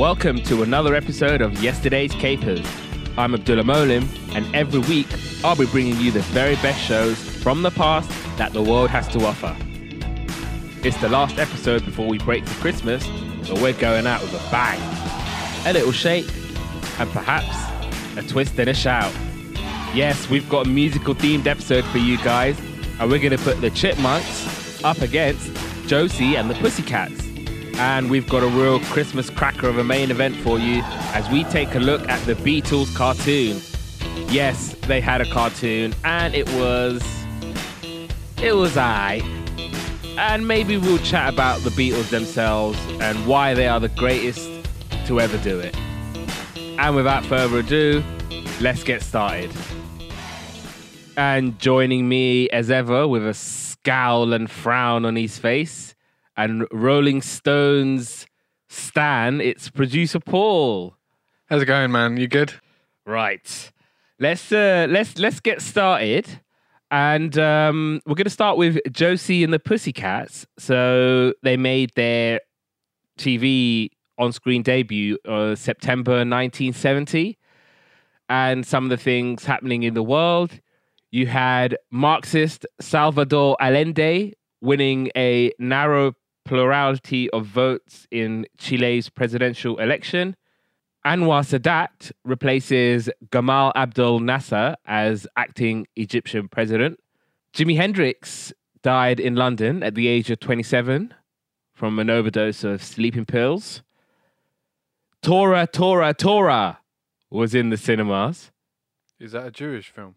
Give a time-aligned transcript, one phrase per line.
[0.00, 2.66] Welcome to another episode of Yesterday's Capers.
[3.18, 5.06] I'm Abdullah Molim, and every week
[5.44, 8.08] I'll be bringing you the very best shows from the past
[8.38, 9.54] that the world has to offer.
[10.82, 13.04] It's the last episode before we break for Christmas,
[13.42, 14.80] so we're going out with a bang.
[15.66, 16.30] A little shake,
[16.98, 17.54] and perhaps
[18.16, 19.12] a twist and a shout.
[19.94, 22.58] Yes, we've got a musical themed episode for you guys,
[22.98, 25.54] and we're going to put the Chipmunks up against
[25.86, 27.19] Josie and the Pussycats.
[27.80, 30.82] And we've got a real Christmas cracker of a main event for you
[31.14, 33.58] as we take a look at the Beatles cartoon.
[34.30, 37.02] Yes, they had a cartoon, and it was.
[38.36, 39.22] It was I.
[40.18, 44.46] And maybe we'll chat about the Beatles themselves and why they are the greatest
[45.06, 45.74] to ever do it.
[46.78, 48.04] And without further ado,
[48.60, 49.50] let's get started.
[51.16, 55.89] And joining me as ever with a scowl and frown on his face
[56.40, 58.26] and Rolling Stones
[58.70, 60.96] Stan, it's producer Paul.
[61.50, 62.16] How's it going, man?
[62.16, 62.54] You good?
[63.04, 63.72] Right.
[64.18, 66.40] Let's uh let's let's get started.
[66.90, 70.46] And um, we're going to start with Josie and the Pussycats.
[70.58, 72.40] So they made their
[73.18, 77.38] TV on screen debut uh, September 1970.
[78.28, 80.58] And some of the things happening in the world.
[81.12, 86.14] You had Marxist Salvador Allende winning a narrow
[86.50, 90.34] plurality of votes in Chile's presidential election.
[91.06, 96.98] Anwar Sadat replaces Gamal Abdel Nasser as acting Egyptian president.
[97.54, 101.14] Jimi Hendrix died in London at the age of 27
[101.72, 103.84] from an overdose of sleeping pills.
[105.22, 106.80] Tora, Tora, Tora
[107.30, 108.50] was in the cinemas.
[109.20, 110.16] Is that a Jewish film?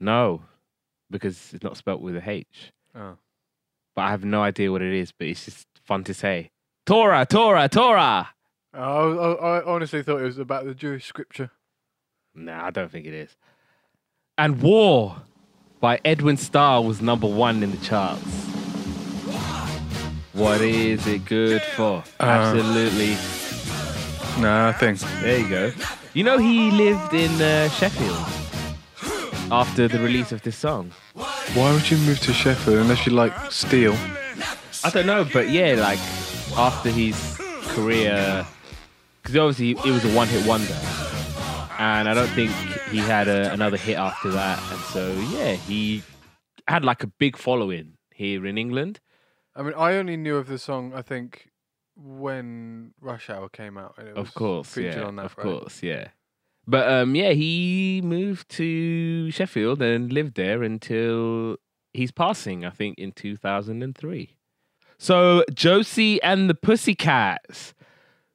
[0.00, 0.44] No,
[1.10, 2.72] because it's not spelt with a H.
[2.94, 3.18] Oh.
[3.94, 6.50] But I have no idea what it is, but it's just fun to say.
[6.86, 8.30] Tora, Tora, Tora!
[8.74, 11.50] Oh, I, I honestly thought it was about the Jewish scripture.
[12.34, 13.36] Nah, I don't think it is.
[14.36, 15.16] And War
[15.80, 18.22] by Edwin Starr was number one in the charts.
[20.32, 22.02] What is it good for?
[22.18, 23.12] Uh, Absolutely.
[24.42, 24.96] No, nothing.
[25.22, 25.72] There you go.
[26.12, 28.16] You know, he lived in uh, Sheffield
[29.52, 30.90] after the release of this song.
[31.14, 33.96] Why would you move to Sheffield unless you like steel?
[34.84, 35.98] I don't know, but yeah, like
[36.56, 37.16] after his
[37.68, 38.46] career,
[39.22, 40.74] because obviously it was a one-hit wonder,
[41.78, 42.50] and I don't think
[42.90, 46.02] he had a, another hit after that, and so yeah, he
[46.68, 49.00] had like a big following here in England.
[49.56, 51.50] I mean, I only knew of the song, I think,
[51.96, 53.94] when Rush Hour came out.
[53.98, 55.44] And it was Of course, featured yeah, on that, of right?
[55.44, 56.08] course, yeah.
[56.66, 61.56] But um, yeah, he moved to Sheffield and lived there until
[61.92, 64.36] his passing, I think, in two thousand and three.
[64.98, 67.74] So Josie and the Pussycats.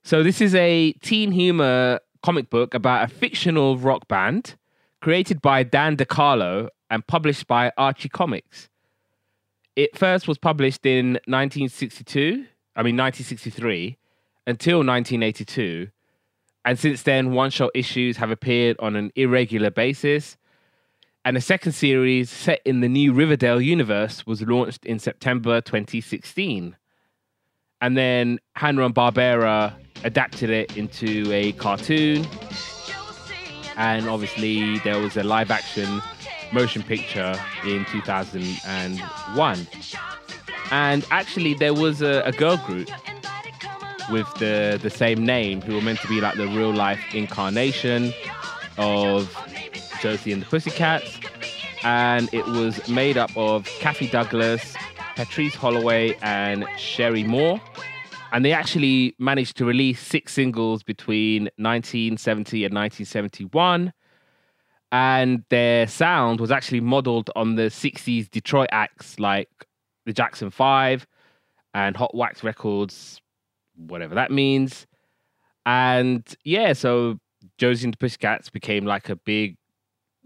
[0.04, 4.56] So this is a teen humor comic book about a fictional rock band
[5.02, 8.70] created by Dan DeCarlo and published by Archie Comics.
[9.76, 13.98] It first was published in 1962, I mean 1963,
[14.48, 15.90] until 1982.
[16.66, 20.38] And since then, one shot issues have appeared on an irregular basis.
[21.26, 26.78] And a second series set in the new Riverdale universe was launched in September 2016.
[27.82, 32.26] And then Hanna and Barbera adapted it into a cartoon.
[33.76, 36.02] And obviously, there was a live action
[36.54, 39.68] motion picture in 2001.
[40.72, 42.90] And actually, there was a, a girl group
[44.10, 48.14] with the, the same name who were meant to be like the real life incarnation
[48.78, 49.36] of
[50.02, 51.20] Josie and the Pussycats.
[51.84, 54.76] And it was made up of Kathy Douglas,
[55.16, 57.62] Patrice Holloway, and Cherie Moor.
[58.32, 63.94] And they actually managed to release six singles between 1970 and 1971.
[64.92, 69.50] And their sound was actually modeled on the 60s Detroit acts like
[70.06, 71.06] the Jackson Five
[71.74, 73.22] and Hot Wax Records,
[73.76, 74.88] whatever that means.
[75.66, 77.20] And yeah, so
[77.58, 79.58] Josie and the Pussycats became like a big,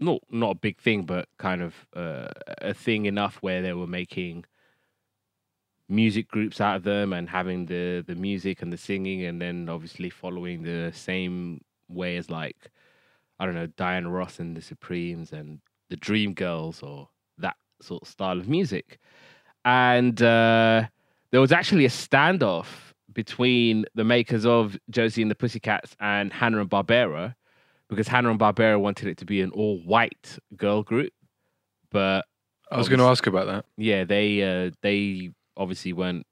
[0.04, 2.28] not not a big thing, but kind of uh,
[2.58, 4.44] a thing enough where they were making
[5.88, 9.68] music groups out of them and having the the music and the singing, and then
[9.68, 12.70] obviously following the same way as like
[13.38, 15.60] I don't know Diana Ross and the Supremes and
[15.90, 17.08] the Dream Girls or
[17.38, 18.98] that sort of style of music.
[19.64, 20.84] And uh,
[21.30, 22.66] there was actually a standoff
[23.12, 27.34] between the makers of Josie and the Pussycats and Hanna and Barbera
[27.94, 31.12] because Hanna and Barbera wanted it to be an all white girl group,
[31.90, 32.24] but
[32.70, 33.64] I was going to ask about that.
[33.76, 36.26] yeah, they uh, they obviously weren't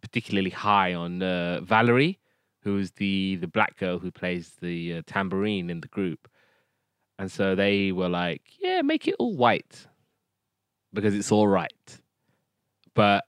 [0.00, 2.18] particularly high on uh, Valerie,
[2.62, 6.28] who's the the black girl who plays the uh, tambourine in the group.
[7.18, 9.86] And so they were like, "Yeah, make it all white
[10.92, 12.00] because it's all right."
[12.94, 13.24] But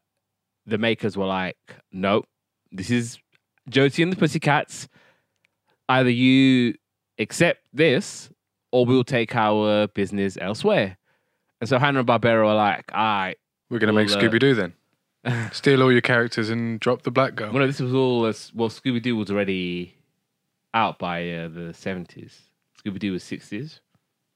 [0.67, 1.59] the makers were like,
[1.93, 2.27] "Nope,
[2.73, 3.19] this is
[3.69, 4.89] Josie and the Pussycats.
[5.89, 6.75] Either you
[7.19, 8.31] accept this,
[8.73, 10.97] or we'll take our business elsewhere."
[11.61, 13.37] And so Hanna and Barbera were like, "All right."
[13.71, 15.51] We're going to make Well, uh, Scooby Doo then.
[15.53, 17.51] Steal all your characters and drop the black girl.
[17.53, 18.71] Well, no, this was all uh, well.
[18.71, 19.95] Scooby Doo was already
[20.73, 22.49] out by uh, the seventies.
[22.83, 23.81] Scooby Doo was sixties.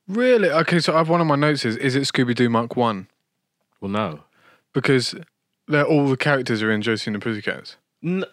[0.08, 0.50] Really?
[0.50, 3.08] Okay, so I've one of my notes is is it Scooby Doo Mark One?
[3.81, 4.20] Well, no,
[4.75, 5.14] Because
[5.67, 7.76] they're, all the characters are in Josie and the Pussycats.
[8.05, 8.25] N-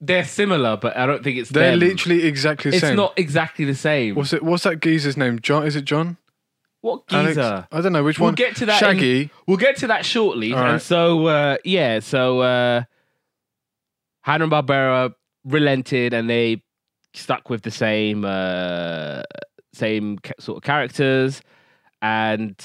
[0.00, 1.50] they're similar, but I don't think it's.
[1.50, 1.80] They're them.
[1.80, 2.84] literally exactly the same.
[2.84, 2.96] It's same.
[2.96, 4.14] not exactly the same.
[4.14, 4.42] What's it?
[4.42, 5.38] What's that geezer's name?
[5.40, 5.66] John?
[5.66, 6.16] Is it John?
[6.82, 7.30] what Alex?
[7.36, 7.68] geezer?
[7.70, 8.34] I don't know which We'll one.
[8.34, 8.80] get to that.
[8.82, 9.30] in- Shaggy.
[9.46, 10.52] we'll get to that shortly.
[10.54, 10.80] All And right.
[10.82, 12.82] so, uh, yeah, so uh,
[14.22, 15.12] Hanna and Barbera
[15.44, 16.62] relented, and they
[17.12, 19.22] stuck with the same uh,
[19.74, 21.42] same ca- sort of characters.
[22.00, 22.56] And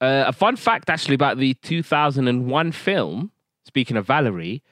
[0.00, 3.32] uh, a fun fact, actually, about the 2001 film.
[3.66, 4.62] Speaking of Valerie,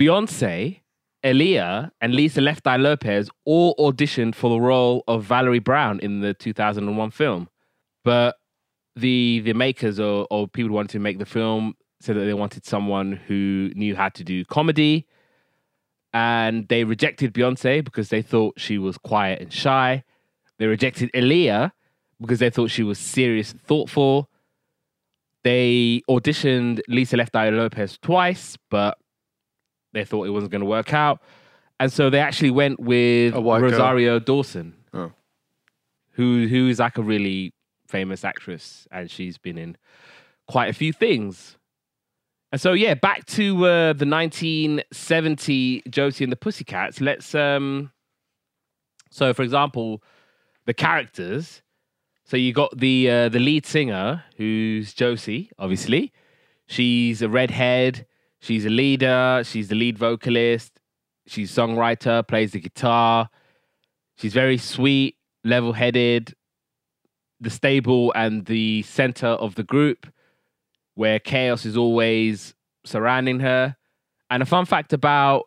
[0.00, 0.80] Beyonce,
[1.24, 6.20] Aaliyah, and Lisa Left Eye Lopez all auditioned for the role of Valerie Brown in
[6.20, 7.48] the 2001 film,
[8.04, 8.36] but
[8.96, 12.34] the the makers or, or people who wanted to make the film said that they
[12.34, 15.06] wanted someone who knew how to do comedy
[16.12, 20.04] and they rejected Beyonce because they thought she was quiet and shy.
[20.58, 21.72] They rejected Aaliyah
[22.20, 24.28] because they thought she was serious and thoughtful.
[25.42, 28.98] They auditioned Lisa Left Eye Lopez twice, but
[29.92, 31.20] they thought it wasn't going to work out.
[31.80, 33.70] And so they actually went with white girl.
[33.70, 35.12] Rosario Dawson, Oh.
[36.12, 37.52] who who is like a really
[37.88, 39.76] famous actress, and she's been in
[40.46, 41.56] quite a few things.
[42.52, 47.00] And so yeah, back to uh, the 1970 Josie and the Pussycats.
[47.00, 47.90] Let's um.
[49.10, 50.02] So for example,
[50.66, 51.62] the characters.
[52.24, 56.12] So you got the uh, the lead singer who's Josie, obviously.
[56.66, 58.06] She's a redhead.
[58.42, 59.42] She's a leader.
[59.44, 60.80] She's the lead vocalist.
[61.26, 62.26] She's songwriter.
[62.26, 63.30] Plays the guitar.
[64.18, 66.34] She's very sweet, level-headed.
[67.40, 70.12] The stable and the center of the group,
[70.94, 72.54] where chaos is always
[72.84, 73.76] surrounding her.
[74.28, 75.44] And a fun fact about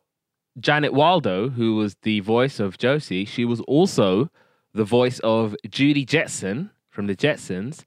[0.60, 4.30] Janet Waldo, who was the voice of Josie, she was also
[4.74, 7.84] the voice of Judy Jetson from the Jetsons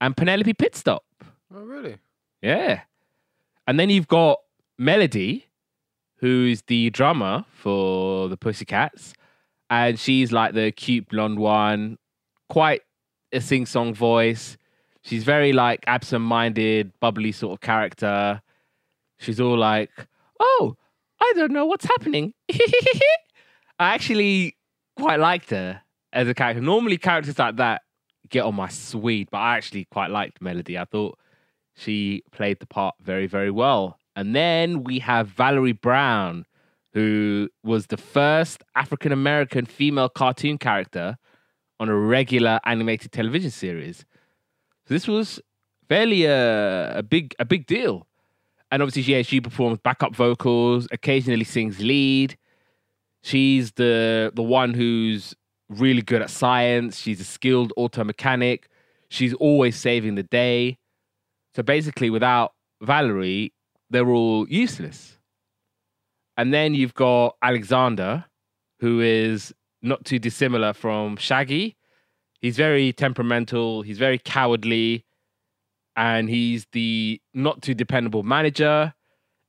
[0.00, 1.00] and Penelope Pitstop.
[1.54, 1.98] Oh, really?
[2.42, 2.82] Yeah.
[3.66, 4.38] And then you've got
[4.78, 5.46] Melody,
[6.16, 9.14] who's the drummer for the Pussycats.
[9.70, 11.98] And she's like the cute blonde one,
[12.48, 12.82] quite
[13.32, 14.56] a sing song voice.
[15.02, 18.42] She's very like absent minded, bubbly sort of character.
[19.18, 19.90] She's all like,
[20.40, 20.76] oh,
[21.20, 22.34] I don't know what's happening.
[23.78, 24.56] I actually
[24.96, 25.82] quite liked her
[26.12, 26.62] as a character.
[26.62, 27.82] Normally, characters like that
[28.28, 30.78] get on my sweet, but I actually quite liked Melody.
[30.78, 31.18] I thought
[31.76, 33.98] she played the part very, very well.
[34.18, 36.44] And then we have Valerie Brown,
[36.92, 41.16] who was the first African American female cartoon character
[41.78, 43.98] on a regular animated television series.
[44.88, 45.40] So this was
[45.88, 48.08] fairly a, a big a big deal.
[48.72, 52.36] And obviously, yeah, she performs backup vocals, occasionally sings lead.
[53.22, 55.32] She's the the one who's
[55.68, 56.98] really good at science.
[56.98, 58.68] She's a skilled auto mechanic.
[59.10, 60.76] She's always saving the day.
[61.54, 63.52] So basically, without Valerie,
[63.90, 65.18] they're all useless.
[66.36, 68.24] And then you've got Alexander,
[68.80, 69.52] who is
[69.82, 71.76] not too dissimilar from Shaggy.
[72.40, 75.04] He's very temperamental, he's very cowardly,
[75.96, 78.94] and he's the not too dependable manager.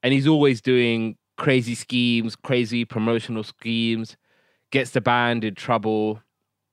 [0.01, 4.17] And he's always doing crazy schemes, crazy promotional schemes,
[4.72, 6.22] gets the band in trouble.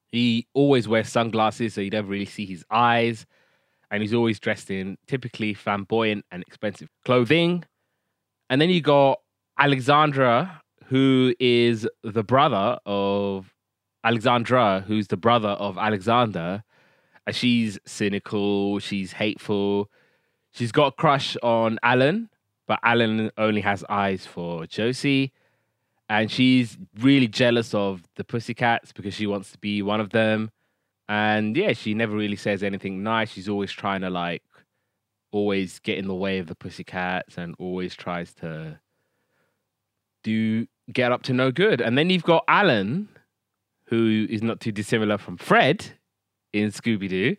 [0.08, 3.26] He always wears sunglasses so you never really see his eyes.
[3.90, 7.64] And he's always dressed in typically flamboyant and expensive clothing.
[8.50, 9.20] And then you got
[9.58, 13.52] Alexandra, who is the brother of
[14.04, 16.62] Alexandra, who's the brother of Alexander.
[17.26, 19.90] And she's cynical, she's hateful.
[20.52, 22.30] She's got a crush on Alan,
[22.66, 25.32] but Alan only has eyes for Josie.
[26.08, 30.50] And she's really jealous of the Pussycats because she wants to be one of them.
[31.08, 33.30] And yeah, she never really says anything nice.
[33.30, 34.42] She's always trying to like
[35.32, 38.80] always get in the way of the Pussycats and always tries to
[40.24, 41.80] do get up to no good.
[41.80, 43.08] And then you've got Alan,
[43.86, 45.86] who is not too dissimilar from Fred
[46.52, 47.36] in Scooby Doo.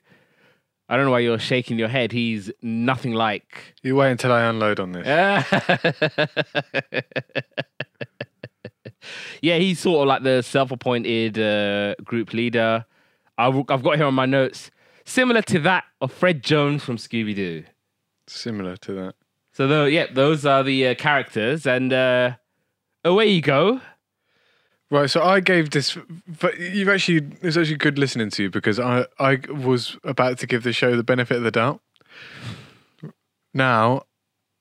[0.89, 2.13] I don't know why you're shaking your head.
[2.13, 3.75] He's nothing like.
[3.83, 5.05] You wait until I unload on this.
[9.41, 12.85] yeah, he's sort of like the self-appointed uh, group leader.
[13.37, 14.71] I've, I've got here on my notes,
[15.05, 17.63] similar to that of Fred Jones from Scooby Doo.
[18.27, 19.15] Similar to that.
[19.53, 22.35] So, though, yeah, those are the uh, characters, and uh,
[23.03, 23.81] away you go.
[24.89, 25.97] Right, so I gave this,
[26.39, 30.47] but you've actually it's actually good listening to you because I I was about to
[30.47, 31.81] give the show the benefit of the doubt.
[33.53, 34.03] Now,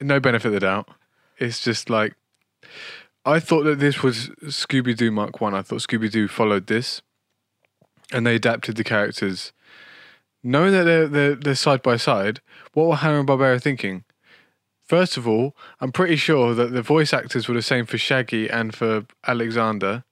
[0.01, 0.89] no benefit of the doubt.
[1.39, 2.15] It's just like
[3.25, 5.55] I thought that this was Scooby Doo Mark One.
[5.55, 7.03] I thought Scooby Doo followed this,
[8.13, 9.53] and they adapted the characters,
[10.43, 12.41] knowing that they're they're, they're side by side.
[12.73, 14.05] What were Hanna and Barbera thinking?
[14.85, 18.49] First of all, I'm pretty sure that the voice actors were the same for Shaggy
[18.49, 20.05] and for Alexander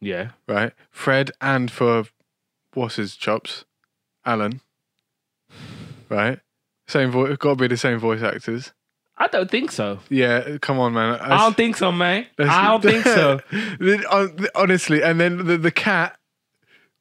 [0.00, 0.30] Yeah.
[0.48, 0.72] right?
[0.90, 2.04] Fred and for
[2.72, 3.66] what's his chops,
[4.24, 4.62] Alan,
[6.08, 6.40] right?
[6.88, 8.72] Same voice, got to be the same voice actors.
[9.18, 9.98] I don't think so.
[10.08, 11.18] Yeah, come on, man.
[11.20, 12.26] I don't think so, man.
[12.38, 13.40] I don't think so.
[14.54, 16.18] Honestly, and then the, the cat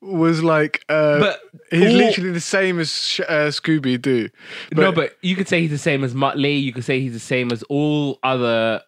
[0.06, 1.40] was like, uh, But
[1.72, 4.30] he's all- literally the same as uh, Scooby Doo.
[4.74, 6.62] no, but you could say he's the same as Muttley.
[6.62, 8.82] You could say he's the same as all other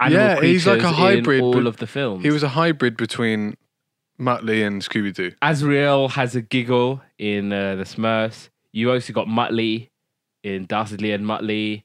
[0.00, 2.22] animal Yeah, he's like a creatures hybrid, in all of the films.
[2.22, 3.56] he was a hybrid between
[4.20, 5.32] Muttley and Scooby Doo.
[5.42, 8.48] Azrael has a giggle in uh, the Smurfs.
[8.72, 9.90] You also got Muttley
[10.42, 11.84] in Dastardly and Muttley.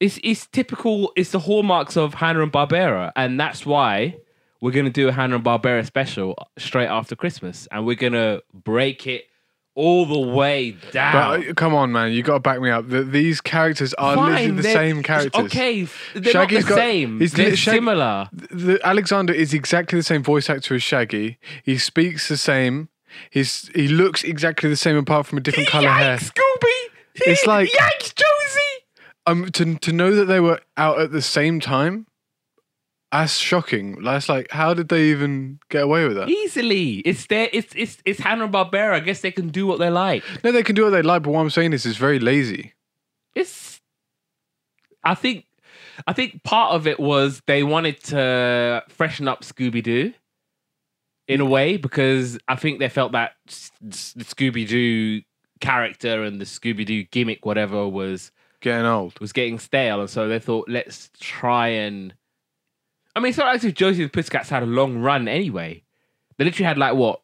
[0.00, 1.12] It's it's typical.
[1.16, 4.16] It's the hallmarks of Hanna and Barbera, and that's why
[4.64, 9.06] we're gonna do a Hanna and Barbera special straight after Christmas, and we're gonna break
[9.06, 9.24] it
[9.74, 11.12] all the way down.
[11.42, 12.88] But uh, come on, man, you got to back me up.
[12.88, 15.44] The, these characters are literally the same characters.
[15.44, 17.20] Okay, they're Shaggy's not the got- same.
[17.20, 18.30] he's they're similar.
[18.32, 21.38] the Alexander is exactly the same voice actor as Shaggy.
[21.62, 22.88] He speaks the same.
[23.28, 26.16] He's he looks exactly the same apart from a different color hair.
[26.16, 26.70] Scooby!
[27.16, 28.84] It's like- yikes, Josie!
[29.26, 32.06] Um, to to know that they were out at the same time,
[33.20, 34.02] that's shocking.
[34.02, 36.28] That's like, how did they even get away with that?
[36.28, 38.92] Easily, it's their, it's it's it's Hanna Barbera.
[38.92, 40.22] I guess they can do what they like.
[40.42, 42.74] No, they can do what they like, but what I'm saying is, it's very lazy.
[43.34, 43.80] It's,
[45.02, 45.46] I think,
[46.06, 50.12] I think part of it was they wanted to freshen up Scooby Doo,
[51.28, 53.32] in a way, because I think they felt that
[53.80, 55.22] the Scooby Doo
[55.60, 58.30] character and the Scooby Doo gimmick, whatever, was
[58.60, 59.20] Getting old.
[59.20, 62.14] was getting stale, and so they thought, let's try and.
[63.16, 65.82] I mean, it's not as if Josie and the Pussycats had a long run anyway.
[66.36, 67.20] They literally had like what,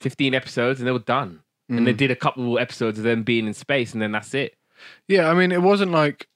[0.00, 1.40] fifteen episodes, and they were done.
[1.68, 1.98] And they Mm.
[1.98, 4.56] did a couple of episodes of them being in space, and then that's it.
[5.06, 6.26] Yeah, I mean, it wasn't like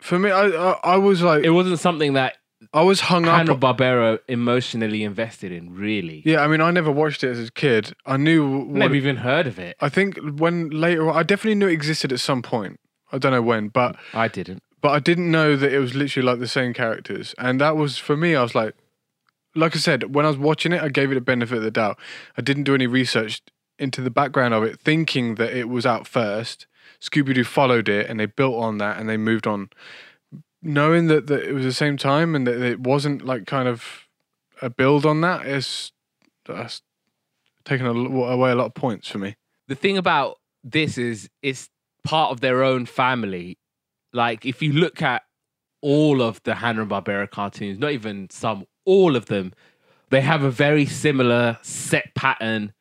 [0.00, 0.30] for me.
[0.32, 2.38] I I, I was like, It wasn't something that
[2.74, 3.36] I was hung up.
[3.36, 5.72] Hanna Barbera emotionally invested in.
[5.74, 7.92] Really, Yeah, I mean, I never watched it as a kid.
[8.04, 9.76] I knew what never even heard of it.
[9.80, 12.80] I think when later on, I definitely knew it existed at some point.
[13.12, 14.62] I don't know when, but I didn't.
[14.80, 17.34] But I didn't know that it was literally like the same characters.
[17.38, 18.34] And that was for me.
[18.34, 18.74] I was like,
[19.54, 21.70] like I said, when I was watching it, I gave it a benefit of the
[21.70, 21.98] doubt.
[22.36, 23.42] I didn't do any research
[23.78, 26.66] into the background of it, thinking that it was out first.
[27.00, 29.70] Scooby Doo followed it, and they built on that, and they moved on,
[30.62, 34.06] knowing that, that it was the same time and that it wasn't like kind of
[34.60, 35.46] a build on that.
[35.46, 35.92] Is
[36.44, 36.82] that's
[37.64, 39.36] taken away a lot of points for me.
[39.68, 41.68] The thing about this is it's
[42.04, 43.56] part of their own family.
[44.12, 45.22] Like if you look at
[45.82, 49.52] all of the Hanna and Barbera cartoons, not even some, all of them,
[50.10, 52.72] they have a very similar set pattern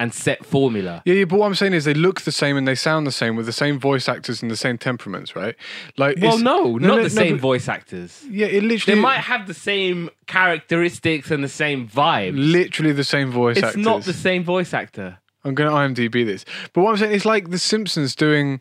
[0.00, 1.02] and set formula.
[1.04, 3.10] Yeah, yeah, but what I'm saying is they look the same and they sound the
[3.10, 5.56] same with the same voice actors and the same temperaments, right?
[5.96, 8.24] Like, Well, no, no, not no, the no, same but- voice actors.
[8.30, 8.94] yeah, it literally.
[8.94, 12.32] They might have the same characteristics and the same vibe.
[12.36, 13.84] literally the same voice it's actors.
[13.84, 15.18] not the same voice actor.
[15.44, 18.60] I'm going to IMDb this, but what I'm saying is like the Simpsons doing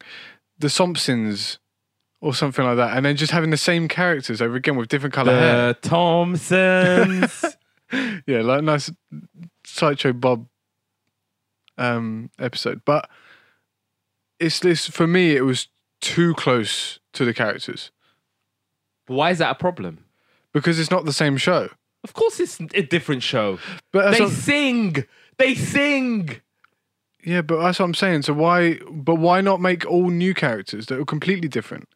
[0.57, 1.59] the Simpsons
[2.21, 5.13] or something like that, and then just having the same characters over again with different
[5.13, 5.67] color hair.
[5.67, 7.45] The Thompsons.
[8.27, 8.91] Yeah, like nice
[9.65, 10.45] sideshow Bob
[11.77, 13.09] um episode, but
[14.39, 15.35] it's this for me.
[15.37, 15.67] It was
[16.01, 17.91] too close to the characters
[19.07, 19.99] Why is that a problem?
[20.53, 21.69] because it's not the same show.
[22.03, 23.57] Of course, it's a different show.
[23.93, 25.05] But that's they what- sing.
[25.37, 26.41] They sing.
[27.23, 28.23] Yeah, but that's what I'm saying.
[28.23, 28.79] So why?
[28.91, 31.87] But why not make all new characters that are completely different?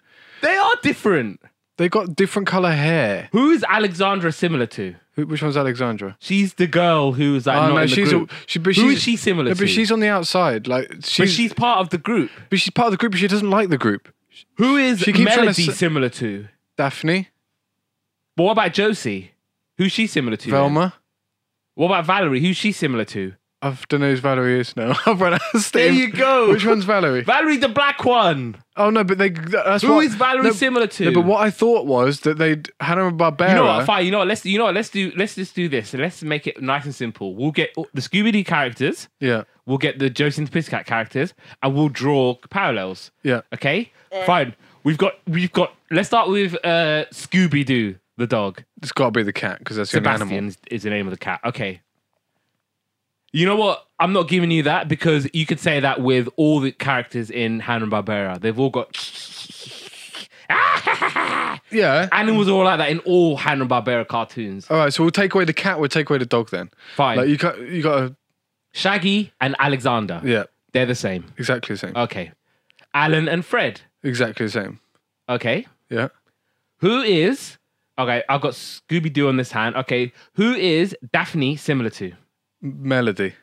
[0.71, 1.41] Are different.
[1.77, 3.29] They got different color hair.
[3.31, 4.95] Who is Alexandra similar to?
[5.13, 6.15] Who, which one's Alexandra?
[6.19, 8.31] She's the girl who's like Oh not no, in the she's group.
[8.31, 8.59] a, she.
[8.59, 9.59] But she's, is she similar no, to?
[9.61, 10.67] but she's on the outside.
[10.67, 12.29] Like but she's, she's part of the group.
[12.49, 13.13] but she's part of the group.
[13.13, 14.13] But she doesn't like the group.
[14.57, 16.47] Who is She keeps trying to Melody s- similar to?
[16.77, 17.27] Daphne,
[18.37, 19.31] But what about Josie?
[19.77, 20.45] Who's she similar to?
[20.49, 20.51] then?
[20.59, 20.93] Velma.
[21.75, 22.39] What about Valerie?
[22.41, 23.33] Who's she similar to?
[23.63, 24.95] I don't know who Valerie is now.
[25.05, 26.49] I've run out of There you go.
[26.49, 27.21] Which one's Valerie?
[27.25, 28.55] Valerie, the black one.
[28.75, 29.29] Oh no, but they.
[29.29, 31.05] That's Who what, is Valerie no, similar to?
[31.05, 33.49] No, but what I thought was that they'd Hanna Barbera.
[33.49, 33.85] You know what?
[33.85, 34.05] Fine.
[34.05, 34.27] You know what?
[34.27, 34.73] Let's you know what?
[34.73, 35.11] Let's do.
[35.15, 35.93] Let's just do this.
[35.93, 37.35] Let's make it nice and simple.
[37.35, 39.07] We'll get the Scooby Doo characters.
[39.19, 43.11] Yeah, We'll get the Josie and the Pussycat characters, and we'll draw parallels.
[43.23, 43.41] yeah.
[43.53, 43.91] Okay.
[44.25, 44.55] Fine.
[44.83, 45.13] We've got.
[45.27, 45.75] We've got.
[45.91, 48.63] Let's start with uh, Scooby Doo, the dog.
[48.81, 50.49] It's got to be the cat because that's the only Sebastian animal.
[50.49, 51.41] is, is the name of the cat.
[51.45, 51.81] Okay.
[53.33, 53.85] You know what?
[53.99, 57.59] I'm not giving you that because you could say that with all the characters in
[57.61, 58.39] Hanna Barbera.
[58.41, 58.93] They've all got
[61.71, 62.09] Yeah.
[62.11, 64.69] animals are all like that in all Hanna Barbera cartoons.
[64.69, 65.79] All right, so we'll take away the cat.
[65.79, 66.69] We'll take away the dog then.
[66.95, 67.17] Fine.
[67.17, 68.15] Like you got, you got to.
[68.73, 70.21] Shaggy and Alexander.
[70.23, 71.25] Yeah, They're the same.
[71.37, 71.93] exactly the same.
[71.95, 72.31] Okay.
[72.93, 73.81] Alan and Fred.
[74.03, 74.79] exactly the same.
[75.29, 75.67] Okay.
[75.89, 76.07] Yeah.
[76.79, 77.57] Who is
[77.99, 78.23] okay?
[78.29, 79.75] I've got Scooby Doo on this hand.
[79.75, 80.11] Okay.
[80.35, 82.13] Who is Daphne similar to?
[82.61, 83.33] Melody.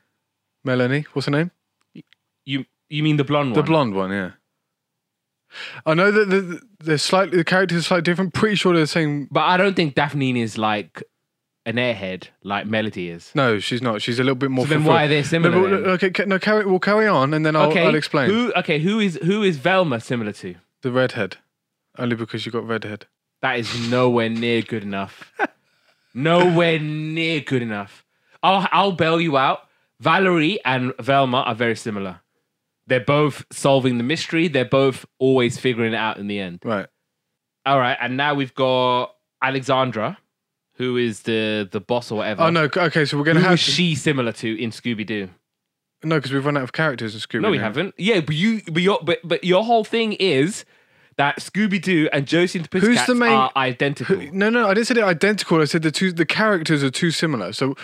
[0.65, 1.07] Melanie.
[1.13, 1.51] What's her name?
[2.45, 3.55] You you mean the blonde one?
[3.57, 4.11] The blonde one.
[4.11, 4.31] Yeah.
[5.87, 8.35] I know that the, the, they're slightly the characters are slightly different.
[8.35, 9.29] Pretty sure they're the same.
[9.31, 11.03] But I don't think Daphne is like
[11.65, 13.31] an airhead like Melody is.
[13.35, 14.03] No, she's not.
[14.03, 14.65] She's a little bit more.
[14.67, 14.95] So then fulfilled.
[14.95, 15.61] why are they No, similar?
[15.61, 15.91] but, then?
[15.93, 17.87] okay, ca- no, carry, we'll carry on and then I'll, okay.
[17.87, 18.31] I'll explain.
[18.31, 20.55] Who okay, who is who is Velma similar to?
[20.83, 21.39] The redhead.
[21.99, 23.07] Only because you got redhead.
[23.43, 25.33] That is nowhere near good enough.
[26.15, 28.05] nowhere near good enough.
[28.43, 29.61] I'll I'll bail you out.
[30.01, 32.21] Valerie and Velma are very similar.
[32.87, 34.49] They're both solving the mystery.
[34.49, 36.61] They're both always figuring it out in the end.
[36.65, 36.87] Right.
[37.67, 40.17] All right, and now we've got Alexandra,
[40.75, 42.45] who is the the boss or whatever.
[42.45, 42.69] Oh no.
[42.75, 45.29] Okay, so we're gonna Who have is she similar to in Scooby Doo?
[46.05, 47.43] no because we've run out of characters in Scooby.
[47.43, 47.95] No, we haven't.
[47.99, 50.65] Yeah, but you, but your, but but your whole thing is
[51.19, 54.17] that Scooby Doo and Josie and the Who's Pussycats the main- are identical.
[54.17, 55.61] Who- No, no, I didn't say they're identical.
[55.61, 57.53] I said the two the characters are too similar.
[57.53, 57.75] So,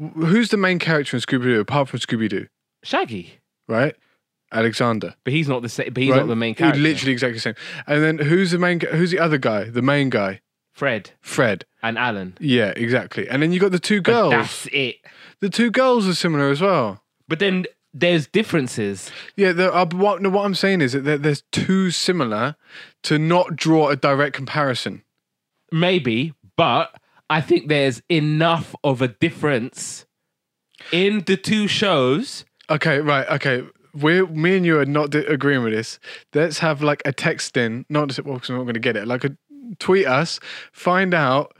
[0.00, 2.46] wh- who's the main character in Scooby Doo apart from Scooby Doo?
[2.82, 3.94] Shaggy, Right,
[4.52, 5.14] Alexander.
[5.24, 5.92] but he's not the same.
[5.92, 6.18] But he's right?
[6.18, 6.80] not the main character.
[6.80, 7.54] literally exactly the same.
[7.86, 8.80] And then who's the main?
[8.80, 9.64] Who's the other guy?
[9.64, 10.40] The main guy,
[10.72, 11.64] Fred Fred.
[11.82, 12.36] and Alan.
[12.40, 13.28] Yeah, exactly.
[13.28, 14.30] And then you got the two But girls.
[14.30, 14.96] That's it.
[15.40, 17.02] The two girls are similar as well.
[17.26, 19.10] But then there's differences.
[19.36, 22.56] Yeah, the, uh, but what no, what I'm saying is that they're too similar
[23.04, 25.04] to not draw a direct comparison.
[25.70, 26.94] Maybe, but
[27.30, 30.06] I think there's enough of a difference
[30.92, 32.44] in the two shows.
[32.68, 33.28] Okay, right.
[33.28, 35.98] Okay, we're me and you are not di- agreeing with this.
[36.34, 38.96] Let's have like a text in, not just well, because I'm not going to get
[38.96, 39.06] it.
[39.06, 39.36] Like a
[39.78, 40.40] tweet us,
[40.72, 41.56] find out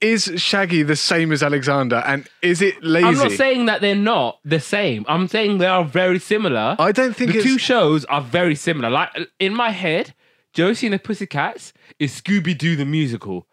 [0.00, 3.06] is Shaggy the same as Alexander, and is it lazy?
[3.06, 5.04] I'm not saying that they're not the same.
[5.08, 6.76] I'm saying they are very similar.
[6.78, 8.88] I don't think the it's two shows are very similar.
[8.88, 10.14] Like in my head,
[10.52, 13.46] Josie and the Pussycats is Scooby Doo the musical.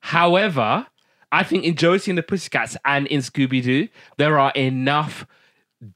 [0.00, 0.86] However,
[1.32, 3.88] I think in Josie and the Pussycats and in Scooby Doo,
[4.18, 5.26] there are enough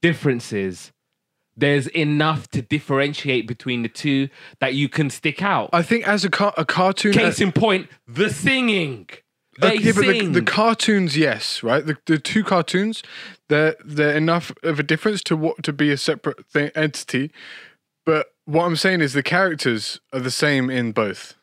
[0.00, 0.92] differences.
[1.56, 4.28] There's enough to differentiate between the two
[4.60, 5.70] that you can stick out.
[5.72, 7.12] I think as a car- a cartoon.
[7.12, 9.08] Uh, Case in point, the singing.
[9.60, 11.84] Uh, They yeah, but the, the cartoons, yes, right.
[11.84, 13.02] The, the two cartoons,
[13.48, 17.30] they're they're enough of a difference to what to be a separate thing, entity.
[18.04, 21.34] But what I'm saying is the characters are the same in both.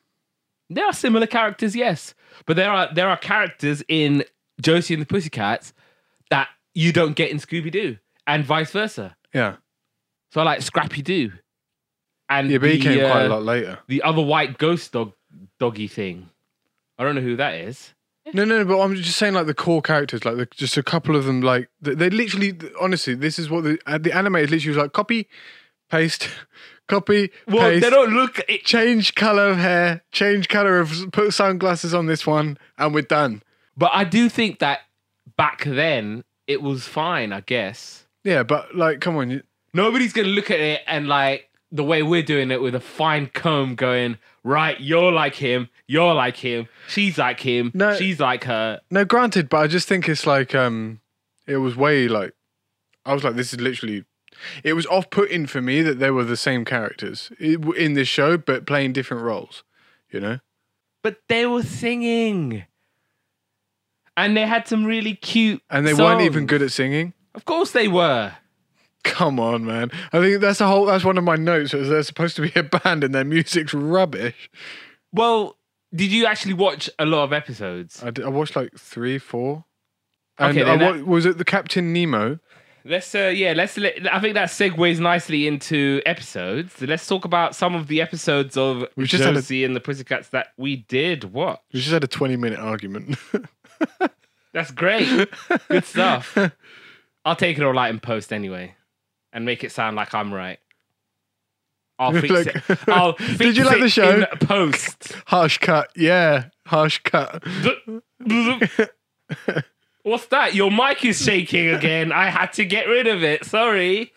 [0.70, 2.14] There are similar characters, yes,
[2.46, 4.24] but there are there are characters in
[4.62, 5.74] Josie and the Pussycats
[6.30, 7.98] that you don't get in Scooby Doo,
[8.28, 9.16] and vice versa.
[9.34, 9.56] Yeah,
[10.32, 11.32] So I like Scrappy Doo,
[12.30, 13.80] and yeah, but he the, came quite a uh, lot later.
[13.88, 15.14] The other white ghost dog
[15.60, 16.30] doggy thing.
[16.98, 17.94] I don't know who that is.
[18.34, 20.84] No, no, no, but I'm just saying like the core characters, like the, just a
[20.84, 24.52] couple of them, like they, they literally, honestly, this is what the uh, the animated
[24.52, 25.28] literally was like: copy,
[25.90, 26.30] paste,
[26.88, 27.84] copy, Well, paste.
[27.84, 28.40] they don't look.
[28.48, 33.02] It, Change color of hair, change color of put sunglasses on this one, and we're
[33.02, 33.42] done.
[33.76, 34.82] but I do think that
[35.38, 37.34] back then it was fine.
[37.34, 39.42] I guess Yeah, but like, come on, you,
[39.74, 43.28] nobody's gonna look at it and like the way we're doing it with a fine
[43.28, 44.80] comb, going right.
[44.80, 45.70] You're like him.
[45.88, 46.68] You're like him.
[46.88, 47.72] She's like him.
[47.74, 47.96] No.
[47.96, 48.80] She's like her.
[48.90, 51.02] No, granted, but I just think it's like um,
[51.48, 52.34] it was way like
[53.06, 54.06] I was like, this is literally.
[54.64, 58.66] It was off-putting for me that they were the same characters in this show, but
[58.66, 59.64] playing different roles.
[60.10, 60.40] You know,
[61.04, 62.66] But they were singing.
[64.18, 65.62] And they had some really cute.
[65.70, 67.14] and they weren't even good at singing.
[67.34, 68.34] Of course they were.
[69.04, 69.92] Come on, man.
[70.14, 70.86] I think that's a whole.
[70.86, 71.74] That's one of my notes.
[71.74, 74.50] is They're supposed to be a band, and their music's rubbish.
[75.12, 75.58] Well,
[75.94, 78.02] did you actually watch a lot of episodes?
[78.04, 79.66] I, did- I watched like three, four.
[80.38, 82.40] And Okay, I wa- was it the Captain Nemo?
[82.84, 86.82] Let's uh yeah, let's let, I think that segues nicely into episodes.
[86.82, 89.80] Let's talk about some of the episodes of We've just had a- Josie and the
[89.80, 91.60] Pussycats that we did watch.
[91.74, 93.20] We just had a twenty-minute argument.
[94.54, 95.30] That's great.
[95.70, 96.38] Good stuff.
[97.26, 98.74] I'll take it all out in post anyway,
[99.34, 100.60] and make it sound like I'm right.
[102.00, 102.48] I'll fix Look.
[102.48, 102.64] it.
[102.88, 104.26] I'll fix Did you like the show?
[104.42, 105.14] post?
[105.28, 105.90] Harsh cut.
[105.96, 107.44] Yeah, harsh cut.
[110.04, 110.56] What's that?
[110.56, 112.12] Your mic is shaking again.
[112.12, 113.46] I had to get rid of it.
[113.46, 114.12] Sorry.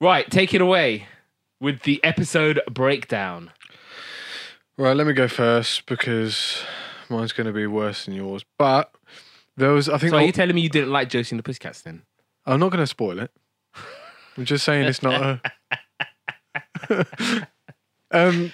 [0.00, 1.06] right, take it away
[1.60, 3.50] with the episode breakdown.
[4.76, 6.62] Right, let me go first because
[7.08, 8.44] mine's going to be worse than yours.
[8.58, 8.92] But
[9.56, 11.42] there was, I think, So are you telling me you didn't like Josie and the
[11.42, 12.02] Pussycats then?
[12.46, 13.30] I'm not going to spoil it.
[14.36, 15.40] I'm just saying it's not
[16.88, 17.46] a.
[18.10, 18.52] um,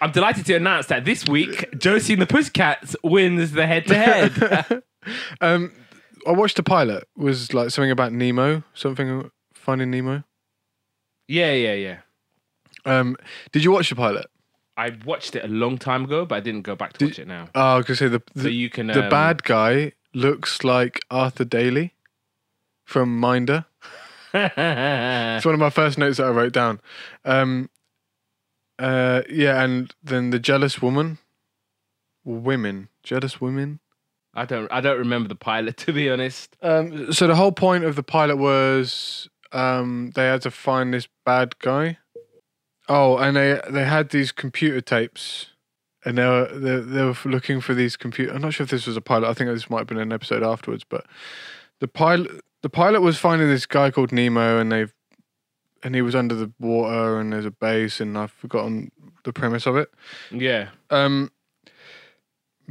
[0.00, 4.82] I'm delighted to announce that this week Josie and the Pussycats wins the head-to-head.
[5.40, 5.72] um,
[6.26, 7.08] I watched the pilot.
[7.16, 10.24] It was like something about Nemo, something finding Nemo.
[11.26, 11.98] yeah, yeah, yeah.
[12.84, 13.16] Um,
[13.52, 14.26] did you watch the pilot?
[14.76, 17.26] I watched it a long time ago, but I didn't go back to watch it
[17.26, 17.48] now.
[17.54, 21.00] Oh, going to say the So the, you can the um, bad guy looks like
[21.10, 21.94] Arthur Daly
[22.84, 23.66] from Minder.
[24.34, 26.80] It's one of my first notes that I wrote down.
[27.24, 27.70] Um,
[28.78, 31.18] uh, yeah, and then the jealous woman,
[32.24, 33.80] women, jealous women.
[34.34, 34.70] I don't.
[34.70, 36.56] I don't remember the pilot to be honest.
[36.62, 41.08] Um, so the whole point of the pilot was um, they had to find this
[41.24, 41.98] bad guy.
[42.88, 45.50] Oh, and they they had these computer tapes,
[46.08, 48.32] and they were they, they were looking for these computer.
[48.32, 49.28] I'm not sure if this was a pilot.
[49.28, 51.04] I think this might have been an episode afterwards, but
[51.80, 54.86] the pilot the pilot was finding this guy called Nemo, and they
[55.82, 58.90] and he was under the water, and there's a base, and I've forgotten
[59.24, 59.90] the premise of it.
[60.30, 60.70] Yeah.
[60.88, 61.30] Um,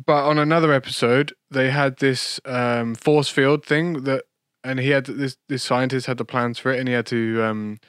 [0.04, 4.26] but on another episode, they had this um, force field thing that,
[4.64, 7.44] and he had this this scientist had the plans for it, and he had to
[7.44, 7.80] um,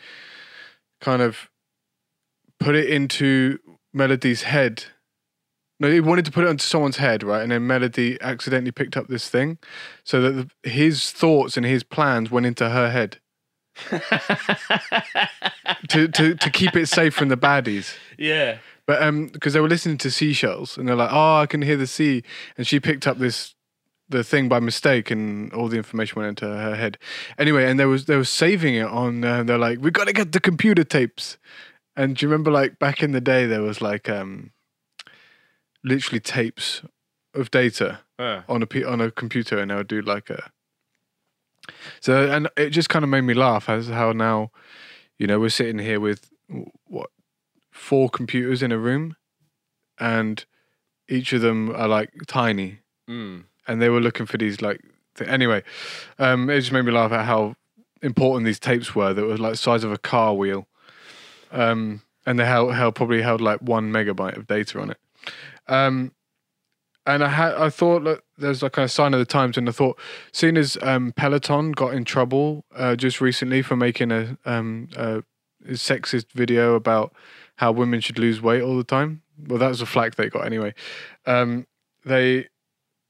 [1.01, 1.49] kind of
[2.61, 3.59] put it into
[3.95, 4.85] Melody's head.
[5.81, 7.43] No, he wanted to put it onto someone's head, right?
[7.43, 9.59] And then Melody accidentally picked up this thing,
[10.05, 13.19] so that the, his thoughts and his plans went into her head
[15.89, 17.95] to, to to keep it safe from the baddies.
[18.17, 18.59] yeah.
[18.87, 21.77] But um, because they were listening to seashells, and they're like, "Oh, I can hear
[21.77, 22.23] the sea,"
[22.57, 23.55] and she picked up this
[24.09, 26.97] the thing by mistake, and all the information went into her head.
[27.37, 29.23] Anyway, and they was they were saving it on.
[29.23, 31.37] Uh, they're like, "We've got to get the computer tapes."
[31.97, 34.53] And do you remember, like back in the day, there was like um,
[35.85, 36.83] literally tapes
[37.35, 38.01] of data
[38.49, 40.51] on a P- on a computer, and I would do like a.
[42.01, 44.51] So and it just kind of made me laugh as how now,
[45.19, 46.31] you know, we're sitting here with
[46.87, 47.11] what
[47.71, 49.17] four computers in a room,
[49.99, 50.45] and
[51.09, 53.45] each of them are like tiny, mm.
[53.67, 54.81] and they were looking for these like.
[55.15, 55.63] Th- anyway,
[56.19, 57.57] um, it just made me laugh at how
[58.03, 59.13] important these tapes were.
[59.13, 60.69] That was like the size of a car wheel,
[61.51, 64.99] um, and they held, held probably held like one megabyte of data on it.
[65.69, 66.13] Um,
[67.07, 69.73] and I had I thought that there's like a sign of the times, and I
[69.73, 69.99] thought,
[70.33, 75.23] seeing as um, Peloton got in trouble uh, just recently for making a um a
[75.71, 77.15] sexist video about
[77.57, 79.23] how women should lose weight all the time.
[79.47, 80.75] Well, that was a flack they got anyway.
[81.27, 81.67] Um,
[82.05, 82.49] they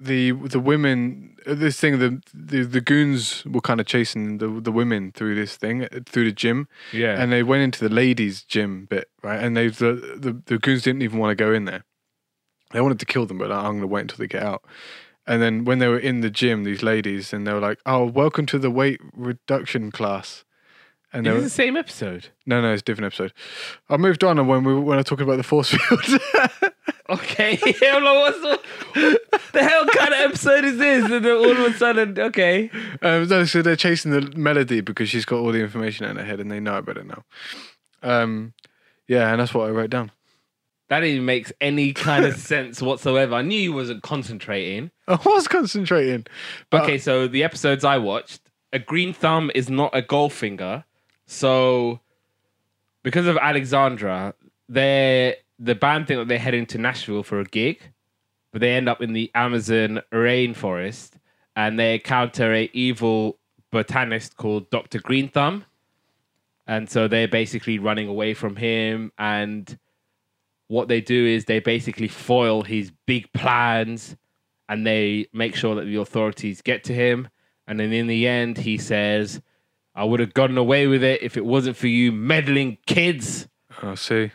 [0.00, 4.70] the the women this thing the the, the goons were kind of chasing the the
[4.70, 7.20] women through this thing uh, through the gym Yeah.
[7.20, 10.82] and they went into the ladies gym bit right and they the the, the goons
[10.82, 11.84] didn't even want to go in there
[12.72, 14.62] they wanted to kill them but i'm going to wait until they get out
[15.26, 18.04] and then when they were in the gym these ladies and they were like oh
[18.04, 20.44] welcome to the weight reduction class
[21.12, 22.28] and they Is were, the same episode?
[22.46, 23.32] no no it's a different episode
[23.88, 26.20] i moved on and when we when i talking about the force field
[27.10, 27.58] Okay.
[27.82, 29.20] I'm like, what's the,
[29.52, 31.10] the hell kind of episode is this?
[31.10, 32.70] And then all of a sudden, okay.
[33.00, 36.24] Um, no, so they're chasing the melody because she's got all the information in her
[36.24, 37.24] head and they know about it now.
[38.02, 38.52] Um,
[39.06, 40.12] yeah, and that's what I wrote down.
[40.88, 43.34] That even makes any kind of sense whatsoever.
[43.34, 44.90] I knew you wasn't concentrating.
[45.08, 46.26] I was concentrating.
[46.70, 48.40] But Okay, so the episodes I watched,
[48.72, 50.84] a green thumb is not a gold finger.
[51.26, 52.00] So
[53.02, 54.34] because of Alexandra,
[54.68, 57.80] they the band think that they're heading to Nashville for a gig,
[58.52, 61.12] but they end up in the Amazon rainforest
[61.56, 63.38] and they encounter a evil
[63.70, 65.00] botanist called Dr.
[65.00, 65.64] Green Thumb.
[66.66, 69.78] And so they're basically running away from him and
[70.68, 74.16] what they do is they basically foil his big plans
[74.68, 77.28] and they make sure that the authorities get to him.
[77.66, 79.40] And then in the end, he says,
[79.94, 83.48] I would have gotten away with it if it wasn't for you meddling kids.
[83.82, 84.30] I see.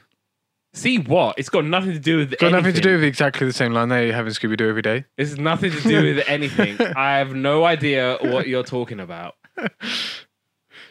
[0.74, 1.38] See what?
[1.38, 3.74] It's got nothing to do with it Got nothing to do with exactly the same
[3.74, 5.06] line they have in Scooby Doo every day.
[5.18, 6.82] This has nothing to do with anything.
[6.96, 9.36] I have no idea what you're talking about.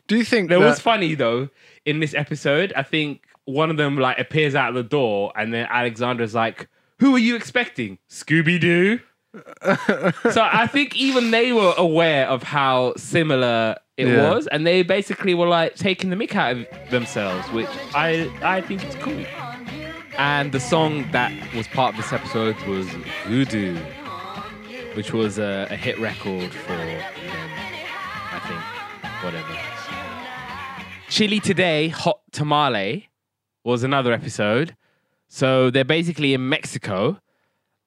[0.07, 1.49] Do you think There that, was funny though
[1.85, 2.73] in this episode.
[2.77, 6.69] I think one of them like appears out of the door, and then Alexandra's like,
[7.01, 7.99] "Who are you expecting?
[8.09, 9.01] Scooby Doo?"
[10.31, 14.31] so I think even they were aware of how similar it Yeah.
[14.31, 18.61] was, and they basically were like taking the mick out of themselves, which I I
[18.61, 19.25] think is cool.
[20.19, 22.87] And the song that was part of this episode was
[23.27, 23.79] Voodoo,
[24.95, 27.03] which was a, a hit record for them,
[28.31, 28.61] I think.
[29.25, 29.59] Whatever.
[31.09, 33.09] Chili Today, Hot Tamale
[33.65, 34.77] was another episode.
[35.29, 37.21] So they're basically in Mexico,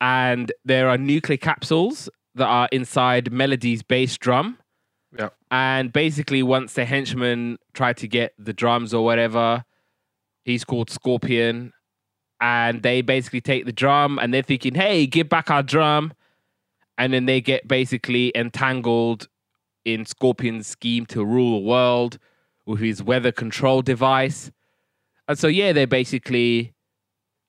[0.02, 4.58] and there are nuclear capsules that are inside Melody's bass drum.
[5.18, 5.30] Yeah.
[5.52, 9.64] And basically, once the henchman tried to get the drums or whatever,
[10.44, 11.72] he's called Scorpion.
[12.42, 16.14] And they basically take the drum and they're thinking, hey, give back our drum.
[16.98, 19.30] And then they get basically entangled
[19.86, 22.18] in Scorpion's scheme to rule the world
[22.66, 24.52] with his weather control device.
[25.28, 26.74] And so, yeah, they basically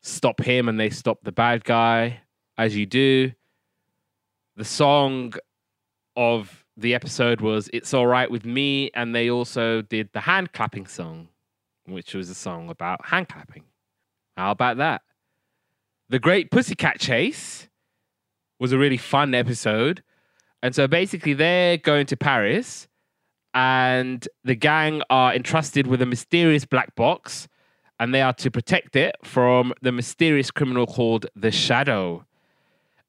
[0.02, 2.20] stop him and they stop the bad guy,
[2.56, 3.32] as you do.
[4.56, 5.34] The song
[6.16, 8.90] of the episode was It's All Right With Me.
[8.94, 11.28] And they also did the hand clapping song,
[11.84, 13.64] which was a song about hand clapping.
[14.36, 15.02] How about that?
[16.08, 17.68] The Great Pussycat Chase
[18.58, 20.02] was a really fun episode.
[20.62, 22.88] And so basically, they're going to Paris,
[23.52, 27.48] and the gang are entrusted with a mysterious black box,
[27.98, 32.26] and they are to protect it from the mysterious criminal called the Shadow.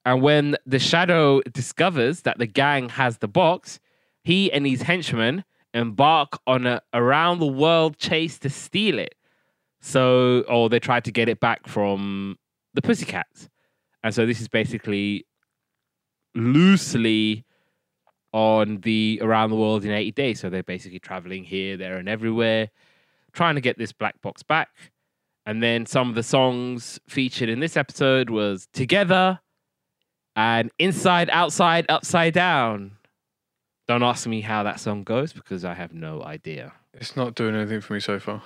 [0.06, 3.80] And when the Shadow discovers that the gang has the box,
[4.24, 9.16] he and his henchmen embark on a around the world chase to steal it.
[9.82, 12.38] So, or they try to get it back from
[12.74, 13.50] the Pussycats.
[14.04, 15.26] And so this is basically
[16.34, 17.46] loosely
[18.34, 20.40] on the around the world in 80 days.
[20.40, 22.70] So they're basically traveling here, there, and everywhere,
[23.38, 24.70] trying to get this black box back.
[25.46, 29.40] And then some of the songs featured in this episode was Together
[30.36, 32.98] and Inside, Outside, Upside Down.
[33.88, 36.74] Don't ask me how that song goes because I have no idea.
[36.94, 38.42] It's not doing anything for me so far.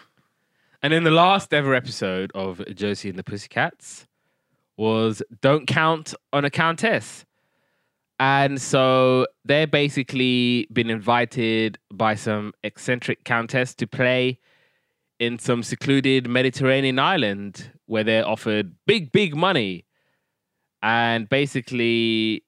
[0.83, 4.07] And in the last ever episode of Josie and the Pussycats
[4.77, 7.25] was Don't Count on a Countess.
[8.19, 14.39] And so they're basically been invited by some eccentric countess to play
[15.21, 19.85] in some secluded Mediterranean island where they're offered big, big money.
[20.81, 22.43] And basically,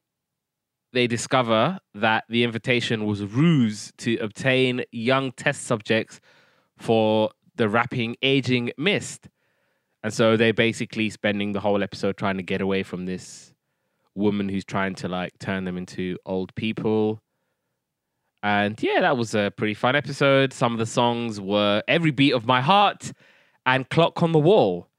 [0.91, 6.19] they discover that the invitation was a ruse to obtain young test subjects
[6.75, 9.29] for the rapping aging mist.
[10.03, 13.53] And so they're basically spending the whole episode trying to get away from this
[14.15, 17.21] woman who's trying to like turn them into old people.
[18.43, 20.51] And yeah, that was a pretty fun episode.
[20.51, 23.13] Some of the songs were Every Beat of My Heart
[23.65, 24.89] and Clock on the Wall.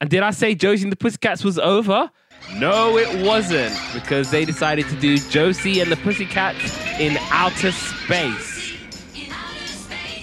[0.00, 2.10] And did I say Josie and the Pussycats was over?
[2.56, 8.74] No, it wasn't, because they decided to do Josie and the Pussycats in outer space,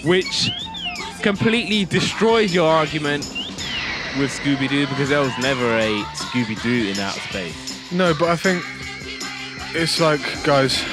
[0.04, 0.50] which
[1.22, 3.24] completely destroys your argument
[4.18, 7.92] with Scooby Doo because there was never a Scooby Doo in outer space.
[7.92, 8.64] No, but I think
[9.74, 10.84] it's like, guys,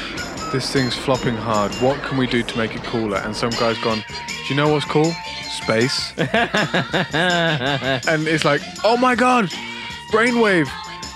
[0.52, 1.74] this thing's flopping hard.
[1.76, 3.18] What can we do to make it cooler?
[3.18, 5.12] And some guy's gone, do you know what's cool?
[5.44, 6.14] Space.
[6.18, 6.28] and
[8.28, 9.46] it's like, oh my god,
[10.12, 10.68] brainwave.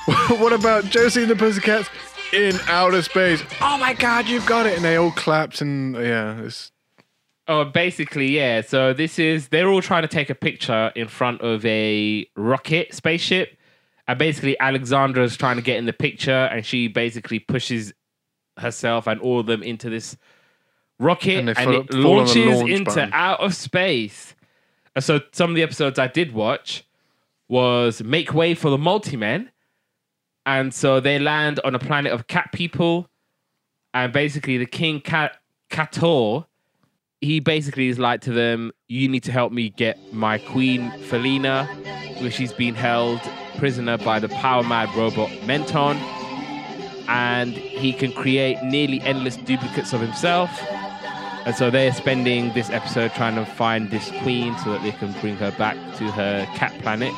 [0.39, 1.89] what about Josie and the Pussycats
[2.31, 3.43] in outer space?
[3.61, 4.75] Oh my god, you've got it.
[4.75, 6.71] And they all clapped and yeah, it's
[7.47, 8.61] Oh, basically, yeah.
[8.61, 12.93] So this is they're all trying to take a picture in front of a rocket
[12.93, 13.57] spaceship,
[14.07, 17.93] and basically Alexandra's trying to get in the picture, and she basically pushes
[18.57, 20.17] herself and all of them into this
[20.99, 23.09] rocket, And and, it fall on the launches launch into button.
[23.13, 24.35] out of space.
[24.95, 26.85] And so some of the episodes I did watch
[27.49, 29.51] was Make Way for the Multi-Men,
[30.45, 33.09] and so they land on a planet of cat people,
[33.93, 35.37] and basically the King Cat
[35.69, 36.45] Kator
[37.23, 41.65] he basically is like to them, you need to help me get my queen Felina,
[42.19, 43.21] where she's been held
[43.57, 45.97] prisoner by the power mad robot Menton.
[47.07, 50.49] And he can create nearly endless duplicates of himself.
[51.45, 55.11] And so they're spending this episode trying to find this queen so that they can
[55.19, 57.13] bring her back to her cat planet.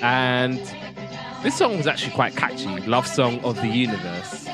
[0.00, 0.58] And
[1.42, 2.80] this song was actually quite catchy.
[2.86, 4.44] Love Song of the Universe.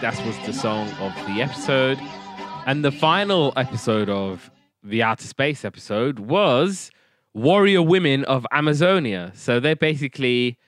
[0.00, 1.98] That was the song of the episode.
[2.66, 4.50] And the final episode of
[4.82, 6.90] the Outer Space episode was
[7.34, 9.30] Warrior Women of Amazonia.
[9.34, 10.58] So they basically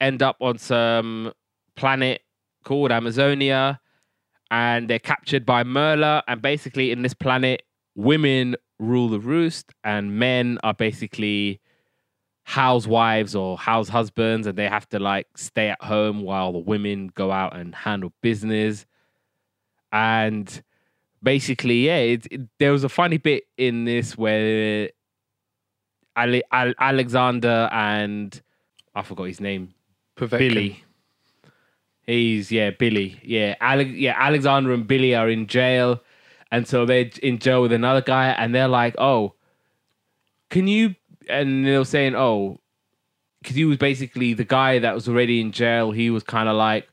[0.00, 1.32] end up on some
[1.76, 2.22] planet
[2.64, 3.80] called Amazonia
[4.50, 6.22] and they're captured by Merla.
[6.28, 7.62] And basically, in this planet,
[7.94, 11.60] women rule the roost and men are basically
[12.44, 17.08] housewives or house husbands and they have to like stay at home while the women
[17.14, 18.84] go out and handle business
[19.92, 20.62] and
[21.22, 24.90] basically yeah it, it- there was a funny bit in this where
[26.18, 28.42] Ale- Al- alexander and
[28.94, 29.72] i forgot his name
[30.16, 30.38] Povetkin.
[30.38, 30.84] billy
[32.06, 33.20] he's yeah billy.
[33.22, 36.00] Yeah Ale- yeah alexander and billy are in jail.
[36.50, 39.34] And so they're in jail with another guy and they're like oh
[40.50, 40.94] can you
[41.28, 42.58] and they're saying oh
[43.40, 45.90] because he was basically the guy that was already in jail.
[45.90, 46.88] He was kind of like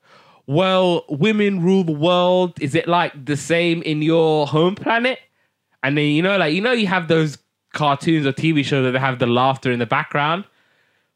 [0.47, 2.61] well women rule the world.
[2.61, 5.19] Is it like the same in your home planet?
[5.83, 7.37] And then you know like you know you have those
[7.71, 10.45] cartoons or tv shows that they have the laughter in the background?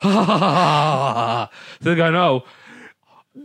[0.03, 2.43] So they're going oh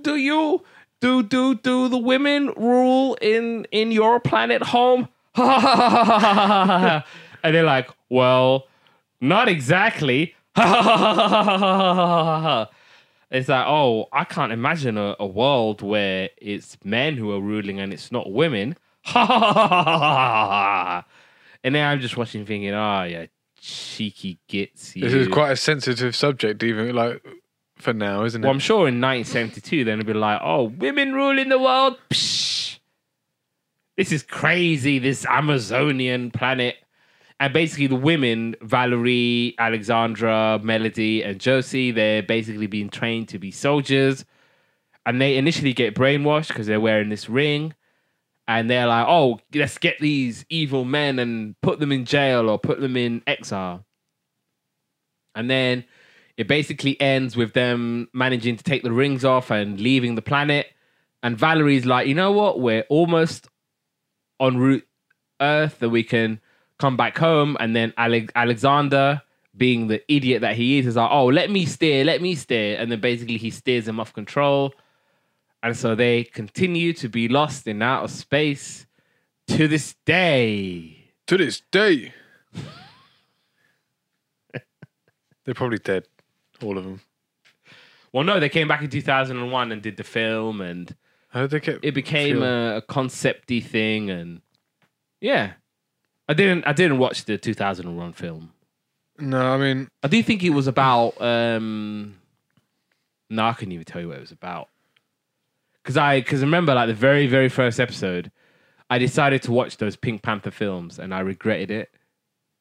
[0.03, 0.65] do you
[1.01, 5.09] do do do the women rule in in your planet home?
[7.41, 8.67] And they're like well
[9.21, 10.35] not exactly.
[13.31, 17.79] It's like oh i can't imagine a, a world where it's men who are ruling
[17.79, 18.75] and it's not women.
[21.65, 23.27] And then i'm just watching thinking oh yeah
[23.61, 27.23] cheeky gits This is quite a sensitive subject, even like
[27.83, 28.45] for now, isn't it?
[28.45, 31.97] well, I'm sure in 1972, then it'd be like, oh, women ruling the world.
[32.11, 32.79] Psh,
[33.97, 36.77] this is crazy, this Amazonian planet.
[37.41, 43.51] And basically, the women, Valerie, Alexandra, Melody, and Josie, they're basically being trained to be
[43.51, 44.25] soldiers.
[45.05, 47.75] And they initially get brainwashed because they're wearing this ring.
[48.47, 52.59] And they're like, oh, let's get these evil men and put them in jail or
[52.59, 53.85] put them in exile.
[55.35, 55.85] And then
[56.39, 60.69] it basically ends with them managing to take the rings off and leaving the planet.
[61.23, 62.61] And Valerie's like, you know what?
[62.61, 63.49] We're almost
[64.41, 64.87] en route
[65.41, 66.41] Earth that we can
[66.79, 67.57] come back home.
[67.59, 69.21] And then Ale- Alexander,
[69.57, 72.79] being the idiot that he is, is like, oh, let me steer, let me steer.
[72.79, 74.73] And then basically he steers them off control.
[75.63, 78.87] And so they continue to be lost in outer space
[79.49, 81.11] to this day.
[81.27, 82.15] to this day,
[85.45, 86.07] they're probably dead,
[86.63, 87.01] all of them.
[88.13, 90.95] Well, no, they came back in 2001 and did the film and.
[91.31, 91.81] How did they get?
[91.85, 94.41] it became a, a concepty thing and
[95.21, 95.53] yeah
[96.27, 98.51] i didn't i didn't watch the 2001 film
[99.19, 102.17] No, I mean, i do think it was about um
[103.29, 104.71] no i couldn't even tell you what it was about
[105.83, 108.33] because i because remember like the very very first episode
[108.89, 111.91] i decided to watch those pink panther films and i regretted it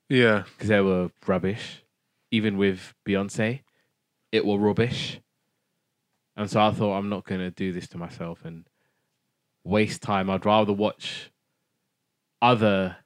[0.10, 1.84] yeah, because they were rubbish
[2.32, 3.62] even with beyonce
[4.32, 5.20] it were rubbish.
[6.36, 8.68] And so i thought i'm not going to do this to myself and
[9.64, 10.30] waste time.
[10.30, 11.32] I'd rather watch
[12.42, 12.98] other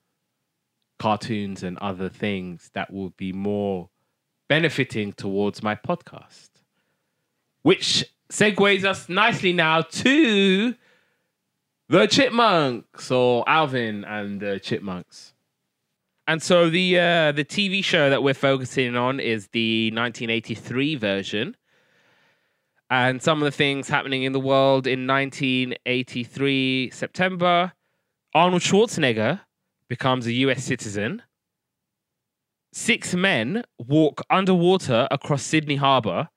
[0.99, 3.89] cartoons and other things that will be more
[4.47, 6.49] benefiting towards my podcast.
[7.63, 10.75] Which segues us nicely now to
[11.89, 15.33] the chipmunks or alvin and the chipmunks
[16.31, 21.57] and so the uh, the TV show that we're focusing on is the 1983 version.
[22.89, 27.73] And some of the things happening in the world in 1983 September,
[28.33, 29.41] Arnold Schwarzenegger
[29.89, 31.21] becomes a US citizen.
[32.71, 36.29] Six men walk underwater across Sydney Harbour,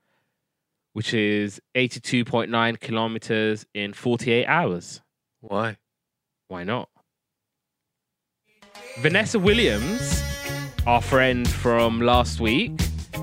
[0.93, 5.03] which is 82.9 kilometers in 48 hours.
[5.39, 5.77] why?
[6.49, 6.89] Why not?
[8.99, 10.23] Vanessa Williams,
[10.87, 12.73] our friend from last week,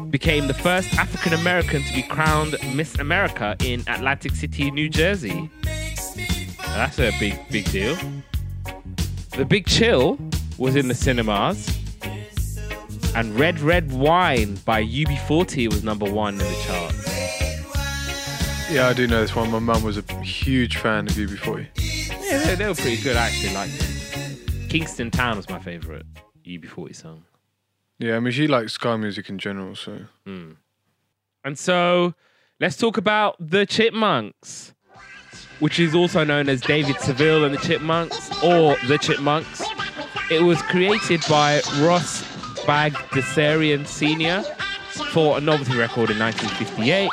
[0.09, 5.49] became the first African American to be crowned Miss America in Atlantic City, New Jersey.
[6.59, 7.97] That's a big, big deal.
[9.37, 10.19] The Big Chill
[10.57, 11.77] was in the cinemas.
[13.15, 17.07] And Red Red Wine by UB40 was number one in the charts.
[18.71, 19.51] Yeah, I do know this one.
[19.51, 21.67] My mum was a huge fan of UB40.
[22.23, 23.17] Yeah, they, they were pretty good.
[23.17, 23.90] I actually liked them.
[24.71, 26.05] Kingston Town was my favorite
[26.45, 27.25] UB40 song.
[27.99, 30.05] Yeah, I mean, she likes Sky music in general, so.
[30.25, 30.51] Hmm.
[31.43, 32.13] And so
[32.57, 34.73] let's talk about the Chipmunks,
[35.59, 39.61] which is also known as David Seville and the Chipmunks or the Chipmunks.
[40.31, 42.23] It was created by Ross
[42.63, 44.41] Bagdasarian Sr.
[45.11, 47.09] for a novelty record in 1958.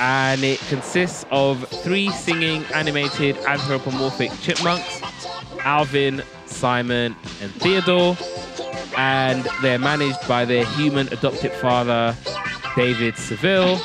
[0.00, 5.00] And it consists of three singing animated anthropomorphic chipmunks
[5.60, 8.16] Alvin, Simon, and Theodore.
[8.96, 12.16] And they're managed by their human adopted father,
[12.74, 13.80] David Seville.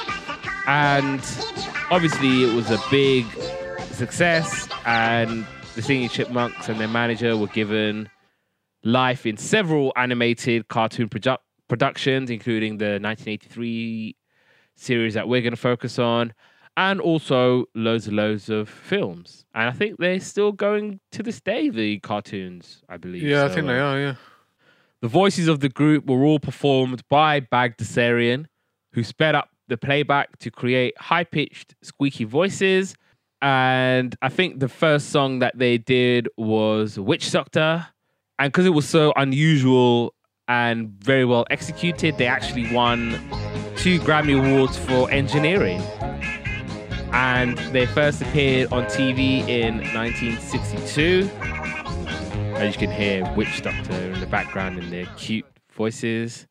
[0.65, 1.21] And
[1.91, 3.25] obviously, it was a big
[3.91, 4.67] success.
[4.85, 5.45] And
[5.75, 8.09] the singing chipmunks and their manager were given
[8.83, 11.37] life in several animated cartoon produ-
[11.67, 14.15] productions, including the 1983
[14.75, 16.33] series that we're going to focus on,
[16.77, 19.42] and also loads and loads of films.
[19.55, 23.21] And I think they're still going to this day, the cartoons, I believe.
[23.23, 23.99] Yeah, I So, think they uh, are.
[23.99, 24.15] Yeah.
[25.01, 28.45] The voices of the group were all performed by Bagdasarian,
[28.93, 32.95] who sped up the playback to create high pitched, squeaky voices.
[33.41, 37.85] And I think the first song that they did was Witch Doctor.
[38.39, 40.15] And because it was so unusual
[40.47, 43.11] and very well executed, they actually won
[43.75, 45.81] two Grammy Awards for engineering.
[47.13, 51.29] And they first appeared on TV in 1962.
[52.55, 56.47] As you can hear Witch Doctor in the background in their cute voices.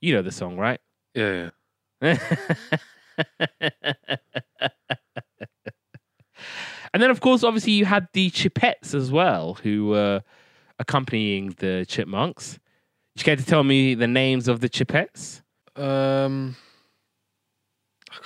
[0.00, 0.80] You know the song, right?
[1.14, 1.50] Yeah.
[2.00, 2.18] Yeah.
[6.92, 10.22] and then, of course, obviously, you had the Chipettes as well, who were
[10.78, 12.60] accompanying the Chipmunks.
[13.16, 15.42] You care to tell me the names of the Chipettes?
[15.74, 16.56] Um,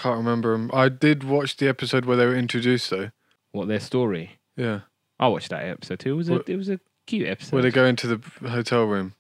[0.03, 0.70] can't remember them.
[0.72, 3.11] I did watch the episode where they were introduced, though.
[3.53, 4.38] What their story?
[4.57, 4.80] Yeah.
[5.20, 6.14] I watched that episode too.
[6.14, 7.53] It was a, What- it was a cute episode.
[7.53, 9.14] Where they go into the hotel room.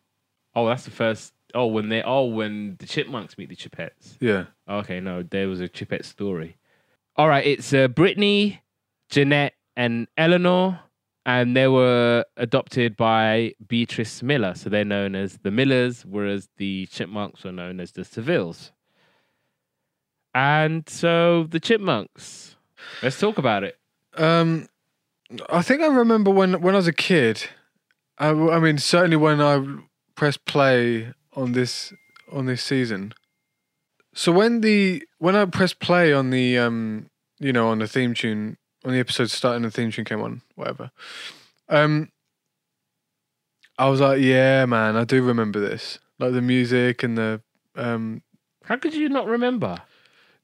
[0.54, 1.32] Oh, that's the first.
[1.54, 4.16] Oh, when they oh when the Chipmunks meet the Chipettes.
[4.20, 4.46] Yeah.
[4.68, 6.56] Okay, no, there was a Chipette story.
[7.16, 8.62] All right, it's uh, Brittany,
[9.10, 10.80] Jeanette, and Eleanor,
[11.26, 14.54] and they were adopted by Beatrice Miller.
[14.54, 18.70] So they're known as the Millers, whereas the Chipmunks were known as the Sevilles.
[20.34, 22.56] And so the Chipmunks.
[23.02, 23.78] Let's talk about it.
[24.16, 24.66] Um,
[25.50, 27.44] I think I remember when when I was a kid.
[28.18, 29.64] I, I mean, certainly when I
[30.14, 31.92] pressed play on this
[32.30, 33.14] on this season.
[34.14, 37.08] So when the when I pressed play on the um
[37.38, 40.42] you know on the theme tune on the episode starting the theme tune came on
[40.54, 40.90] whatever,
[41.68, 42.10] um,
[43.78, 47.42] I was like, yeah, man, I do remember this, like the music and the
[47.74, 48.22] um
[48.64, 49.78] How could you not remember?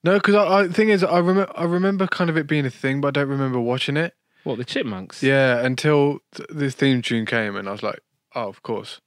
[0.04, 2.70] No, because I, I thing is I remember I remember kind of it being a
[2.70, 4.14] thing, but I don't remember watching it.
[4.44, 5.22] What the Chipmunks?
[5.22, 8.00] Yeah, until th- this theme tune came, and I was like,
[8.34, 9.00] "Oh, of course."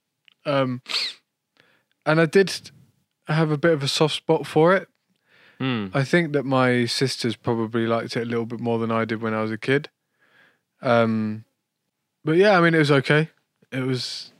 [0.44, 0.82] Um,
[2.04, 2.70] and I did
[3.28, 4.88] have a bit of a soft spot for it.
[5.58, 5.86] Hmm.
[5.94, 9.22] I think that my sisters probably liked it a little bit more than I did
[9.22, 9.88] when I was a kid.
[10.80, 11.44] Um,
[12.24, 13.30] but yeah, I mean, it was okay.
[13.70, 14.32] It was.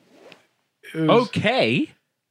[0.95, 1.89] It was, Okay.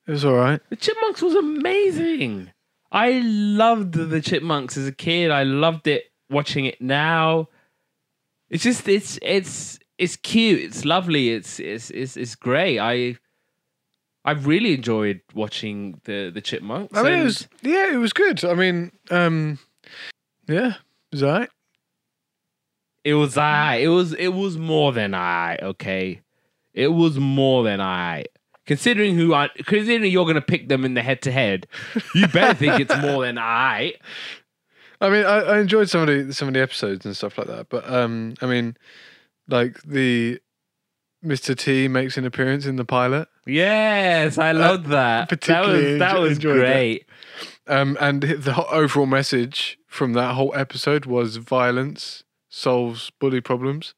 [0.07, 0.59] It was all right.
[0.69, 2.51] The Chipmunks was amazing.
[2.91, 5.31] I loved the Chipmunks as a kid.
[5.31, 7.47] I loved it watching it now.
[8.49, 10.61] It's just it's it's it's cute.
[10.61, 11.29] It's lovely.
[11.29, 12.79] It's it's it's it's great.
[12.79, 13.17] I
[14.25, 16.97] I really enjoyed watching the the Chipmunks.
[16.97, 18.43] I mean, it was yeah, it was good.
[18.43, 19.59] I mean, um,
[20.47, 21.49] yeah, it was right.
[23.03, 23.75] it was I.
[23.75, 25.57] It was it was more than I.
[25.61, 26.21] Okay,
[26.73, 28.25] it was more than I.
[28.67, 31.67] Considering who I considering you're gonna pick them in the head to head,
[32.13, 33.93] you better think it's more than I.
[34.99, 37.47] I mean, I, I enjoyed some of the some of the episodes and stuff like
[37.47, 37.69] that.
[37.69, 38.77] But um, I mean,
[39.47, 40.39] like the
[41.25, 41.57] Mr.
[41.57, 45.27] T makes an appearance in the pilot, Yes, I love that.
[45.27, 46.65] That particularly was that was enjoyed that.
[46.73, 47.05] great.
[47.67, 53.95] um, and the overall message from that whole episode was violence solves bully problems.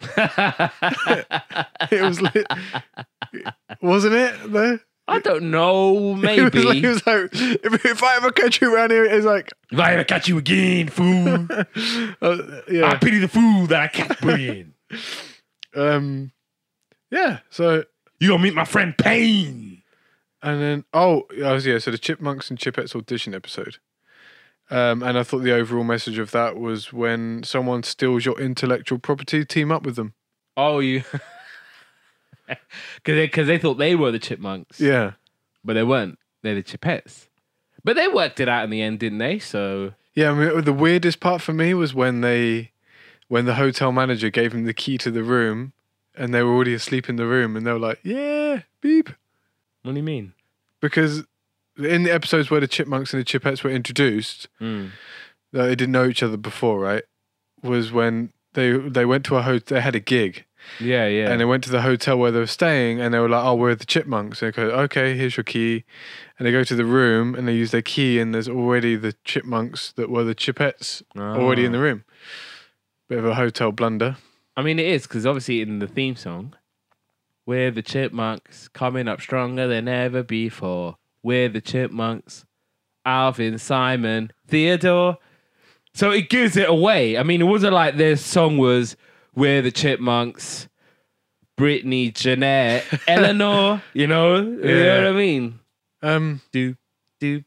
[1.90, 2.44] It was, li-
[3.82, 4.34] wasn't it?
[4.52, 4.78] Though
[5.08, 6.86] I don't know, It was like, maybe.
[6.86, 9.94] it was like if, if I ever catch you around here, it's like, if I
[9.94, 11.46] ever catch you again, fool,
[12.22, 12.38] uh,
[12.86, 14.74] I pity the fool that I catch bullying.
[15.74, 16.32] um,
[17.10, 17.40] yeah.
[17.50, 17.84] So
[18.20, 19.82] You gonna meet my friend Pain.
[20.42, 21.78] And then, oh, yeah.
[21.78, 23.78] So the Chipmunks and Chipettes audition episode,
[24.70, 28.98] um, and I thought the overall message of that was when someone steals your intellectual
[28.98, 30.14] property, team up with them.
[30.56, 31.02] Oh, you.
[32.48, 34.80] Because they, 'cause they thought they were the chipmunks.
[34.80, 35.12] Yeah,
[35.64, 36.18] But they weren't.
[36.42, 37.28] They're the chipettes.
[37.84, 39.38] But they worked it out in the end, didn't they?
[39.38, 39.92] So.
[40.14, 40.30] yeah.
[40.32, 42.72] I mean, the weirdest part for me was when they,
[43.28, 45.72] when the hotel manager gave him the key to the room,
[46.16, 49.10] and they were already asleep in the room, and they were like, "Yeah, beep,"
[49.82, 50.32] What do you mean?
[50.80, 51.22] because
[51.78, 54.90] in the episodes where the Chipmunks and the Chipettes were introduced, Mm.
[55.52, 57.04] that they didn't know each other before, right?
[57.62, 59.76] Was when they they went to a hotel.
[59.76, 60.44] They had a gig.
[60.78, 61.30] Yeah, yeah.
[61.30, 63.54] And they went to the hotel where they were staying and they were like, oh,
[63.54, 64.42] we're the chipmunks.
[64.42, 65.84] And they go, okay, here's your key.
[66.38, 69.14] And they go to the room and they use their key and there's already the
[69.24, 71.82] chipmunks that were the chipettes already in the Ah.
[71.82, 72.04] room.
[73.08, 74.16] Bit of a hotel blunder.
[74.54, 76.52] I mean, it is because obviously in the theme song,
[77.46, 80.96] we're the chipmunks coming up stronger than ever before.
[81.22, 82.44] We're the chipmunks,
[83.04, 85.18] Alvin, Simon, Theodore.
[85.94, 87.18] So it gives it away.
[87.18, 88.96] I mean, it wasn't like their song was
[89.34, 90.68] "We're the Chipmunks,"
[91.56, 93.82] Brittany, Jeanette, Eleanor.
[93.92, 95.58] You know, you know what I mean?
[96.02, 96.76] Um, do
[97.18, 97.42] do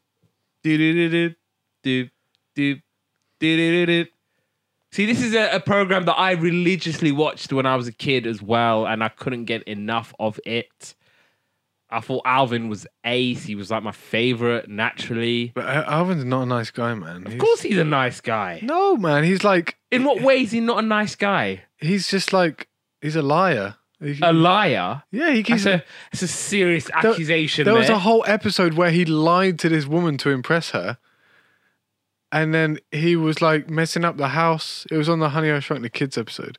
[0.62, 1.34] do do do do
[1.82, 2.08] do
[2.54, 2.80] do
[3.40, 4.06] do do do.
[4.92, 8.28] See, this is a, a program that I religiously watched when I was a kid
[8.28, 10.94] as well, and I couldn't get enough of it.
[11.90, 13.44] I thought Alvin was ace.
[13.44, 15.52] He was like my favorite naturally.
[15.54, 17.26] but Al- Alvin's not a nice guy, man.
[17.26, 18.60] Of course, he's a nice guy.
[18.62, 19.22] No, man.
[19.24, 21.62] He's like In what way is he not a nice guy?
[21.78, 22.68] he's just like
[23.00, 23.76] he's a liar.
[24.00, 25.04] He- A liar.
[25.12, 25.64] yeah, he keeps.
[25.64, 27.64] That's a, that's a serious There- accusation.
[27.64, 30.98] there was a whole episode where he lied to this woman to impress her.
[32.32, 34.86] And then he was like messing up the house.
[34.90, 36.58] It was on the Honey I Shrunk the Kids episode.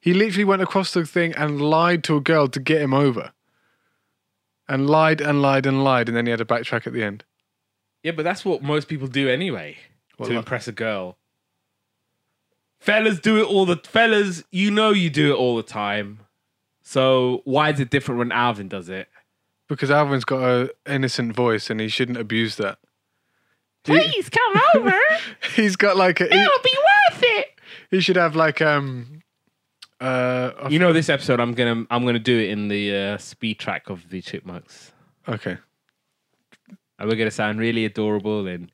[0.00, 3.32] He literally went across the thing and lied to a girl to get him over.
[4.68, 7.24] And lied and lied and lied, and then he had to backtrack at the end.
[8.02, 9.78] Yeah, but that's what most people do anyway
[10.18, 11.16] What, to like- impress a girl.
[12.80, 14.44] Fellas do it all the fellas.
[14.50, 16.20] You know you do it all the time.
[16.82, 19.08] So why is it different when Alvin does it?
[19.68, 22.78] Because Alvin's got a innocent voice and he shouldn't abuse that.
[23.84, 24.98] Please come over.
[25.56, 26.76] he's got like a he, It'll be
[27.10, 27.46] worth it.
[27.90, 29.22] he should have like um
[30.00, 31.40] uh You know this episode.
[31.40, 34.92] I'm gonna I'm gonna do it in the uh, speed track of the Chipmunks,
[35.28, 35.58] okay.
[36.98, 38.70] and we're gonna sound really adorable and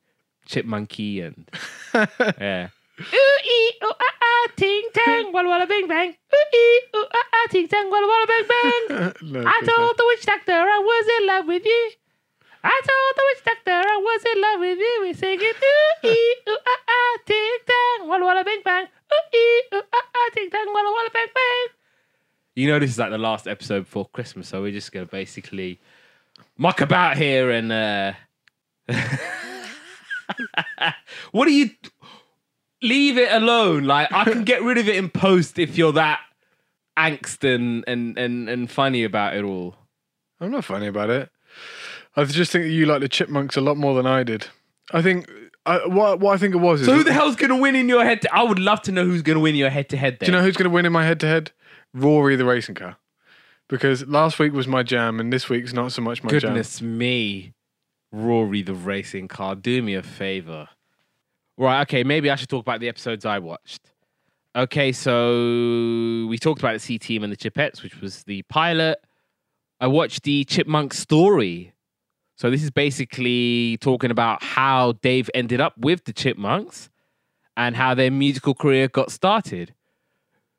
[0.48, 1.48] chipmunky and
[2.40, 2.68] yeah.
[3.00, 6.10] Ooh ee ooh ah ah ting tang walla walla bing bang.
[6.10, 9.12] Ooh ee ooh ah ah ting tang walla walla bang bang.
[9.32, 11.90] No, I told the witch doctor I was in love with you.
[12.66, 14.98] I told the witch doctor I was in love with you.
[15.02, 18.86] We sing it ooh ee ooh ah ah ting tang walla walla bing bang.
[18.86, 21.68] Ooh ee ooh ah ah ting tang walla walla bang bang.
[22.56, 25.78] You know this is like the last episode before Christmas, so we're just gonna basically
[26.56, 28.12] muck about here and uh
[31.32, 31.68] what do you
[32.80, 33.84] leave it alone?
[33.84, 36.20] Like I can get rid of it in post if you're that
[36.96, 39.74] angst and and and, and funny about it all.
[40.40, 41.28] I'm not funny about it.
[42.16, 44.46] I just think that you like the chipmunks a lot more than I did.
[44.92, 45.28] I think
[45.66, 47.88] I, what what I think it was is So who the hell's gonna win in
[47.88, 48.22] your head?
[48.22, 50.18] To, I would love to know who's gonna win your head to head.
[50.18, 51.52] Do you know who's going to win in my head to head?
[51.92, 52.96] Rory the racing car.
[53.68, 56.40] Because last week was my jam and this week's not so much my jam.
[56.40, 57.54] Goodness me,
[58.12, 59.54] Rory the racing car.
[59.54, 60.68] Do me a favor.
[61.56, 63.80] Right, okay, maybe I should talk about the episodes I watched.
[64.56, 68.98] Okay, so we talked about the C Team and the Chipettes, which was the pilot.
[69.80, 71.73] I watched the Chipmunk story.
[72.36, 76.90] So this is basically talking about how Dave ended up with the Chipmunks
[77.56, 79.74] and how their musical career got started.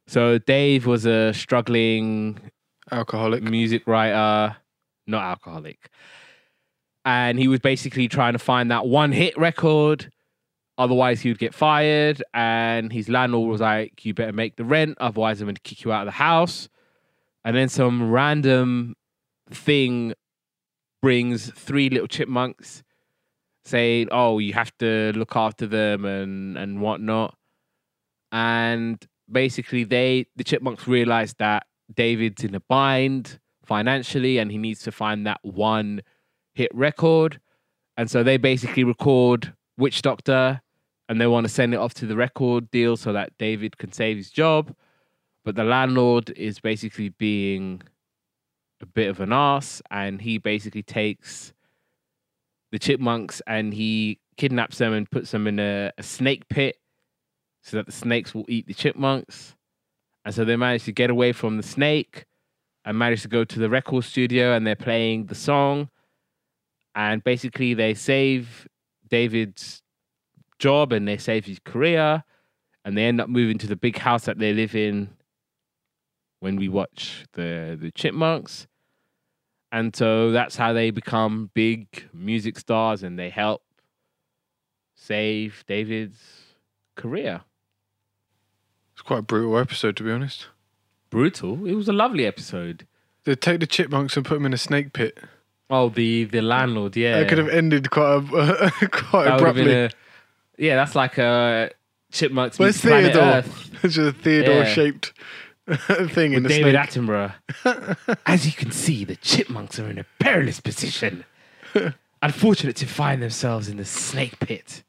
[0.08, 2.40] So Dave was a struggling
[2.92, 3.44] Alcoholic.
[3.44, 4.56] music writer,
[5.08, 5.90] not alcoholic.
[7.04, 10.12] And he was basically trying to find that one hit record.
[10.78, 12.24] Otherwise, he would get fired.
[12.34, 14.98] And his landlord was like, You better make the rent.
[15.00, 16.70] Otherwise, I'm going to kick you out of the house.
[17.44, 18.96] And then some random
[19.52, 20.14] thing
[21.06, 22.82] brings three little chipmunks
[23.64, 27.38] saying, Oh, you have to look after them and, and whatnot.
[28.32, 28.98] And
[29.32, 34.92] basically, they, the chipmunks realize that David's in a bind financially and he needs to
[34.92, 36.02] find that one
[36.56, 37.40] hit record.
[37.98, 40.60] And so they basically record Witch Doctor
[41.08, 43.92] and they want to send it off to the record deal so that David can
[43.92, 44.76] save his job.
[45.44, 47.84] But the landlord is basically being
[48.86, 51.54] a bit of an ass and he basically takes
[52.72, 56.78] the chipmunks and he kidnaps them and puts them in a, a snake pit
[57.64, 59.56] so that the snakes will eat the chipmunks.
[60.24, 62.26] And so they manage to get away from the snake
[62.84, 65.90] and manage to go to the record studio and they're playing the song.
[66.94, 68.68] And basically, they save
[69.10, 69.82] David's
[70.60, 72.24] job and they save his career.
[72.84, 75.10] And they end up moving to the big house that they live in
[76.40, 78.68] when we watch the, the Chipmunks.
[79.76, 83.62] And so that's how they become big music stars and they help
[84.96, 86.18] save David's
[86.96, 87.42] career.
[88.94, 90.48] It's quite a brutal episode, to be honest.
[91.10, 91.66] Brutal.
[91.68, 92.88] It was a lovely episode.
[93.26, 95.18] They take the chipmunks and put them in a snake pit.
[95.70, 97.20] Oh, the the landlord, yeah.
[97.20, 99.74] That could have ended quite a, quite That would have been abruptly.
[99.74, 99.90] a-
[100.58, 101.72] yeah, that's like a
[102.14, 103.22] chipmunks Where's Theodore?
[103.22, 103.72] Earth.
[103.84, 105.12] It's just a Theodore-shaped
[106.10, 107.06] thing in With the David snake.
[107.06, 108.18] Attenborough.
[108.26, 111.26] As you can see, the chipmunks are in a perilous position.
[112.22, 114.84] Unfortunate to find themselves in the snake pit.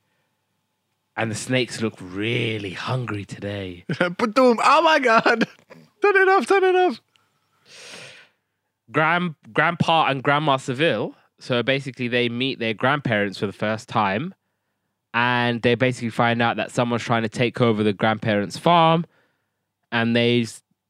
[1.16, 3.84] And the snakes look really hungry today.
[3.98, 4.58] Ba-doom.
[4.62, 5.48] Oh my god!
[6.02, 6.46] Turn it off!
[6.46, 7.00] Turn it off!
[8.92, 11.14] Grand grandpa and grandma Seville.
[11.38, 14.34] So basically, they meet their grandparents for the first time,
[15.14, 19.06] and they basically find out that someone's trying to take over the grandparents' farm,
[19.90, 20.46] and they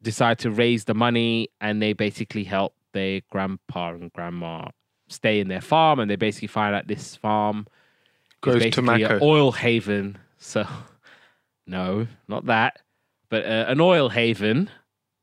[0.07, 4.69] decide to raise the money, and they basically help their grandpa and grandma
[5.09, 7.67] stay in their farm, and they basically find out this farm
[8.41, 10.19] Grows basically an oil haven.
[10.39, 10.67] So,
[11.67, 12.83] no, not that,
[13.31, 14.71] but uh, an oil haven.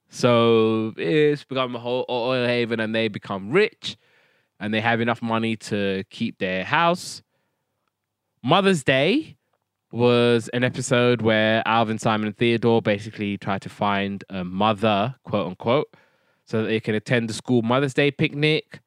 [0.09, 3.95] So it's become a whole oil haven, and they become rich,
[4.59, 7.21] and they have enough money to keep their house.
[8.43, 9.37] Mother's Day
[9.93, 15.45] was an episode where Alvin, Simon, and Theodore basically try to find a mother, quote
[15.47, 15.93] unquote,
[16.45, 18.79] so that they can attend the school Mother's Day picnic.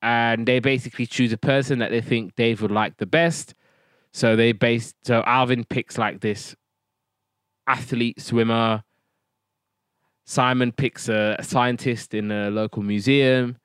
[0.00, 3.54] And they basically choose a person that they think Dave would like the best.
[4.12, 6.56] So they base so Alvin picks like this
[7.66, 8.82] athlete swimmer.
[10.24, 13.58] Simon picks a, a scientist in a local museum,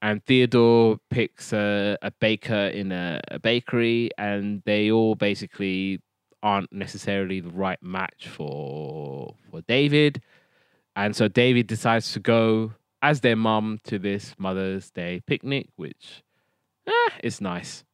[0.00, 6.00] and Theodore picks a, a baker in a, a bakery, and they all basically
[6.42, 10.22] aren't necessarily the right match for for David.
[10.96, 12.72] And so David decides to go
[13.02, 16.22] as their mum to this Mother's Day picnic, which
[16.86, 17.84] eh, is nice.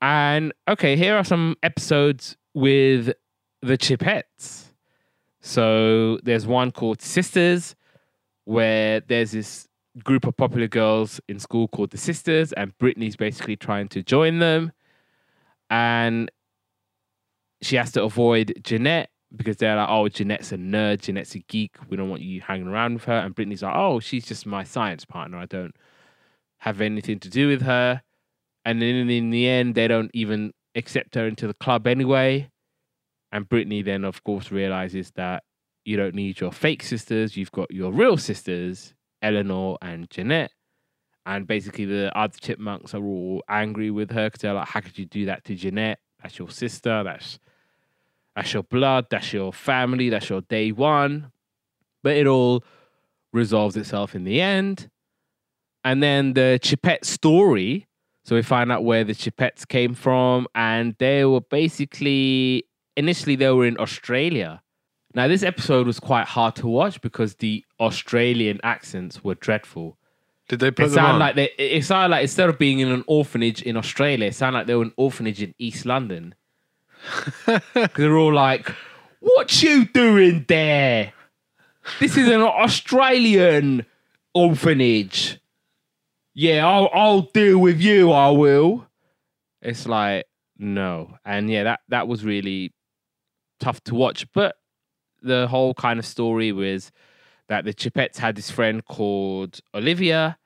[0.00, 3.12] And okay, here are some episodes with
[3.62, 4.64] the Chipettes.
[5.40, 7.76] So there's one called Sisters,
[8.44, 9.68] where there's this
[10.04, 14.38] group of popular girls in school called the Sisters, and Brittany's basically trying to join
[14.38, 14.72] them.
[15.68, 16.30] And
[17.62, 21.76] she has to avoid Jeanette because they're like, oh, Jeanette's a nerd, Jeanette's a geek.
[21.88, 23.12] We don't want you hanging around with her.
[23.18, 25.38] And Brittany's like, oh, she's just my science partner.
[25.38, 25.74] I don't
[26.58, 28.02] have anything to do with her.
[28.64, 32.50] And then in the end, they don't even accept her into the club anyway.
[33.32, 35.44] And Brittany then, of course, realizes that
[35.84, 37.36] you don't need your fake sisters.
[37.36, 40.50] You've got your real sisters, Eleanor and Jeanette.
[41.26, 44.98] And basically, the other chipmunks are all angry with her because they're like, how could
[44.98, 46.00] you do that to Jeanette?
[46.22, 47.04] That's your sister.
[47.04, 47.38] That's
[48.36, 49.06] that's your blood.
[49.10, 50.08] That's your family.
[50.08, 51.30] That's your day one.
[52.02, 52.64] But it all
[53.32, 54.88] resolves itself in the end.
[55.84, 57.86] And then the Chipette story.
[58.24, 62.64] So we find out where the Chipettes came from, and they were basically
[62.96, 64.62] initially they were in Australia.
[65.14, 69.98] Now this episode was quite hard to watch because the Australian accents were dreadful.
[70.48, 71.18] Did they It put sounded on?
[71.18, 74.58] like they it sounded like instead of being in an orphanage in Australia, it sounded
[74.58, 76.34] like they were an orphanage in East London.
[77.46, 78.74] Because they're all like,
[79.20, 81.12] "What you doing there?
[81.98, 83.86] This is an Australian
[84.34, 85.40] orphanage.
[86.34, 88.12] Yeah, I'll I'll deal with you.
[88.12, 88.86] I will."
[89.62, 90.26] It's like
[90.58, 92.72] no, and yeah, that that was really
[93.58, 94.26] tough to watch.
[94.32, 94.56] But
[95.22, 96.92] the whole kind of story was
[97.48, 100.38] that the Chipettes had this friend called Olivia,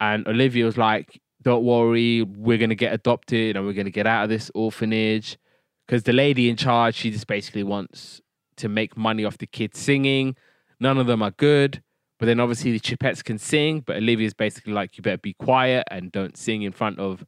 [0.00, 4.24] and Olivia was like, "Don't worry, we're gonna get adopted and we're gonna get out
[4.24, 5.38] of this orphanage."
[5.86, 8.20] Because the lady in charge, she just basically wants
[8.56, 10.34] to make money off the kids singing.
[10.80, 11.82] None of them are good,
[12.18, 13.80] but then obviously the Chipettes can sing.
[13.80, 17.24] But Olivia's basically like, "You better be quiet and don't sing in front of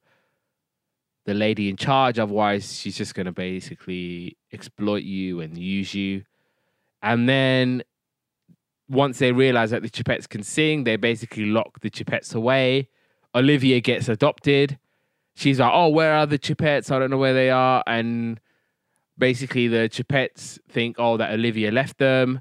[1.24, 6.24] the lady in charge, otherwise she's just gonna basically exploit you and use you."
[7.00, 7.84] And then
[8.88, 12.88] once they realize that the Chipettes can sing, they basically lock the Chipettes away.
[13.34, 14.78] Olivia gets adopted.
[15.36, 16.90] She's like, "Oh, where are the Chipettes?
[16.90, 18.40] I don't know where they are." And
[19.18, 22.40] basically, the Chipettes think, "Oh, that Olivia left them,"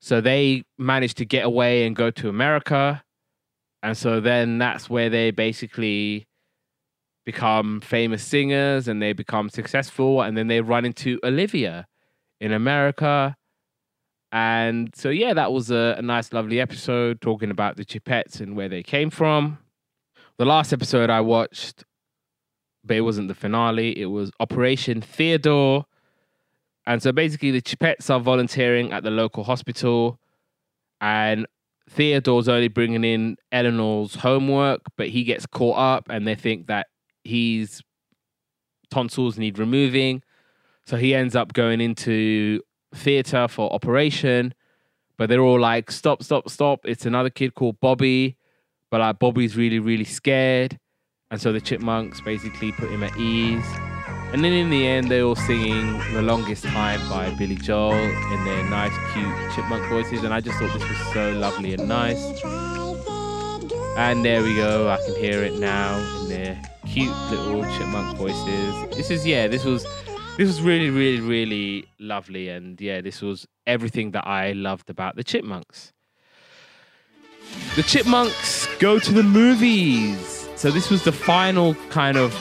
[0.00, 3.02] so they manage to get away and go to America.
[3.82, 6.26] And so then that's where they basically
[7.24, 10.22] become famous singers and they become successful.
[10.22, 11.86] And then they run into Olivia
[12.40, 13.36] in America.
[14.32, 18.56] And so, yeah, that was a, a nice, lovely episode talking about the Chipettes and
[18.56, 19.58] where they came from.
[20.38, 21.84] The last episode I watched,
[22.84, 25.86] but it wasn't the finale, it was Operation Theodore.
[26.88, 30.18] And so basically, the Chipettes are volunteering at the local hospital,
[31.02, 31.46] and
[31.90, 36.86] Theodore's only bringing in Eleanor's homework, but he gets caught up, and they think that
[37.24, 37.82] his
[38.90, 40.22] tonsils need removing.
[40.86, 42.62] So he ends up going into
[42.94, 44.54] theater for operation,
[45.18, 46.80] but they're all like, stop, stop, stop.
[46.84, 48.38] It's another kid called Bobby,
[48.90, 50.78] but like Bobby's really, really scared.
[51.30, 53.97] And so the chipmunks basically put him at ease.
[54.32, 58.44] And then in the end, they're all singing The Longest Time by Billy Joel in
[58.44, 60.22] their nice, cute chipmunk voices.
[60.22, 62.22] And I just thought this was so lovely and nice.
[63.96, 64.90] And there we go.
[64.90, 68.96] I can hear it now in their cute little chipmunk voices.
[68.96, 69.86] This is, yeah, this was
[70.38, 72.48] this was really, really, really lovely.
[72.48, 75.92] And yeah, this was everything that I loved about the Chipmunks.
[77.74, 80.48] The Chipmunks go to the movies.
[80.54, 82.32] So this was the final kind of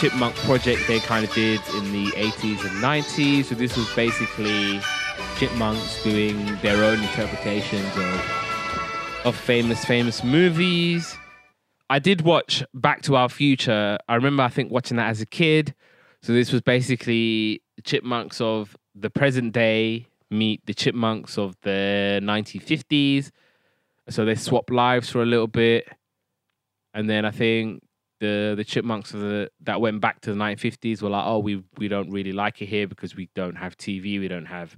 [0.00, 3.44] Chipmunk project they kind of did in the 80s and 90s.
[3.44, 4.80] So this was basically
[5.36, 8.40] Chipmunks doing their own interpretations of
[9.24, 11.16] of famous, famous movies.
[11.90, 13.98] I did watch Back to Our Future.
[14.08, 15.74] I remember, I think, watching that as a kid.
[16.22, 23.30] So this was basically chipmunks of the present day meet the chipmunks of the 1950s.
[24.08, 25.88] So they swap lives for a little bit,
[26.94, 27.82] and then I think
[28.20, 31.88] the the chipmunks the, that went back to the 1950s were like, oh, we we
[31.88, 34.76] don't really like it here because we don't have TV, we don't have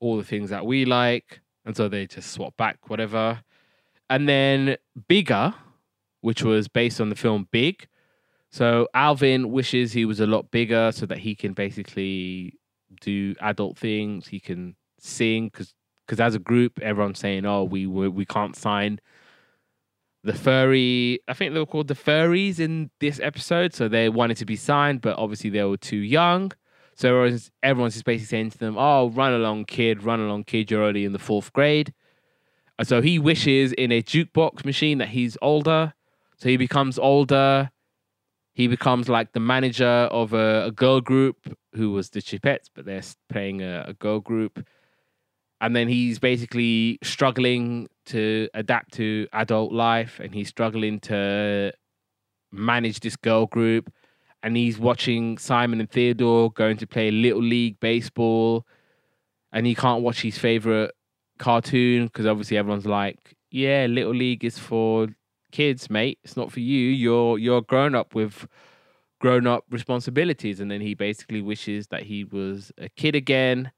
[0.00, 3.42] all the things that we like, and so they just swap back, whatever.
[4.10, 4.76] And then
[5.08, 5.54] Bigger,
[6.20, 7.88] which was based on the film Big.
[8.50, 12.54] So Alvin wishes he was a lot bigger so that he can basically
[13.00, 14.28] do adult things.
[14.28, 15.74] He can sing because
[16.06, 19.00] because as a group, everyone's saying, "Oh, we we, we can't sign
[20.28, 24.36] the furry." I think they were called the furries in this episode, so they wanted
[24.38, 26.52] to be signed, but obviously they were too young.
[26.94, 30.70] So everyone's, everyone's just basically saying to them, "Oh, run along, kid, run along, kid.
[30.70, 31.92] You're already in the fourth grade."
[32.84, 35.94] So he wishes in a jukebox machine that he's older.
[36.36, 37.70] So he becomes older.
[38.54, 42.84] He becomes like the manager of a, a girl group who was the Chipettes, but
[42.84, 44.64] they're playing a, a girl group
[45.60, 51.72] and then he's basically struggling to adapt to adult life and he's struggling to
[52.52, 53.92] manage this girl group.
[54.42, 58.64] And he's watching Simon and Theodore going to play little league baseball.
[59.52, 60.92] And he can't watch his favorite
[61.38, 65.08] cartoon because obviously everyone's like yeah little league is for
[65.52, 66.18] kids mate.
[66.22, 66.88] It's not for you.
[66.90, 68.46] You're you're grown up with
[69.20, 70.60] grown up responsibilities.
[70.60, 73.72] And then he basically wishes that he was a kid again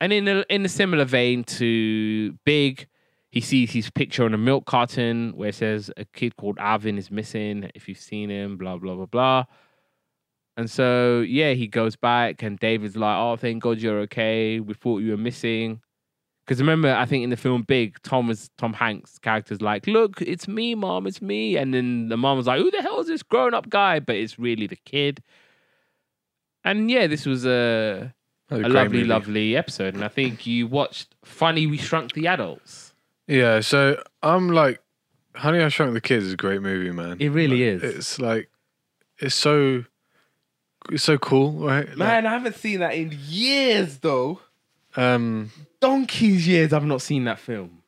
[0.00, 2.86] and in a in a similar vein to Big,
[3.30, 6.98] he sees his picture on a milk carton where it says a kid called Alvin
[6.98, 7.70] is missing.
[7.74, 9.44] If you've seen him, blah blah blah blah.
[10.56, 14.60] And so yeah, he goes back, and David's like, "Oh, thank God you're okay.
[14.60, 15.80] We thought you were missing."
[16.44, 20.22] Because remember, I think in the film Big, Tom was Tom Hanks' character's like, "Look,
[20.22, 23.06] it's me, mom, it's me," and then the mom was like, "Who the hell is
[23.08, 25.22] this grown-up guy?" But it's really the kid.
[26.64, 28.14] And yeah, this was a
[28.50, 29.04] a, a lovely, movie.
[29.04, 29.94] lovely episode.
[29.94, 32.94] And I think you watched Funny We Shrunk the Adults.
[33.26, 34.80] Yeah, so I'm like,
[35.34, 37.16] Honey, I Shrunk the Kids is a great movie, man.
[37.20, 37.96] It really like, is.
[37.96, 38.50] It's like,
[39.18, 39.84] it's so,
[40.90, 41.88] it's so cool, right?
[41.96, 44.40] Man, like, I haven't seen that in years, though.
[44.96, 47.82] Um, Donkey's years I've not seen that film.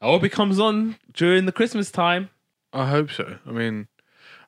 [0.00, 2.30] I hope it comes on during the Christmas time.
[2.72, 3.38] I hope so.
[3.46, 3.88] I mean,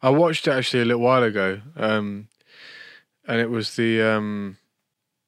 [0.01, 2.28] I watched it actually a little while ago, um,
[3.26, 4.57] and it was the um,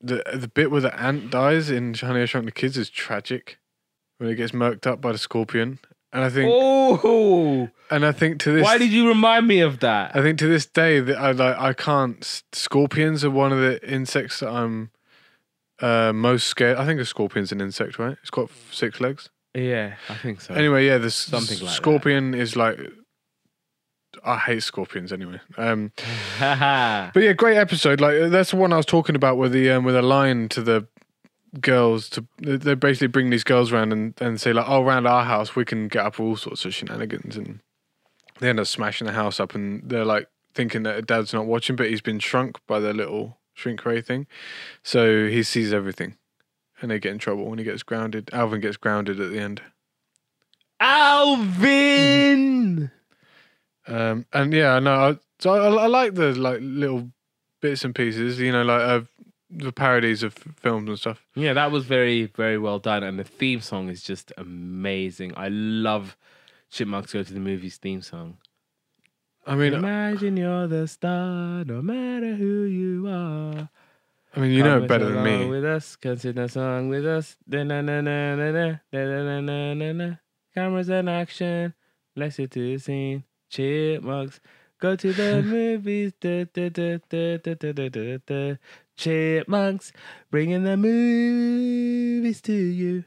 [0.02, 3.58] the the bit where the ant dies in Honey I Shrunk the Kids is tragic
[4.18, 5.78] when it gets murked up by the scorpion.
[6.12, 8.64] And I think oh, and I think to this.
[8.64, 10.14] Why did you remind me of that?
[10.14, 12.42] I think to this day that I like I can't.
[12.52, 14.90] Scorpions are one of the insects that I'm
[15.80, 16.76] uh, most scared.
[16.76, 18.18] I think a scorpion's an insect, right?
[18.20, 19.30] It's got six legs.
[19.54, 20.54] Yeah, I think so.
[20.54, 22.40] Anyway, yeah, the something like scorpion that.
[22.40, 22.78] is like
[24.24, 25.40] I hate scorpions anyway.
[25.56, 25.92] Um,
[26.38, 28.00] but yeah, great episode.
[28.00, 30.62] Like that's the one I was talking about with the um, with a line to
[30.62, 30.86] the
[31.60, 35.24] girls to they basically bring these girls around and, and say like, oh, around our
[35.24, 37.60] house we can get up all sorts of shenanigans, and
[38.40, 41.76] they end up smashing the house up, and they're like thinking that dad's not watching,
[41.76, 44.26] but he's been shrunk by the little shrink ray thing,
[44.82, 46.16] so he sees everything,
[46.80, 48.30] and they get in trouble when he gets grounded.
[48.32, 49.62] Alvin gets grounded at the end.
[50.80, 52.90] Alvin.
[53.86, 57.10] Um, and yeah, no, I, so I, I, like the like little
[57.60, 59.00] bits and pieces, you know, like uh,
[59.50, 61.26] the parodies of films and stuff.
[61.34, 65.34] Yeah, that was very very well done, and the theme song is just amazing.
[65.36, 66.16] I love
[66.70, 68.38] Chipmunks Go to the Movies theme song.
[69.44, 73.68] I mean, uh, imagine you're the star, no matter who you are.
[74.34, 75.46] I mean, you Come know better than me.
[75.46, 77.36] With us, come sing song with us.
[80.54, 81.74] Cameras in action,
[82.14, 84.40] let's get to the scene chipmunks
[84.80, 86.12] go to the movies.
[86.20, 88.54] Da, da, da, da, da, da, da, da,
[88.96, 89.92] Chipmunks
[90.30, 93.04] bringing the movies to you.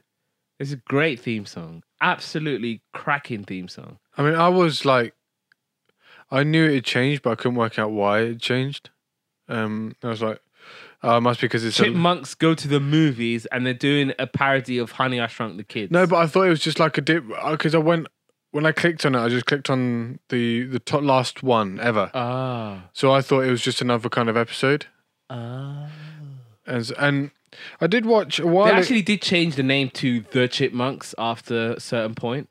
[0.58, 1.82] It's a great theme song.
[2.00, 3.98] Absolutely cracking theme song.
[4.16, 5.14] I mean, I was like,
[6.30, 8.90] I knew it had changed, but I couldn't work out why it changed.
[9.48, 10.40] Um, I was like,
[11.02, 12.36] oh, it must be because it's chipmunks a...
[12.36, 15.92] go to the movies and they're doing a parody of Honey I Shrunk the Kids.
[15.92, 18.08] No, but I thought it was just like a dip because I went
[18.56, 22.10] when I clicked on it, I just clicked on the the top last one ever.
[22.14, 22.88] Ah.
[22.94, 24.86] So I thought it was just another kind of episode.
[25.28, 25.90] Ah.
[26.66, 27.30] And and
[27.82, 28.64] I did watch a while.
[28.64, 32.48] They actually did change the name to the Chipmunks after a certain point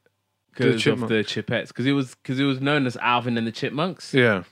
[0.52, 3.52] because of the Chipettes, because it was because it was known as Alvin and the
[3.52, 4.14] Chipmunks.
[4.14, 4.44] Yeah.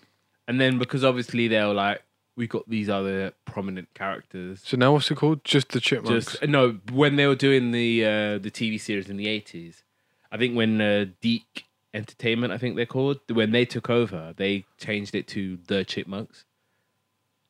[0.47, 2.01] And then because obviously they were like,
[2.35, 4.61] we got these other prominent characters.
[4.65, 5.43] So now what's it called?
[5.43, 6.31] Just the Chipmunks.
[6.31, 9.82] Just no, when they were doing the uh, the TV series in the eighties,
[10.33, 11.63] I think when uh, DiC
[11.93, 13.19] Entertainment, I think they're called.
[13.31, 16.43] When they took over, they changed it to the Chipmunks.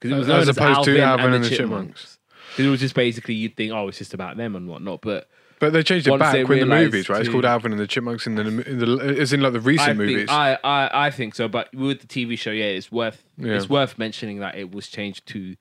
[0.01, 2.19] Because As- as opposed to Alvin and the Chipmunks.
[2.57, 5.01] 'Cause It was just basically you'd think, oh, it's just about them and whatnot.
[5.01, 5.29] But
[5.59, 7.21] But they changed it back in the movies, right?
[7.21, 9.91] It's called Alvin and the Chipmunks in the, in the it's in like the recent
[9.91, 10.27] I movies.
[10.29, 11.47] I, I I think so.
[11.47, 13.53] But with the TV show, yeah, it's worth Yeah.
[13.53, 15.55] it's worth mentioning that it was changed to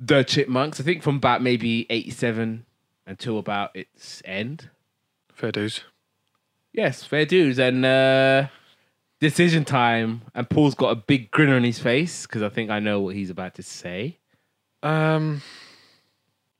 [0.00, 0.80] the Chipmunks.
[0.80, 2.64] I think from about maybe eighty seven
[3.06, 4.70] until about its end.
[5.34, 5.82] Fair dues.
[6.78, 7.58] Yes, fair dues.
[7.58, 8.46] And uh,
[9.20, 10.22] decision time.
[10.32, 13.16] And Paul's got a big grin on his face because I think I know what
[13.16, 14.18] he's about to say.
[14.84, 15.42] Um,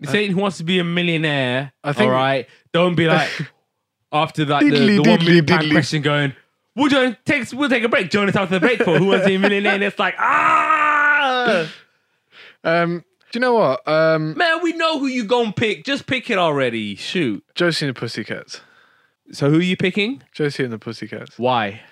[0.01, 1.73] He's saying he wants to be a millionaire.
[1.85, 2.49] I think- all right.
[2.73, 3.31] Don't be like
[4.13, 5.71] after that the, Diddly, the one diddly, million pound diddly.
[5.73, 6.33] question going.
[6.75, 8.11] We'll join, take we'll take a break.
[8.11, 9.75] Join us after the break for who wants to be a millionaire.
[9.75, 11.71] And it's like ah,
[12.65, 13.87] um, do you know what?
[13.87, 15.85] Um, man, we know who you gonna pick.
[15.85, 16.97] Just pick it already.
[16.97, 17.45] Shoot.
[17.55, 18.63] Josie and the Pussycats.
[19.33, 20.23] So who are you picking?
[20.33, 21.39] Josie and the Pussycats.
[21.39, 21.83] Why?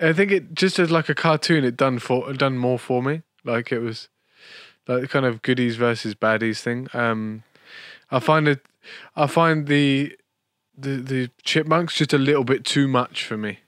[0.00, 3.22] I think it just as like a cartoon, it done for done more for me.
[3.44, 4.08] Like it was
[4.86, 6.88] like kind of goodies versus baddies thing.
[6.92, 7.42] Um,
[8.10, 8.66] I find it,
[9.16, 10.16] I find the
[10.76, 13.60] the the chipmunks just a little bit too much for me,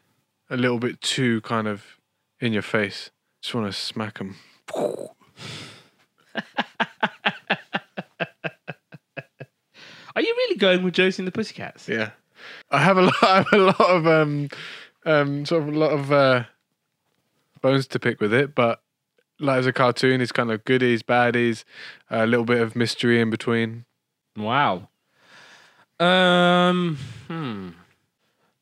[0.51, 1.99] a little bit too kind of
[2.41, 3.11] in your face.
[3.43, 4.37] Just want to smack them.
[10.15, 11.89] Are you really going with Josie and the Pussycats?
[11.89, 12.11] Yeah,
[12.71, 13.23] I have a lot.
[13.23, 14.49] I have a lot of um,
[15.05, 16.45] um, sort of a lot of uh,
[17.61, 18.81] bones to pick with it, but
[19.39, 21.65] like as a cartoon, it's kind of goodies, baddies,
[22.11, 23.85] a little bit of mystery in between.
[24.37, 24.89] Wow.
[25.99, 26.99] Um.
[27.29, 27.71] Hmm.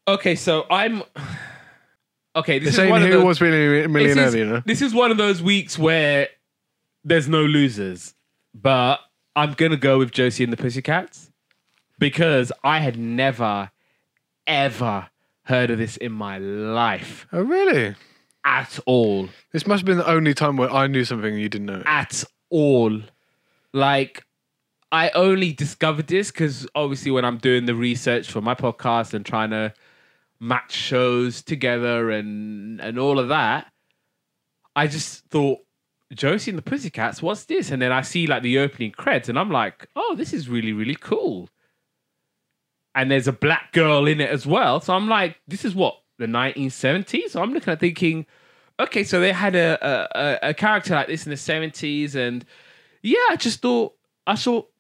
[0.07, 1.03] Okay, so I'm.
[2.37, 4.63] Okay, this They're is one of who those, was a millionaire, this is, you know?
[4.67, 6.29] this is one of those weeks where
[7.05, 8.15] there's no losers,
[8.53, 8.99] but
[9.37, 11.31] I'm gonna go with Josie and the Pussycats
[11.99, 13.71] because I had never,
[14.47, 15.09] ever
[15.45, 17.95] heard of this in my life Oh, really?
[18.45, 19.29] at all.
[19.53, 21.83] This must have been the only time where I knew something you didn't know.
[21.87, 23.01] at all.
[23.73, 24.25] Like,
[24.93, 29.25] I only discovered this because obviously, when I'm doing the research for my podcast and
[29.27, 29.73] trying to
[30.41, 33.73] match shows together and and all of that,
[34.77, 35.61] I just thought
[36.13, 37.71] Josie and the Pussycats, what's this?
[37.71, 40.73] And then I see like the opening credits, and I'm like, oh, this is really
[40.73, 41.49] really cool.
[42.95, 45.97] And there's a black girl in it as well, so I'm like, this is what
[46.19, 47.31] the 1970s.
[47.31, 48.25] So I'm looking at thinking,
[48.79, 49.79] okay, so they had a,
[50.43, 52.45] a a- character like this in the seventies, and
[53.03, 53.95] yeah, I just thought
[54.29, 54.71] I thought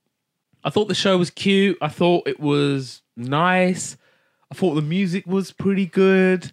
[0.62, 1.76] I thought the show was cute.
[1.82, 3.96] I thought it was nice.
[4.50, 6.52] I thought the music was pretty good.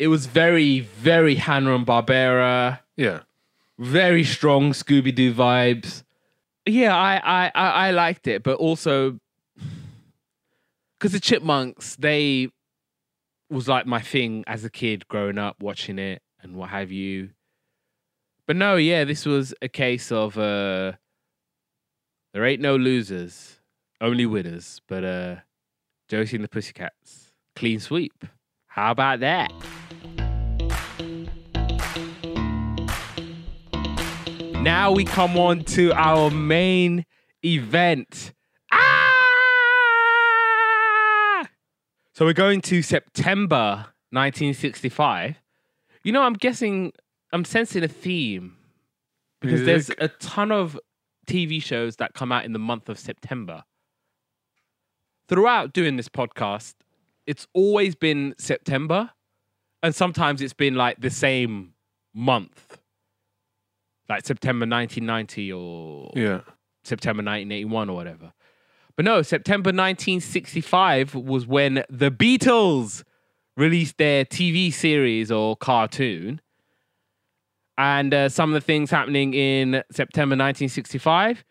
[0.00, 3.20] It was very, very Hanna and Barbera, Yeah.
[3.78, 6.02] very strong Scooby Doo vibes.
[6.66, 9.18] Yeah, I, I, I, I liked it, but also
[11.00, 12.50] because the Chipmunks, they
[13.48, 17.30] was like my thing as a kid growing up watching it and what have you.
[18.46, 20.92] But no, yeah, this was a case of uh
[22.34, 23.60] there ain't no losers,
[24.02, 24.82] only winners.
[24.88, 25.36] But uh
[26.10, 28.26] Josie and the Pussycats, clean sweep.
[28.66, 29.50] How about that?
[34.62, 37.06] Now we come on to our main
[37.42, 38.34] event.
[38.70, 39.00] Ah!
[42.20, 45.40] So we're going to September 1965.
[46.04, 46.92] You know, I'm guessing,
[47.32, 48.58] I'm sensing a theme
[49.40, 50.78] because there's a ton of
[51.26, 53.64] TV shows that come out in the month of September.
[55.28, 56.74] Throughout doing this podcast,
[57.26, 59.12] it's always been September,
[59.82, 61.72] and sometimes it's been like the same
[62.12, 62.82] month,
[64.10, 66.42] like September 1990 or Yeah.
[66.84, 68.34] September 1981 or whatever.
[69.00, 73.02] But no, September 1965 was when the Beatles
[73.56, 76.42] released their TV series or cartoon.
[77.78, 81.46] And uh, some of the things happening in September 1965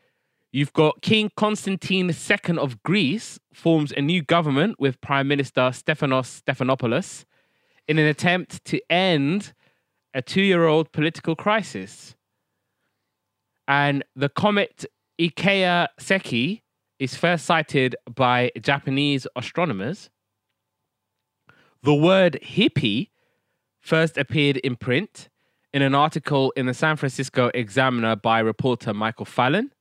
[0.52, 6.44] you've got King Constantine II of Greece forms a new government with Prime Minister Stephanos
[6.46, 7.26] Stephanopoulos
[7.88, 9.54] in an attempt to end
[10.14, 12.16] a two year old political crisis.
[13.68, 14.86] And the comet
[15.20, 16.62] Ikea Seki
[17.00, 20.10] is first sighted by Japanese astronomers.
[21.82, 23.10] The word hippie
[23.80, 25.30] first appeared in print
[25.74, 29.72] in an article in the San Francisco Examiner by reporter Michael Fallon.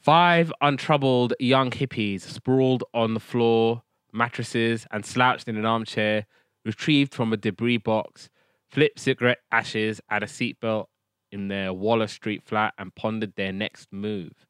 [0.00, 3.82] Five untroubled young hippies sprawled on the floor,
[4.12, 6.26] mattresses, and slouched in an armchair,
[6.64, 8.28] retrieved from a debris box,
[8.70, 10.86] flipped cigarette ashes at a seatbelt
[11.30, 14.46] in their Waller Street flat and pondered their next move,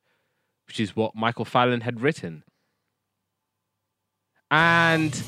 [0.66, 2.44] which is what Michael Fallon had written.
[4.50, 5.20] And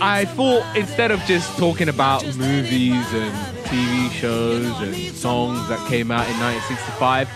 [0.00, 6.10] I thought instead of just talking about movies and TV shows and songs that came
[6.10, 7.28] out in 1965,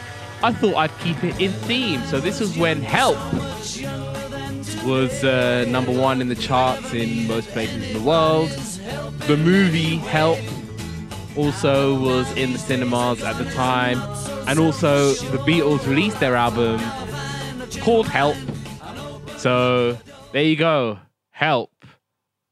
[0.43, 2.03] I thought I'd keep it in theme.
[2.07, 3.17] So this was when Help
[4.85, 8.51] was uh, number one in the charts in most places in the world.
[9.29, 10.41] The movie Help
[11.37, 14.01] also was in the cinemas at the time.
[14.49, 16.81] And also, the Beatles released their album
[17.83, 18.37] called Help.
[19.39, 19.99] So
[20.31, 21.01] there you go.
[21.31, 21.73] Help.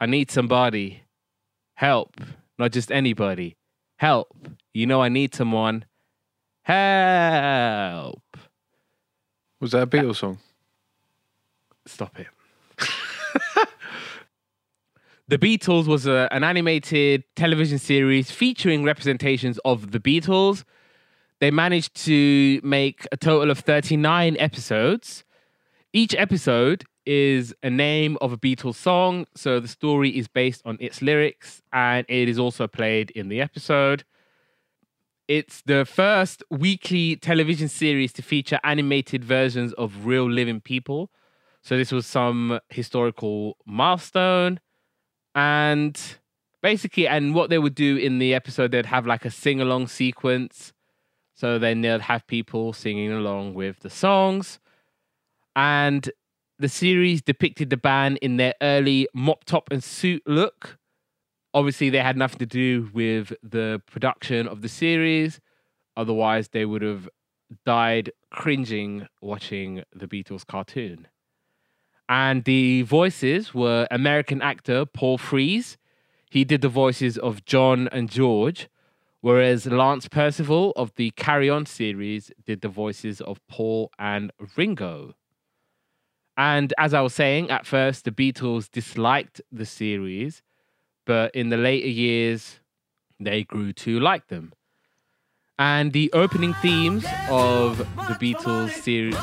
[0.01, 1.05] I need somebody.
[1.74, 2.20] Help.
[2.59, 3.57] Not just anybody.
[3.97, 4.37] Help.
[4.74, 5.85] You know I need someone.
[6.62, 8.22] Help.
[9.61, 10.39] Was that a Beatles song?
[11.87, 12.26] Stop it.
[15.28, 20.64] the Beatles was a, an animated television series featuring representations of the Beatles.
[21.41, 25.24] They managed to make a total of 39 episodes.
[25.93, 30.76] Each episode is a name of a Beatles song, so the story is based on
[30.80, 34.05] its lyrics and it is also played in the episode.
[35.28, 41.11] It's the first weekly television series to feature animated versions of real living people.
[41.62, 44.61] So this was some historical milestone.
[45.34, 45.99] And
[46.62, 49.86] basically, and what they would do in the episode, they'd have like a sing along
[49.86, 50.72] sequence.
[51.41, 54.61] So then they'd have people singing along with the songs.
[55.57, 56.11] And
[56.59, 60.76] the series depicted the band in their early mop top and suit look.
[61.55, 65.41] Obviously, they had nothing to do with the production of the series.
[65.97, 67.09] Otherwise, they would have
[67.64, 71.09] died cringing watching the Beatles cartoon.
[72.07, 75.78] And the voices were American actor Paul Frees.
[76.28, 78.68] He did the voices of John and George,
[79.21, 85.14] whereas Lance Percival of the Carry On series did the voices of Paul and Ringo.
[86.37, 90.43] And as I was saying, at first the Beatles disliked the series,
[91.05, 92.61] but in the later years,
[93.18, 94.53] they grew to like them.
[95.59, 99.14] And the opening themes of the Beatles series,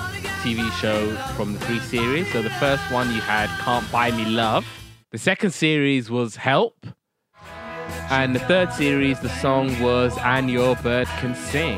[0.43, 2.31] TV show from the three series.
[2.31, 4.67] So the first one you had Can't Buy Me Love.
[5.09, 6.85] The second series was Help.
[8.09, 11.77] And the third series, the song was And Your Bird Can Sing.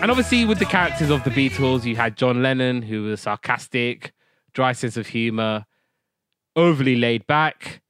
[0.00, 4.12] And obviously, with the characters of the Beatles, you had John Lennon, who was sarcastic,
[4.54, 5.66] dry sense of humor,
[6.56, 7.82] overly laid back.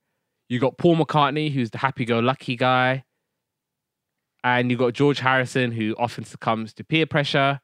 [0.49, 3.05] You got Paul McCartney, who's the happy go lucky guy.
[4.43, 7.61] And you got George Harrison, who often succumbs to peer pressure.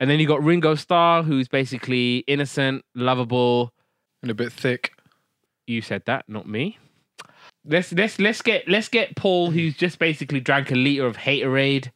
[0.00, 3.74] And then you got Ringo Starr, who's basically innocent, lovable.
[4.22, 4.92] And a bit thick.
[5.66, 6.78] You said that, not me.
[7.66, 11.90] Let's let's let's get let's get Paul, who's just basically drank a liter of Haterade.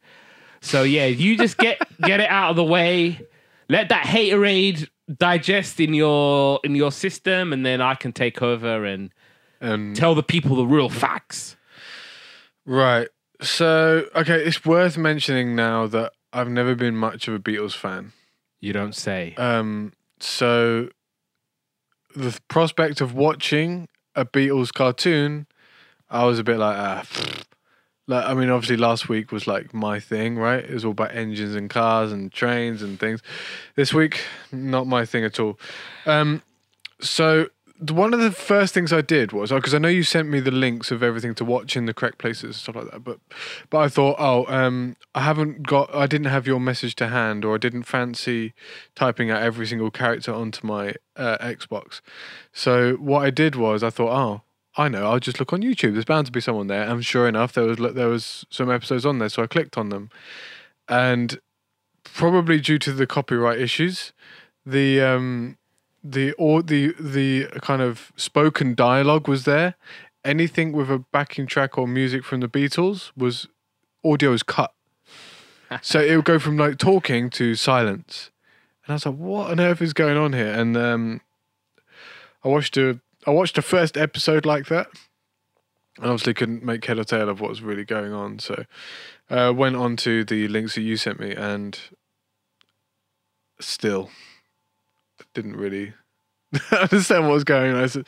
[0.61, 3.21] So yeah, you just get get it out of the way.
[3.69, 8.83] Let that haterade digest in your in your system, and then I can take over
[8.85, 9.11] and
[9.61, 11.55] And tell the people the real facts.
[12.65, 13.07] right.
[13.41, 18.13] So okay, it's worth mentioning now that I've never been much of a Beatles fan.
[18.59, 19.33] You don't say.
[19.37, 20.89] Um, so
[22.15, 25.47] the prospect of watching a Beatles cartoon,
[26.11, 27.05] I was a bit like, ah,
[28.07, 30.63] like I mean, obviously last week was like my thing, right?
[30.63, 33.21] It was all about engines and cars and trains and things.
[33.75, 35.57] This week, not my thing at all.
[36.05, 36.43] Um,
[36.99, 37.47] so
[37.89, 40.51] one of the first things I did was because I know you sent me the
[40.51, 43.19] links of everything to watch in the correct places and stuff like that, but
[43.69, 47.43] but I thought, oh, um, I haven't got, I didn't have your message to hand,
[47.43, 48.53] or I didn't fancy
[48.93, 52.01] typing out every single character onto my uh, Xbox.
[52.53, 54.41] So what I did was I thought, oh,
[54.77, 55.93] I know, I'll just look on YouTube.
[55.93, 59.05] There's bound to be someone there, and sure enough, there was there was some episodes
[59.05, 60.09] on there, so I clicked on them,
[60.87, 61.39] and
[62.03, 64.13] probably due to the copyright issues,
[64.65, 65.57] the um
[66.03, 69.75] the or the the kind of spoken dialogue was there.
[70.23, 73.47] Anything with a backing track or music from the Beatles was
[74.05, 74.71] audio was cut.
[75.81, 78.29] so it would go from like talking to silence.
[78.85, 80.51] And I was like, what on earth is going on here?
[80.51, 81.21] And um
[82.43, 84.87] I watched a I watched the first episode like that.
[85.97, 88.39] And obviously couldn't make head or tail of what was really going on.
[88.39, 88.63] So
[89.29, 91.77] uh went on to the links that you sent me and
[93.59, 94.09] still
[95.33, 95.93] didn't really
[96.71, 98.05] understand what was going on.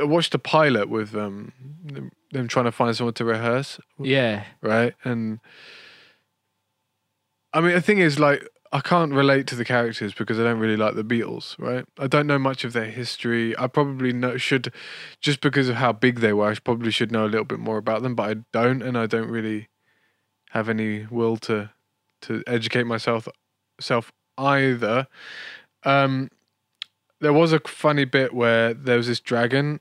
[0.00, 1.52] I watched a pilot with um
[1.84, 4.44] them, them trying to find someone to rehearse, Yeah.
[4.62, 4.94] right?
[5.04, 5.40] And
[7.52, 10.58] I mean, the thing is, like, I can't relate to the characters because I don't
[10.58, 11.86] really like the Beatles, right?
[11.96, 13.56] I don't know much of their history.
[13.56, 14.72] I probably know should,
[15.20, 17.78] just because of how big they were, I probably should know a little bit more
[17.78, 19.68] about them, but I don't, and I don't really
[20.50, 21.70] have any will to
[22.22, 23.28] to educate myself
[23.80, 25.06] self either.
[25.84, 26.30] Um,
[27.20, 29.80] there was a funny bit where there was this dragon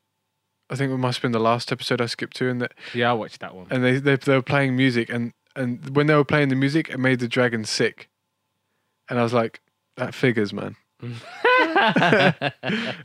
[0.69, 3.11] I think it must have been the last episode I skipped to, and that Yeah,
[3.11, 3.67] I watched that one.
[3.69, 6.89] and they, they they were playing music, and and when they were playing the music,
[6.89, 8.09] it made the dragon sick,
[9.09, 9.61] and I was like,
[9.97, 10.75] that figures, man.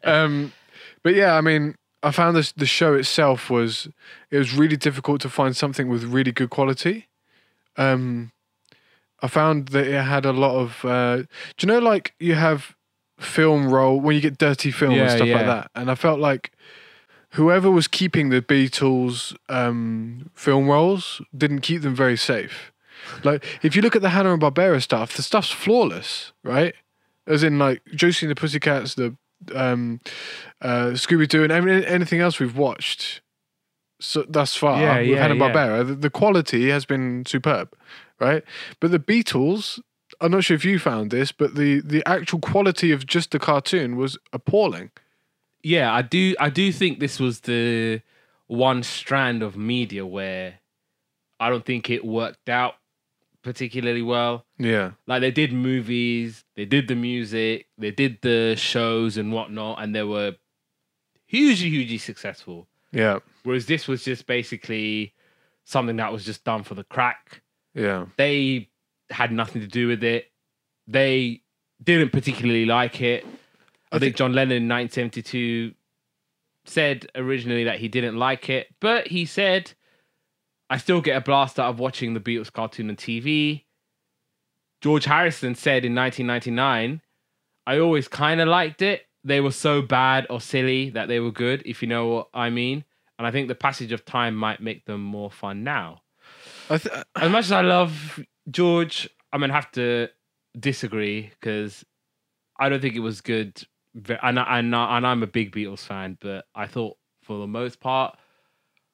[0.04, 0.52] um,
[1.02, 3.88] but yeah, I mean, I found this the show itself was
[4.30, 7.08] it was really difficult to find something with really good quality.
[7.76, 8.32] Um,
[9.20, 10.84] I found that it had a lot of.
[10.84, 11.16] Uh,
[11.56, 12.76] do you know, like you have
[13.18, 16.20] film roll when you get dirty film and Yeah, stuff like that, and I felt
[16.20, 16.52] like
[17.30, 22.72] whoever was keeping the Beatles um, film rolls didn't keep them very safe.
[23.24, 26.74] Like if you look at the Hanna and Barbera stuff, the stuff's flawless, right?
[27.26, 29.16] As in like Josie and the Pussycats, the
[29.54, 30.00] um,
[30.62, 33.20] uh, Scooby Doo, and any- anything else we've watched
[34.00, 35.40] so, thus far Yeah, with yeah, Hanna yeah.
[35.52, 37.72] Barbera, the, the quality has been superb,
[38.20, 38.44] right?
[38.80, 39.80] But the Beatles,
[40.20, 43.38] I'm not sure if you found this, but the the actual quality of just the
[43.38, 44.90] cartoon was appalling.
[45.62, 46.34] yeah, I do.
[46.40, 48.00] I do think this was the
[48.46, 50.60] one strand of media where
[51.38, 52.76] I don't think it worked out
[53.48, 54.44] particularly well.
[54.58, 59.82] Yeah, Like they did movies, they did the music, they did the shows and whatnot,
[59.82, 60.36] and they were
[61.26, 62.68] hugely, hugely successful.
[62.92, 65.14] yeah, Whereas this was just basically
[65.64, 67.40] something that was just done for the crack.
[67.74, 68.68] yeah, They
[69.10, 70.30] had nothing to do with it.
[70.86, 71.42] They
[71.82, 73.24] didn't particularly like it.
[73.90, 75.72] I, I think John Lennon in 1972
[76.66, 79.72] said originally that he didn't like it, but he said,
[80.70, 83.64] I still get a blast out of watching the Beatles cartoon on TV.
[84.80, 87.00] George Harrison said in 1999,
[87.66, 89.02] I always kind of liked it.
[89.24, 92.50] They were so bad or silly that they were good, if you know what I
[92.50, 92.84] mean.
[93.18, 96.02] And I think the passage of time might make them more fun now.
[96.68, 100.08] Th- uh, As much as I love George, I'm going to have to
[100.58, 101.84] disagree because
[102.60, 103.60] I don't think it was good.
[104.22, 107.46] And, I- and, I- and I'm a big Beatles fan, but I thought for the
[107.48, 108.16] most part,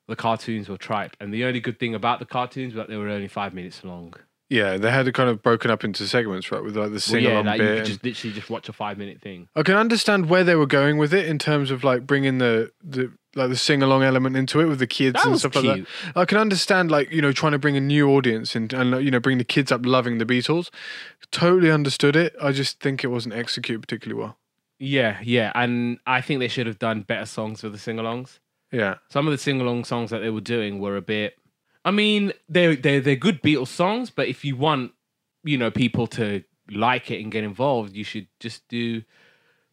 [0.09, 1.17] the cartoons were tripe.
[1.21, 3.83] And the only good thing about the cartoons was that they were only five minutes
[3.85, 4.15] long.
[4.51, 6.63] yeah, they had it kind of broken up into segments, right?
[6.63, 7.71] With like the Well, sing yeah, along like you bit.
[7.71, 9.49] could and- just literally just watch a five minute thing.
[9.57, 12.71] I can understand where they were going with it in terms of like bringing the
[12.83, 15.65] the like the sing along element into it with the kids That and stuff cute.
[15.65, 15.85] like
[16.15, 16.21] that.
[16.21, 19.11] I can understand like you know trying to bring a new audience and and you
[19.11, 20.69] know bring the kids up loving the Beatles.
[21.33, 22.37] Totally understood it.
[22.41, 24.37] I just think it wasn't executed particularly well.
[24.79, 25.51] Yeah, yeah.
[25.55, 28.39] And I think they should have done better songs for the sing alongs.
[28.75, 31.39] Yeah, Some of the sing along songs that they were doing were a bit.
[31.85, 34.93] I mean, they're they're they're good Beatles songs, but if you want,
[35.45, 39.03] you know, people to like it and get involved, you should just do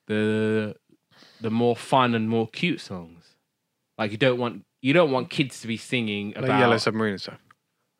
[0.05, 0.75] the
[1.39, 3.35] the more fun and more cute songs.
[3.97, 7.13] Like you don't want you don't want kids to be singing like about Yellow Submarine
[7.13, 7.39] and stuff.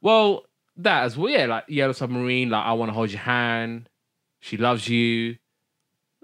[0.02, 0.45] well
[0.78, 1.32] that as well.
[1.32, 3.89] Yeah, like Yellow Submarine, like I want to hold your hand,
[4.39, 5.38] she loves you,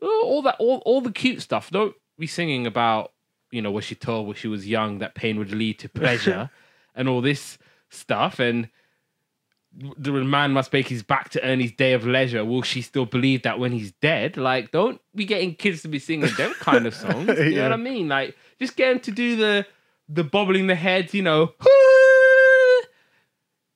[0.02, 1.72] all all that, all all the cute stuff.
[1.72, 3.12] Don't be singing about
[3.52, 6.50] you know was she told when she was young that pain would lead to pleasure,
[6.96, 7.58] and all this
[7.90, 8.40] stuff.
[8.40, 8.70] And
[9.98, 12.44] the man must make his back to earn his day of leisure.
[12.44, 14.38] Will she still believe that when he's dead?
[14.38, 17.30] Like, don't be getting kids to be singing them kind of songs.
[17.38, 18.08] You know what I mean?
[18.08, 19.66] Like, just get them to do the
[20.10, 21.14] the bobbling the heads.
[21.14, 21.54] You know.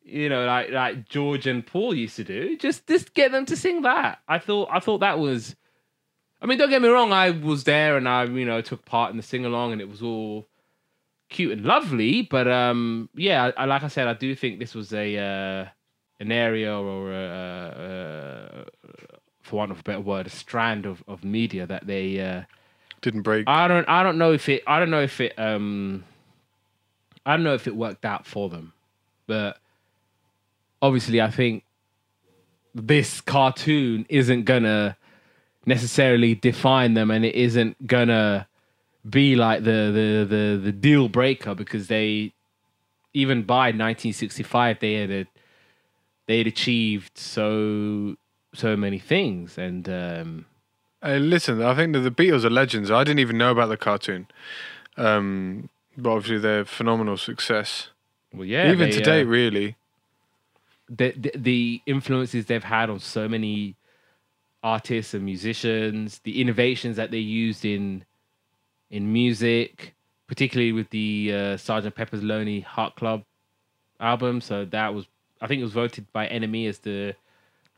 [0.03, 2.57] You know, like like George and Paul used to do.
[2.57, 4.19] Just just get them to sing that.
[4.27, 5.55] I thought I thought that was.
[6.41, 7.13] I mean, don't get me wrong.
[7.13, 9.89] I was there and I, you know, took part in the sing along, and it
[9.89, 10.47] was all
[11.29, 12.23] cute and lovely.
[12.23, 15.65] But um, yeah, I, like I said, I do think this was a uh,
[16.19, 18.89] an area or a, uh,
[19.41, 22.19] for want of a better word, a strand of, of media that they.
[22.19, 22.43] Uh,
[23.01, 23.47] Didn't break.
[23.47, 23.87] I don't.
[23.87, 24.63] I don't know if it.
[24.65, 25.37] I don't know if it.
[25.37, 26.03] Um,
[27.25, 28.73] I don't know if it worked out for them,
[29.27, 29.59] but
[30.81, 31.63] obviously, I think
[32.73, 34.97] this cartoon isn't gonna
[35.65, 38.47] necessarily define them, and it isn't gonna
[39.09, 42.33] be like the the the, the deal breaker because they
[43.13, 45.25] even by 1965 they had a,
[46.27, 48.15] they had achieved so
[48.53, 50.45] so many things and um
[51.03, 52.91] listen, I think that the Beatles are legends.
[52.91, 54.27] I didn't even know about the cartoon,
[54.97, 57.89] um, but obviously they're phenomenal success.
[58.33, 59.75] well yeah Even they, to date, uh, really.
[60.89, 63.75] the, the the influences they've had on so many
[64.63, 68.05] artists and musicians, the innovations that they used in
[68.89, 69.95] in music,
[70.27, 73.23] particularly with the uh, Sergeant Pepper's Lonely Heart Club
[73.99, 74.41] album.
[74.41, 75.05] So that was,
[75.39, 77.15] I think, it was voted by NME as the,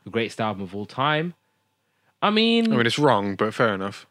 [0.02, 1.34] the greatest album of all time.
[2.20, 4.06] I mean, I mean, it's wrong, but fair enough.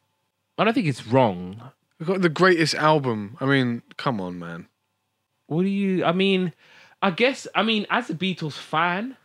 [0.57, 1.61] I don't think it's wrong.
[1.99, 3.37] We've got the greatest album.
[3.39, 4.67] I mean, come on, man.
[5.47, 6.05] What do you?
[6.05, 6.53] I mean,
[7.01, 7.47] I guess.
[7.55, 9.17] I mean, as a Beatles fan,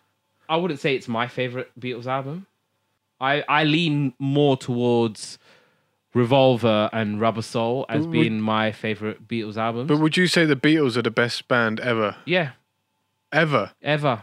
[0.49, 2.47] I wouldn't say it's my favorite Beatles album.
[3.21, 5.39] I I lean more towards
[6.15, 9.89] Revolver and Rubber Soul as would- being my favorite Beatles albums.
[9.89, 12.17] But would you say the Beatles are the best band ever?
[12.25, 12.53] yeah,
[13.33, 13.73] Ever?
[13.83, 14.23] ever.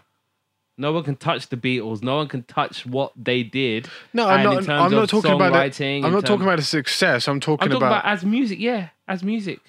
[0.77, 2.03] No one can touch the Beatles.
[2.03, 3.87] No one can touch what they did.
[4.13, 4.81] No, I'm And in not.
[4.85, 7.29] I'm not talking about songwriting, I'm not talking about the success.
[7.29, 9.59] I'm talking, I'm talking about, about, as music, yeah, as music.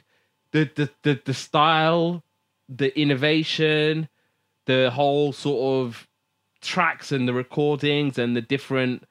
[0.50, 2.24] The, the the the style,
[2.68, 4.08] the innovation,
[4.64, 6.08] the whole sort of
[6.60, 9.04] tracks and the recordings and the different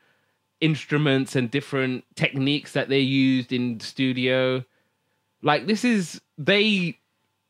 [0.61, 4.63] instruments and different techniques that they used in the studio.
[5.41, 6.97] Like this is they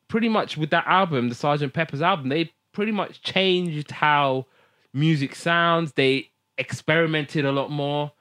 [0.07, 1.73] pretty much with that album, the Sgt.
[1.73, 4.45] Pepper's album, they pretty much changed how
[4.94, 5.94] music sounds.
[5.94, 8.11] They experimented a lot more.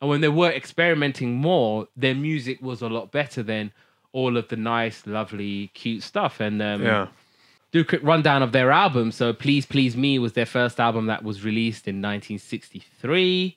[0.00, 3.72] And when they were experimenting more, their music was a lot better than
[4.12, 6.40] all of the nice, lovely, cute stuff.
[6.40, 7.06] And um, yeah.
[7.70, 9.12] do a quick rundown of their album.
[9.12, 13.56] So, Please Please Me was their first album that was released in 1963.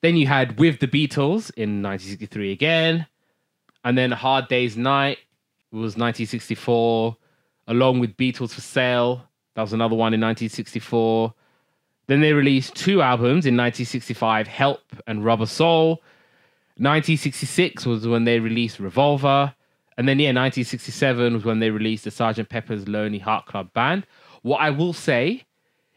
[0.00, 3.06] Then you had With the Beatles in 1963 again.
[3.84, 5.18] And then Hard Day's Night
[5.70, 7.16] was 1964,
[7.68, 9.24] along with Beatles for Sale.
[9.54, 11.34] That was another one in 1964.
[12.06, 16.02] Then they released two albums in 1965, Help and Rubber Soul.
[16.76, 19.54] 1966 was when they released Revolver.
[19.96, 22.48] And then, yeah, 1967 was when they released the Sgt.
[22.48, 24.06] Pepper's Lonely Heart Club Band.
[24.42, 25.44] What I will say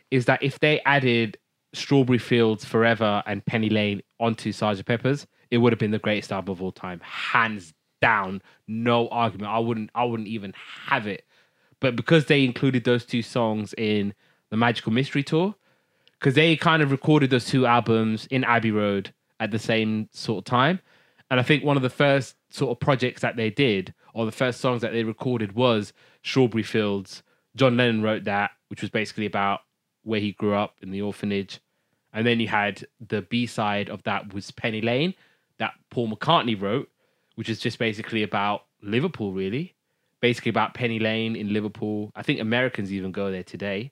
[0.09, 1.37] is that if they added
[1.73, 4.85] Strawberry Fields Forever and Penny Lane onto Sgt.
[4.85, 6.99] Pepper's, it would have been the greatest album of all time.
[7.03, 8.41] Hands down.
[8.67, 9.51] No argument.
[9.51, 10.53] I wouldn't I wouldn't even
[10.87, 11.25] have it.
[11.79, 14.13] But because they included those two songs in
[14.49, 15.55] the Magical Mystery Tour,
[16.19, 20.39] because they kind of recorded those two albums in Abbey Road at the same sort
[20.39, 20.79] of time.
[21.31, 24.31] And I think one of the first sort of projects that they did, or the
[24.31, 25.93] first songs that they recorded, was
[26.23, 27.23] Strawberry Fields.
[27.55, 29.61] John Lennon wrote that, which was basically about
[30.03, 31.59] where he grew up in the orphanage.
[32.13, 35.13] And then you had the B side of that was Penny Lane,
[35.59, 36.89] that Paul McCartney wrote,
[37.35, 39.75] which is just basically about Liverpool, really.
[40.19, 42.11] Basically about Penny Lane in Liverpool.
[42.15, 43.91] I think Americans even go there today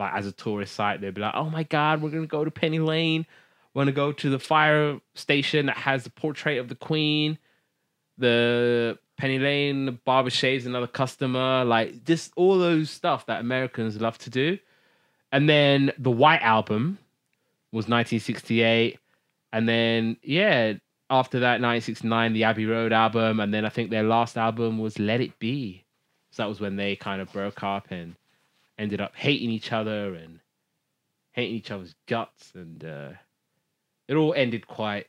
[0.00, 2.50] like as a tourist site, they'd be like, "Oh my God, we're gonna go to
[2.50, 3.26] Penny Lane.
[3.72, 7.38] We're gonna go to the fire station that has the portrait of the Queen.
[8.18, 11.64] The Penny Lane barber shaves another customer.
[11.64, 14.58] Like just all those stuff that Americans love to do.
[15.32, 16.98] And then the White Album
[17.72, 18.98] was 1968,
[19.52, 20.74] and then yeah,
[21.08, 24.98] after that 1969, the Abbey Road album, and then I think their last album was
[24.98, 25.84] Let It Be.
[26.30, 28.14] So that was when they kind of broke up and
[28.78, 30.40] ended up hating each other and
[31.32, 33.10] hating each other's guts and uh,
[34.08, 35.06] it all ended quite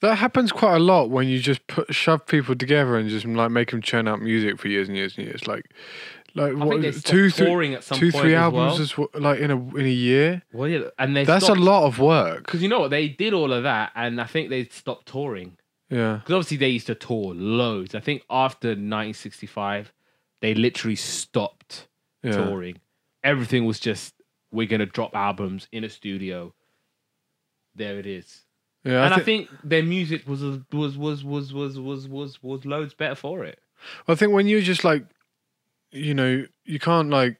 [0.00, 3.50] That happens quite a lot when you just put shove people together and just like
[3.50, 5.46] make them churn out music for years and years and years.
[5.46, 5.72] Like,
[6.34, 8.22] like I what think they is it, stopped two, three, touring at some two, point
[8.22, 9.08] three as albums well.
[9.14, 10.42] as like in a in a year.
[10.52, 12.44] well yeah, and they That's a lot of work.
[12.44, 12.90] because you know what?
[12.90, 15.56] They did all of that and I think they stopped touring.
[15.88, 17.94] Yeah, because obviously they used to tour loads.
[17.94, 19.92] I think after 1965
[20.40, 21.88] they literally stopped
[22.22, 22.32] yeah.
[22.32, 22.80] touring.
[23.24, 24.14] Everything was just
[24.52, 26.54] we're gonna drop albums in a studio.
[27.74, 28.42] There it is.
[28.84, 32.64] Yeah, and I, I think their music was was was was was was was was
[32.64, 33.58] loads better for it.
[34.08, 35.04] I think when you're just like,
[35.90, 37.38] you know, you can't like,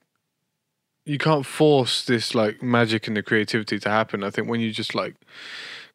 [1.04, 4.22] you can't force this like magic and the creativity to happen.
[4.22, 5.16] I think when you just like,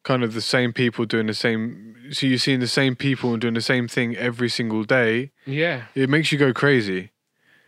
[0.06, 3.40] kind of the same people doing the same, so you're seeing the same people and
[3.40, 7.10] doing the same thing every single day, yeah it makes you go crazy.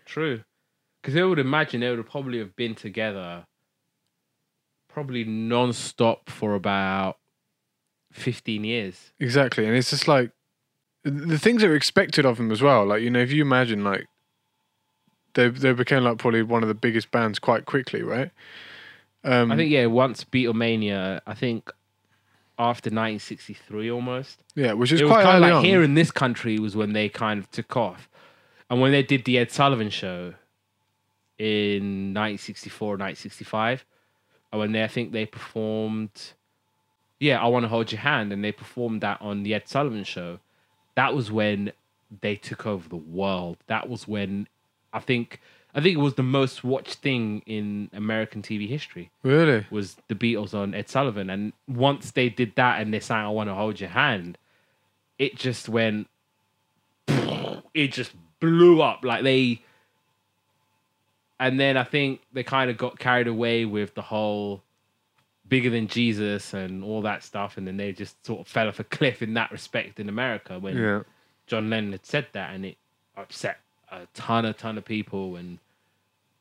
[0.07, 0.45] True.
[1.03, 3.45] Because they would imagine they would have probably have been together
[4.89, 7.19] probably non-stop for about
[8.13, 9.13] 15 years.
[9.19, 10.31] Exactly, and it's just like
[11.03, 12.87] the things that are expected of them as well.
[12.87, 14.07] Like you know, if you imagine like
[15.39, 18.31] they they became like probably one of the biggest bands quite quickly, right?
[19.23, 21.71] Um, I think, yeah, once Beatlemania, I think
[22.59, 24.43] after 1963 almost.
[24.57, 25.65] yeah, which is it was quite kind of like on.
[25.65, 28.09] here in this country was when they kind of took off.
[28.69, 30.35] And when they did the Ed Sullivan show
[31.39, 33.85] in 1964, 1965,
[34.51, 36.33] and when they, I think they performed,
[37.21, 40.05] yeah, I Want to Hold Your Hand, and they performed that on the Ed Sullivan
[40.05, 40.41] show,
[40.97, 41.73] that was when
[42.21, 43.59] they took over the world.
[43.69, 44.49] That was when
[44.93, 45.41] I think,
[45.75, 50.15] I think it was the most watched thing in American TV history really, was the
[50.15, 51.31] Beatles on Ed Sullivan.
[51.31, 54.39] And once they did that and they sang I Want to Hold Your Hand,
[55.19, 56.09] it just went,
[57.75, 59.05] it just blew up.
[59.05, 59.63] Like they,
[61.41, 64.63] and then I think they kind of got carried away with the whole
[65.49, 67.57] bigger than Jesus and all that stuff.
[67.57, 70.59] And then they just sort of fell off a cliff in that respect in America
[70.59, 71.03] when yeah.
[71.47, 72.77] John Lennon had said that, and it
[73.17, 73.59] upset
[73.91, 75.59] a ton, a ton of people, and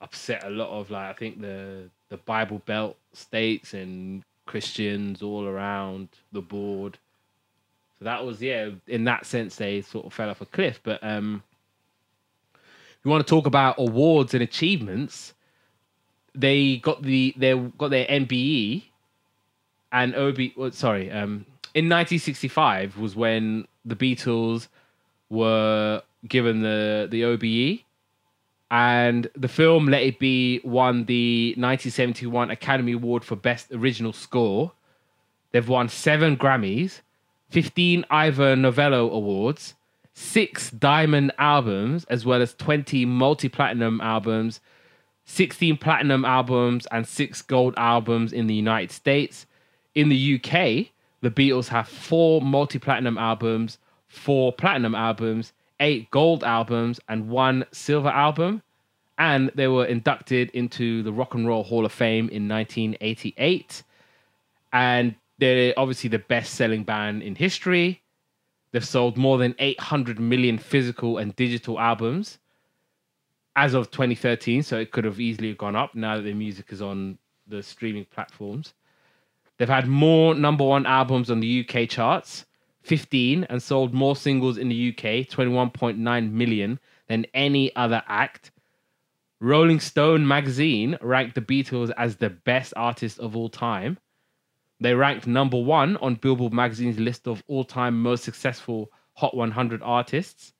[0.02, 5.45] upset a lot of like I think the the Bible Belt states and Christians all
[5.45, 6.98] around the board.
[7.99, 8.69] So that was yeah.
[8.88, 10.80] In that sense, they sort of fell off a cliff.
[10.84, 11.44] But um,
[12.53, 15.34] if you want to talk about awards and achievements,
[16.34, 18.84] they got the they got their MBE
[19.91, 20.38] and OB.
[20.56, 24.68] well, Sorry, um, in 1965 was when the Beatles
[25.30, 27.84] were given the the OBE,
[28.70, 34.74] and the film Let It Be won the 1971 Academy Award for Best Original Score.
[35.52, 37.02] They've won seven Grammys,
[37.49, 39.76] 15 Ivor Novello Awards,
[40.14, 44.60] six Diamond albums, as well as 20 multi platinum albums,
[45.26, 49.45] 16 platinum albums, and six gold albums in the United States.
[49.95, 50.91] In the UK,
[51.22, 53.78] the Beatles have four multi platinum albums,
[54.08, 58.62] four platinum albums, eight gold albums, and one silver album.
[59.18, 63.84] And they were inducted into the Rock and Roll Hall of Fame in 1988.
[64.74, 68.02] And they're obviously the best selling band in history.
[68.72, 72.38] They've sold more than 800 million physical and digital albums
[73.56, 74.62] as of 2013.
[74.62, 77.18] So it could have easily gone up now that their music is on
[77.48, 78.74] the streaming platforms.
[79.58, 82.45] They've had more number one albums on the UK charts,
[82.88, 88.51] 15, and sold more singles in the UK, 21.9 million, than any other act.
[89.39, 93.97] Rolling Stone magazine ranked the Beatles as the best artist of all time.
[94.80, 99.81] They ranked number one on Billboard magazine's list of all time most successful Hot 100
[99.84, 100.53] artists.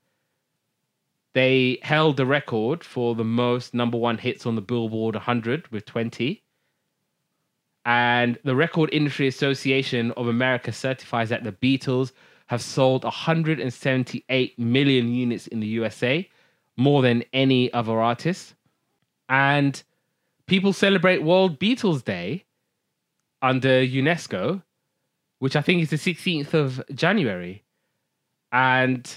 [1.34, 5.86] They held the record for the most number one hits on the Billboard 100 with
[5.86, 6.44] 20.
[7.88, 12.12] And the Record Industry Association of America certifies that the Beatles
[12.48, 16.30] have sold 178 million units in the USA,
[16.76, 18.56] more than any other artist.
[19.30, 19.82] And
[20.48, 22.44] people celebrate World Beatles Day
[23.42, 24.64] under UNESCO,
[25.40, 27.64] which I think is the 16th of January.
[28.52, 29.10] And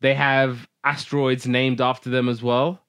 [0.00, 2.80] they have asteroids named after them as well.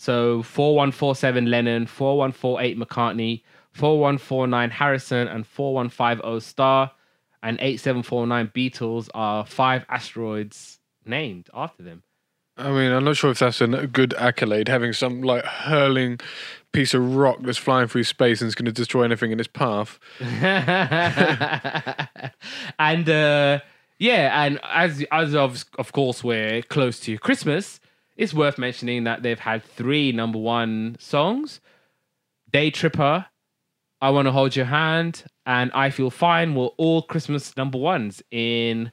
[0.00, 6.90] So 4147 Lennon, 4148 McCartney, 4149 Harrison, and 4150 Starr,
[7.42, 12.02] and 8749 Beatles are five asteroids named after them.
[12.56, 16.18] I mean, I'm not sure if that's a good accolade, having some like hurling
[16.72, 19.50] piece of rock that's flying through space and is going to destroy anything in its
[19.52, 19.98] path.
[22.78, 23.60] and uh,
[23.98, 27.80] yeah, and as as of of course we're close to Christmas,
[28.20, 31.62] it's worth mentioning that they've had three number one songs:
[32.52, 33.24] "Day Tripper,"
[34.02, 38.22] "I Want to Hold Your Hand," and "I Feel Fine" were all Christmas number ones
[38.30, 38.92] in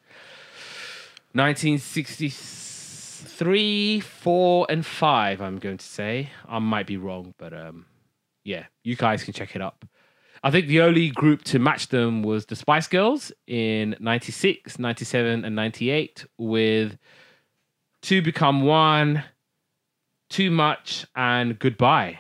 [1.33, 5.41] 1963, four, and five.
[5.41, 7.85] I'm going to say I might be wrong, but um,
[8.45, 9.83] yeah, you guys can check it up.
[10.41, 15.43] I think the only group to match them was the Spice Girls in 96, 97,
[15.43, 16.97] and 98 with
[18.07, 19.25] Two Become One,
[20.29, 22.19] Too Much, and Goodbye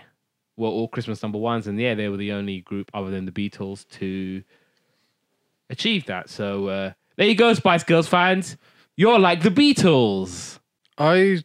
[0.57, 1.65] were all Christmas number ones.
[1.65, 4.43] And yeah, they were the only group other than the Beatles to
[5.69, 6.29] achieve that.
[6.29, 8.57] So uh, there you go, Spice Girls fans.
[8.97, 10.59] You're like the Beatles.
[10.97, 11.43] I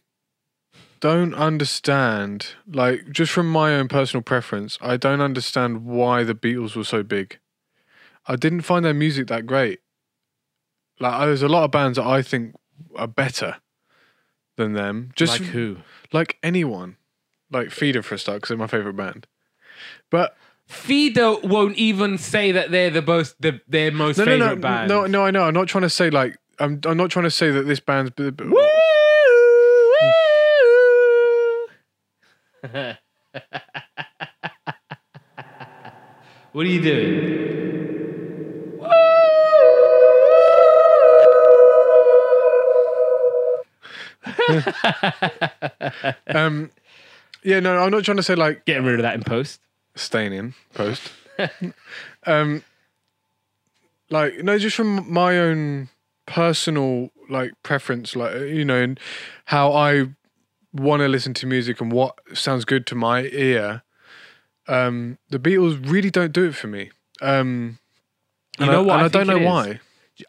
[0.99, 6.75] don't understand, like, just from my own personal preference, I don't understand why the Beatles
[6.75, 7.39] were so big.
[8.27, 9.79] I didn't find their music that great.
[10.99, 12.55] Like, there's a lot of bands that I think
[12.97, 13.61] are better
[14.55, 15.11] than them.
[15.15, 15.77] Just like who?
[16.11, 16.97] like anyone,
[17.51, 19.27] like Feeder for a start, because they're my favorite band.
[20.09, 20.35] But
[20.67, 24.61] Feeder won't even say that they're the most the, their most no, no, favorite no,
[24.61, 24.89] band.
[24.89, 25.25] no, no.
[25.25, 25.43] I know.
[25.43, 26.79] I'm not trying to say like I'm.
[26.85, 28.11] I'm not trying to say that this band's.
[28.11, 28.67] b- b- Woo!
[36.53, 37.62] what are you doing?
[46.27, 46.71] Um,
[47.43, 49.59] yeah, no, I'm not trying to say like Getting rid of that in post.
[49.95, 51.11] staying in post.
[52.25, 52.63] um,
[54.09, 55.89] like no, just from my own
[56.25, 58.99] personal like preference, like you know, and
[59.45, 60.07] how I
[60.73, 63.83] want to listen to music and what sounds good to my ear.
[64.67, 66.91] Um, the Beatles really don't do it for me.
[67.21, 67.79] Um,
[68.59, 69.47] You and know I, what And I I, don't know it is?
[69.47, 69.79] why.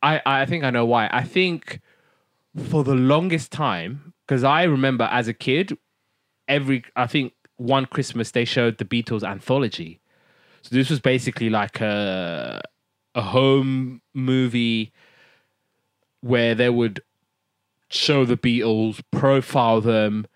[0.03, 1.09] I, I think I know why.
[1.13, 1.81] I think
[2.57, 5.77] for the longest time, because I remember as a kid,
[6.49, 10.01] every I think one Christmas they showed the Beatles anthology.
[10.63, 12.61] So this was basically like a
[13.15, 14.93] a home movie
[16.21, 17.03] where they would
[17.91, 20.27] show the Beatles, profile them,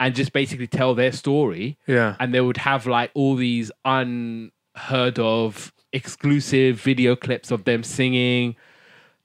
[0.00, 5.18] and just basically tell their story Yeah, and they would have like all these unheard
[5.18, 8.56] of exclusive video clips of them singing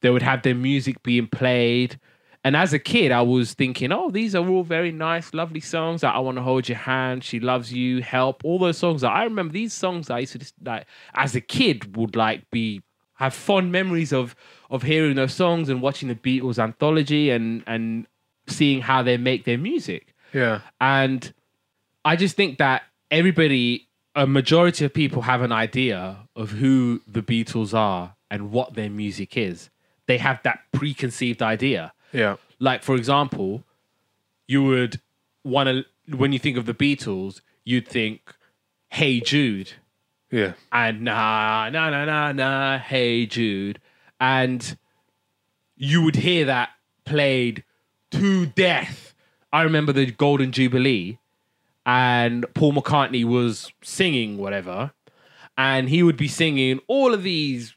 [0.01, 1.99] They would have their music being played.
[2.43, 6.03] And as a kid, I was thinking, oh, these are all very nice, lovely songs.
[6.03, 9.03] Like, I want to hold your hand, she loves you, help, all those songs.
[9.03, 12.81] I remember these songs I used to just, like as a kid would like be
[13.15, 14.35] have fond memories of
[14.69, 18.07] of hearing those songs and watching the Beatles anthology and and
[18.47, 20.13] seeing how they make their music.
[20.33, 20.61] Yeah.
[20.79, 21.33] And
[22.05, 27.21] I just think that everybody, a majority of people have an idea of who the
[27.21, 29.69] Beatles are and what their music is.
[30.07, 31.93] They have that preconceived idea.
[32.11, 32.37] Yeah.
[32.59, 33.63] Like, for example,
[34.47, 34.99] you would
[35.43, 38.21] want to, when you think of the Beatles, you'd think,
[38.89, 39.73] Hey Jude,
[40.31, 40.53] Yeah.
[40.71, 43.79] and nah, nah, nah, nah, nah, Hey Jude.
[44.19, 44.77] And
[45.77, 46.69] you would hear that
[47.05, 47.63] played
[48.11, 49.13] to death.
[49.53, 51.19] I remember the Golden Jubilee,
[51.85, 54.91] and Paul McCartney was singing whatever,
[55.57, 57.75] and he would be singing all of these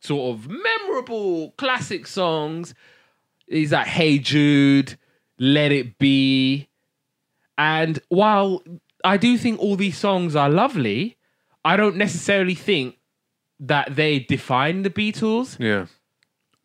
[0.00, 2.74] sort of memorable classic songs.
[3.54, 4.98] He's like, Hey Jude,
[5.38, 6.68] Let It Be.
[7.56, 8.62] And while
[9.04, 11.16] I do think all these songs are lovely,
[11.64, 12.98] I don't necessarily think
[13.60, 15.86] that they define the Beatles Yeah.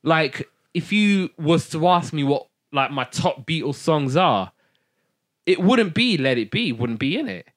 [0.04, 4.52] like if you was to ask me what like my top Beatles songs are,
[5.46, 7.48] it wouldn't be Let It Be, wouldn't be in it.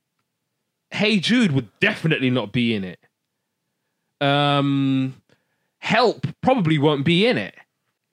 [0.90, 2.98] Hey Jude would definitely not be in it.
[4.20, 5.14] Um
[5.78, 7.54] Help probably won't be in it.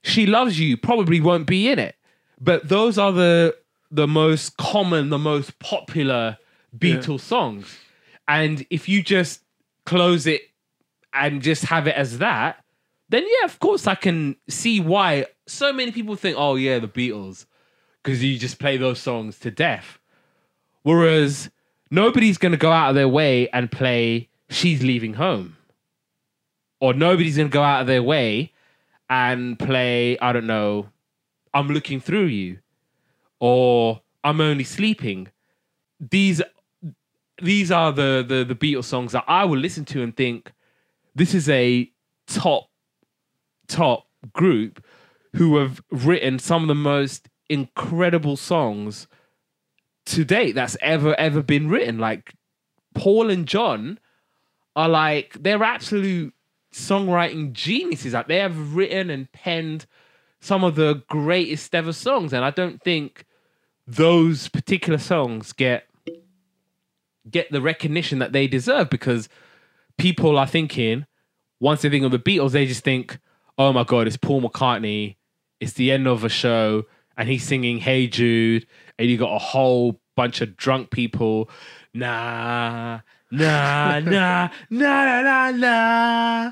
[0.09, 1.95] She Loves You probably won't be in it.
[2.39, 3.55] But those are the
[3.91, 6.37] the most common, the most popular
[6.77, 7.77] Beatles songs.
[8.27, 9.41] And if you just
[9.85, 10.41] close it
[11.13, 12.63] and just have it as that,
[13.09, 16.87] then yeah, of course I can see why so many people think, oh yeah, the
[16.87, 17.45] Beatles,
[18.03, 19.99] because you just play those songs to death.
[20.83, 21.49] Whereas
[21.89, 25.57] nobody's gonna go out of their way and play She's Leaving Home.
[26.79, 28.53] Or nobody's gonna go out of their way
[29.09, 30.89] and play, I don't know,
[31.53, 32.59] I'm looking through you.
[33.39, 35.29] Or I'm only sleeping.
[35.99, 36.41] These
[37.41, 40.51] these are the the the Beatles songs that I will listen to and think,
[41.15, 41.89] this is a
[42.27, 42.69] top
[43.67, 44.83] top group
[45.35, 49.07] who have written some of the most incredible songs
[50.05, 52.33] to date that's ever ever been written like
[52.95, 53.99] paul and john
[54.75, 56.33] are like they're absolute
[56.71, 59.85] songwriting geniuses like they have written and penned
[60.39, 63.25] some of the greatest ever songs and i don't think
[63.87, 65.85] those particular songs get
[67.29, 69.29] get the recognition that they deserve because
[69.97, 71.05] people are thinking
[71.59, 73.19] once they think of the Beatles, they just think,
[73.57, 75.17] oh my God, it's Paul McCartney.
[75.59, 76.85] It's the end of a show.
[77.17, 78.65] And he's singing Hey Jude.
[78.97, 81.49] And you got a whole bunch of drunk people.
[81.93, 82.99] Nah,
[83.31, 86.51] nah, nah, nah, nah, nah, nah.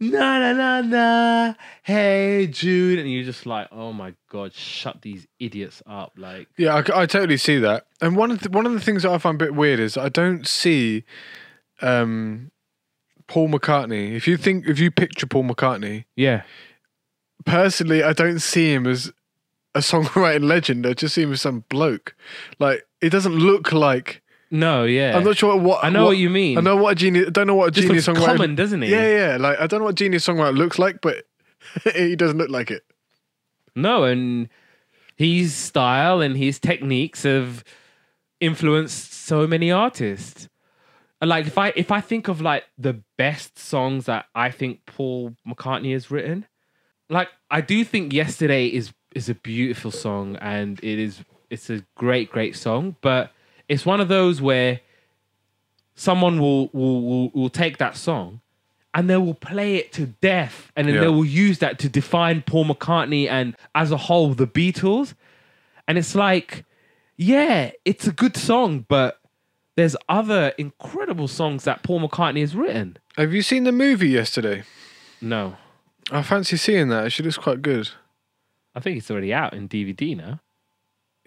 [0.00, 1.54] Nah, nah, nah, nah.
[1.82, 3.00] Hey Jude.
[3.00, 6.12] And you're just like, oh my God, shut these idiots up.
[6.16, 7.86] Like, Yeah, I, I totally see that.
[8.00, 9.96] And one of the, one of the things that I find a bit weird is
[9.96, 11.02] I don't see
[11.82, 12.52] um,
[13.26, 14.12] Paul McCartney.
[14.14, 16.42] If you think if you picture Paul McCartney, yeah.
[17.44, 19.12] personally, I don't see him as
[19.74, 20.86] a songwriting legend.
[20.86, 22.14] I just see him as some bloke.
[22.60, 24.22] Like it doesn't look like.
[24.50, 25.16] No, yeah.
[25.16, 25.84] I'm not sure what.
[25.84, 26.56] I know what you mean.
[26.56, 27.26] I know what a genius.
[27.26, 28.26] I don't know what a Just genius looks songwriter.
[28.26, 28.90] common, doesn't he?
[28.90, 29.36] Yeah, yeah.
[29.36, 31.24] Like I don't know what a genius songwriter looks like, but
[31.94, 32.82] he doesn't look like it.
[33.74, 34.48] No, and
[35.16, 37.62] his style and his techniques have
[38.40, 40.48] influenced so many artists.
[41.20, 45.34] Like if I if I think of like the best songs that I think Paul
[45.46, 46.46] McCartney has written,
[47.10, 51.84] like I do think Yesterday is is a beautiful song and it is it's a
[51.96, 53.32] great great song, but
[53.68, 54.80] it's one of those where
[55.94, 58.40] someone will will will, will take that song
[58.94, 61.00] and they will play it to death and then Yeah.
[61.02, 65.14] they will use that to define Paul McCartney and as a whole the Beatles
[65.86, 66.64] and it's like
[67.16, 69.20] yeah it's a good song but
[69.76, 74.62] there's other incredible songs that Paul McCartney has written Have you seen the movie yesterday?
[75.20, 75.56] no
[76.10, 77.04] I fancy seeing that.
[77.04, 77.90] Actually, looks quite good.
[78.74, 80.40] I think it's already out in DVD now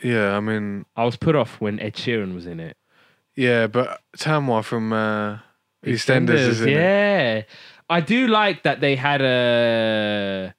[0.04, 2.78] Yeah, I mean, I was put off when Ed Sheeran was in it
[3.34, 5.38] yeah, but Tamwar from uh,
[5.86, 6.74] EastEnders is in it.
[6.74, 7.42] yeah.
[7.90, 10.54] I do like that they had a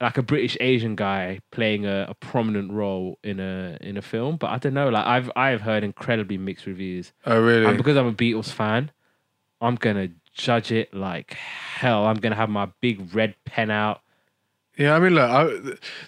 [0.00, 4.36] like a British Asian guy playing a, a prominent role in a in a film,
[4.36, 4.88] but I don't know.
[4.88, 7.66] Like I've I've heard incredibly mixed reviews, Oh, really?
[7.66, 8.90] and because I'm a Beatles fan,
[9.60, 12.06] I'm gonna judge it like hell.
[12.06, 14.00] I'm gonna have my big red pen out.
[14.76, 15.44] Yeah, I mean, look, I,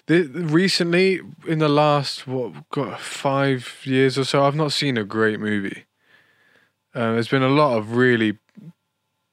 [0.07, 5.03] the, recently in the last what got five years or so, I've not seen a
[5.03, 5.85] great movie.
[6.93, 8.39] Uh, there's been a lot of really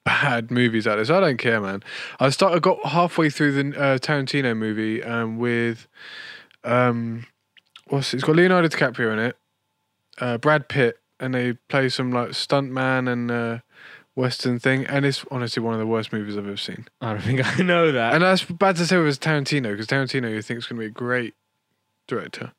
[0.04, 1.04] bad movies out there.
[1.04, 1.82] So I don't care, man.
[2.20, 2.60] I start.
[2.62, 5.86] Got halfway through the uh, Tarantino movie um, with
[6.64, 7.26] um,
[7.86, 8.18] what's it?
[8.18, 9.36] it's got Leonardo DiCaprio in it,
[10.20, 13.58] uh, Brad Pitt, and they play some like stuntman and uh,
[14.14, 16.86] western thing, and it's honestly one of the worst movies I've ever seen.
[17.00, 18.14] I don't think I know that.
[18.14, 20.86] And that's bad to say with Tarantino because Tarantino you think is going to be
[20.86, 21.34] a great
[22.06, 22.52] director.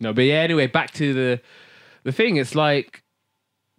[0.00, 0.36] No, but yeah.
[0.36, 1.40] Anyway, back to the
[2.02, 2.36] the thing.
[2.36, 3.02] It's like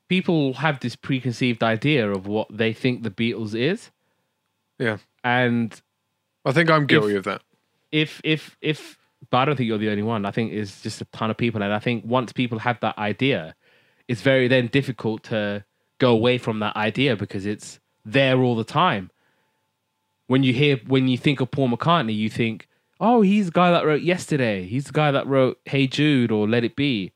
[0.07, 3.91] people have this preconceived idea of what they think the Beatles is.
[4.79, 4.97] Yeah.
[5.23, 5.79] And
[6.43, 7.41] I think I'm guilty of that.
[7.91, 8.97] if if if
[9.31, 10.25] but I don't think you're the only one.
[10.25, 12.97] I think it's just a ton of people, and I think once people have that
[12.97, 13.55] idea,
[14.07, 15.63] it's very then difficult to
[15.99, 19.11] go away from that idea because it's there all the time.
[20.27, 22.67] When you hear when you think of Paul McCartney, you think,
[22.99, 24.65] "Oh, he's the guy that wrote Yesterday.
[24.65, 27.11] He's the guy that wrote Hey Jude or Let It Be."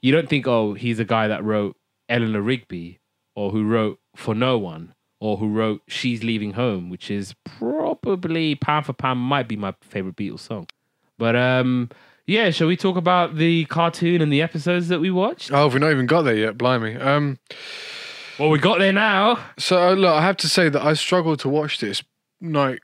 [0.00, 1.76] You don't think, "Oh, he's the guy that wrote
[2.08, 3.00] Eleanor Rigby
[3.34, 8.54] or who wrote For No One." Or who wrote "She's Leaving Home," which is probably
[8.54, 10.66] pound for pound might be my favorite Beatles song.
[11.16, 11.88] But um,
[12.26, 15.50] yeah, shall we talk about the cartoon and the episodes that we watched?
[15.52, 16.58] Oh, we've not even got there yet.
[16.58, 16.96] Blimey.
[16.96, 17.38] Um,
[18.38, 19.38] Well, we got there now.
[19.58, 22.02] so uh, look, I have to say that I struggled to watch this.
[22.40, 22.80] Like,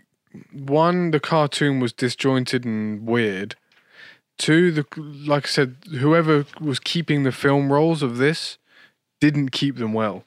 [0.52, 3.56] one, the cartoon was disjointed and weird.
[4.38, 8.58] Two, the like I said, whoever was keeping the film rolls of this
[9.20, 10.24] didn't keep them well.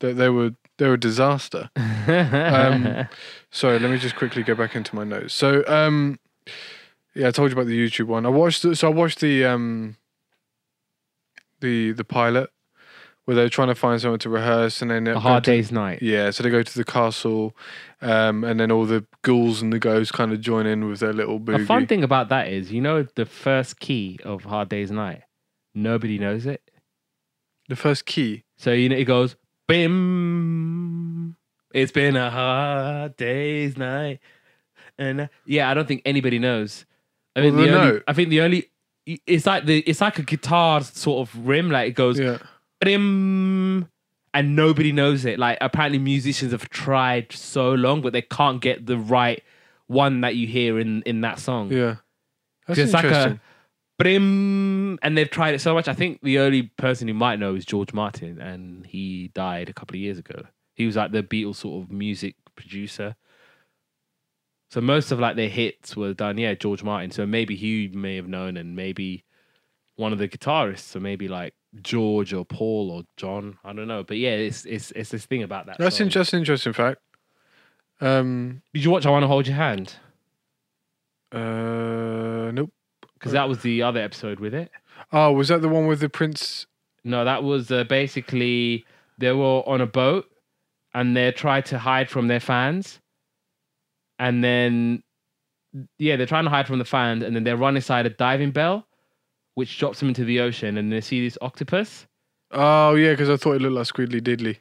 [0.00, 1.70] They, they were they were a disaster.
[2.08, 3.06] Um,
[3.52, 5.34] Sorry, let me just quickly go back into my notes.
[5.34, 6.18] So, um,
[7.14, 8.26] yeah, I told you about the YouTube one.
[8.26, 8.62] I watched.
[8.62, 9.96] The, so I watched the um,
[11.60, 12.50] the the pilot
[13.24, 16.00] where they're trying to find someone to rehearse, and then a hard day's night.
[16.02, 17.56] Yeah, so they go to the castle,
[18.00, 21.12] um, and then all the ghouls and the ghosts kind of join in with their
[21.12, 21.58] little boogie.
[21.58, 25.22] The fun thing about that is, you know, the first key of Hard Day's Night.
[25.74, 26.62] Nobody knows it.
[27.68, 28.44] the first key.
[28.58, 29.36] So you know it goes
[29.66, 31.36] bim.
[31.74, 34.20] It's been a hard day's night,
[34.98, 36.84] and uh, yeah, I don't think anybody knows.
[37.34, 38.00] I mean, Well, the only.
[38.06, 38.68] I think the only
[39.26, 42.38] it's like the it's like a guitar sort of rim, like it goes Yeah,
[42.84, 45.38] and nobody knows it.
[45.38, 49.42] Like apparently musicians have tried so long, but they can't get the right
[49.86, 51.70] one that you hear in in that song.
[51.72, 51.96] yeah.
[52.66, 53.32] That's It's like interesting.
[53.34, 53.40] a
[53.98, 55.88] brim, and they've tried it so much.
[55.88, 59.72] I think the only person who might know is George Martin, and he died a
[59.72, 60.44] couple of years ago.
[60.74, 63.16] He was like the Beatles sort of music producer.
[64.70, 67.10] So most of like their hits were done, yeah, George Martin.
[67.10, 69.24] So maybe he may have known, and maybe
[69.96, 73.58] one of the guitarists, or maybe like George or Paul or John.
[73.64, 75.78] I don't know, but yeah, it's it's it's this thing about that.
[75.78, 76.06] That's song.
[76.06, 77.00] in, just an interesting fact.
[78.00, 79.94] Um, Did you watch "I Want to Hold Your Hand"?
[81.32, 82.70] uh, nope.
[83.14, 84.70] Because that was the other episode with it.
[85.12, 86.66] Oh, was that the one with the prince?
[87.04, 88.84] No, that was uh, basically
[89.18, 90.26] they were on a boat
[90.92, 93.00] and they tried to hide from their fans.
[94.18, 95.02] And then,
[95.98, 97.22] yeah, they're trying to hide from the fans.
[97.22, 98.86] And then they run inside a diving bell,
[99.54, 100.76] which drops him into the ocean.
[100.76, 102.06] And they see this octopus.
[102.50, 104.58] Oh, yeah, because I thought it looked like Squiddly Diddly.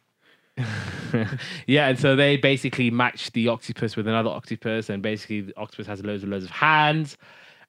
[1.68, 4.89] yeah, and so they basically match the octopus with another octopus.
[4.89, 7.18] And basically, the octopus has loads and loads of hands.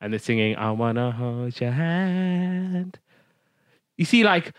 [0.00, 2.98] And they're singing, I want to hold your hand.
[3.96, 4.52] You see, like,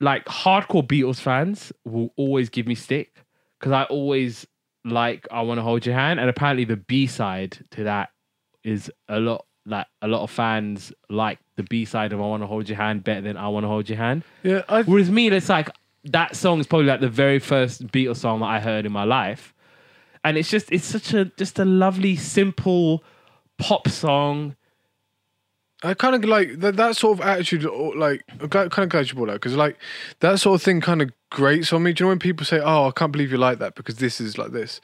[0.00, 3.12] like hardcore Beatles fans will always give me stick
[3.58, 4.46] because I always
[4.84, 8.10] like I want to hold your hand, and apparently the B side to that
[8.64, 12.42] is a lot like a lot of fans like the B side of I want
[12.42, 14.22] to hold your hand better than I want to hold your hand.
[14.42, 15.70] Yeah, I Whereas me, it's like
[16.04, 19.04] that song is probably like the very first Beatles song that I heard in my
[19.04, 19.54] life,
[20.22, 23.02] and it's just it's such a just a lovely simple
[23.58, 24.56] pop song.
[25.82, 27.64] I kind of like that, that sort of attitude.
[27.96, 29.76] Like, I'm kind of glad you brought that because, like,
[30.20, 31.92] that sort of thing kind of grates on me.
[31.92, 34.20] Do you know when people say, "Oh, I can't believe you like that because this
[34.20, 34.80] is like this,"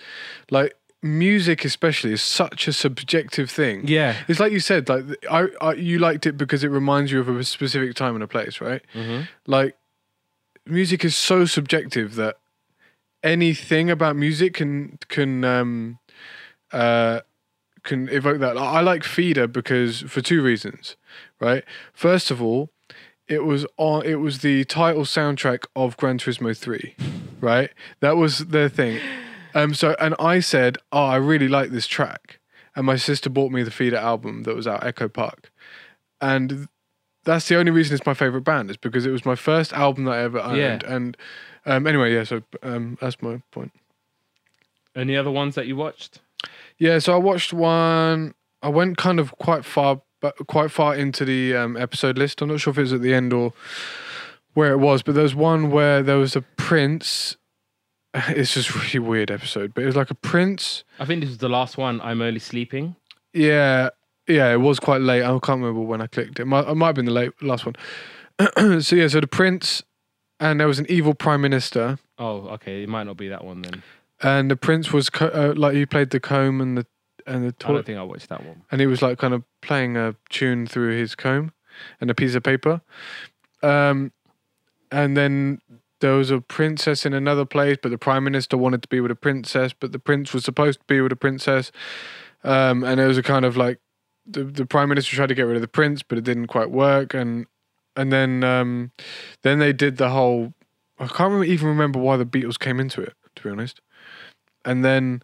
[0.51, 3.83] like music, especially, is such a subjective thing.
[3.87, 7.21] Yeah, It's like you said, like I, I, you liked it because it reminds you
[7.21, 8.83] of a specific time and a place, right?
[8.95, 9.29] Mhm.
[9.47, 9.77] Like,
[10.65, 12.37] music is so subjective that
[13.23, 15.99] anything about music can can um
[16.73, 17.21] uh
[17.83, 18.57] can evoke that.
[18.57, 20.97] I like Feeder because for two reasons,
[21.41, 21.65] right?
[21.93, 22.71] First of all,
[23.27, 26.95] it was on it was the title soundtrack of Gran Turismo 3,
[27.41, 27.71] right?
[28.01, 29.01] That was their thing.
[29.55, 32.41] Um so and I said, "Oh, I really like this track."
[32.75, 35.53] And my sister bought me the Feeder album that was out Echo Park.
[36.21, 36.69] And
[37.25, 40.05] that's the only reason it's my favorite band is because it was my first album
[40.05, 40.57] that I ever owned.
[40.57, 40.81] Yeah.
[40.87, 41.17] And
[41.67, 43.73] um anyway, yeah, so um that's my point.
[44.95, 46.21] Any other ones that you watched?
[46.79, 48.35] Yeah, so I watched one.
[48.63, 52.43] I went kind of quite far, but quite far into the um, episode list.
[52.43, 53.53] I'm not sure if it was at the end or
[54.55, 57.37] where it was, but there was one where there was a prince
[58.29, 59.73] it's just a really weird episode.
[59.75, 60.85] But it was like a prince.
[60.99, 62.01] I think this was the last one.
[62.01, 62.97] I'm only sleeping.
[63.33, 63.91] Yeah,
[64.29, 65.23] yeah, it was quite late.
[65.23, 66.45] I can't remember when I clicked it.
[66.45, 67.75] Might, it might have been the late last one.
[68.83, 69.83] so yeah, so the prince,
[70.41, 72.83] and there was an evil prime minister, Oh, okay.
[72.85, 73.83] It might not be that one then.
[74.23, 76.87] and the prince was co- uh, like he played the comb and the
[77.27, 78.63] and the I toilet, don't think I watched that one.
[78.71, 81.53] and he was like kind of playing a tune through his comb
[82.01, 82.81] and a piece of paper.
[83.63, 84.13] Um,
[84.91, 85.61] and then
[86.03, 89.11] there was a princess in another place, but the prime minister wanted to be with
[89.11, 91.73] a princess, but the prince was supposed to be with a princess.
[92.45, 93.79] Um, and it was a kind of like
[94.27, 96.71] the the prime minister tried to get rid of the prince, but it didn't quite
[96.71, 97.15] work.
[97.15, 97.47] And
[97.97, 98.93] and then um,
[99.43, 100.53] then they did the whole.
[100.99, 103.81] I can't even remember why the Beatles came into it, to be honest.
[104.65, 105.23] And then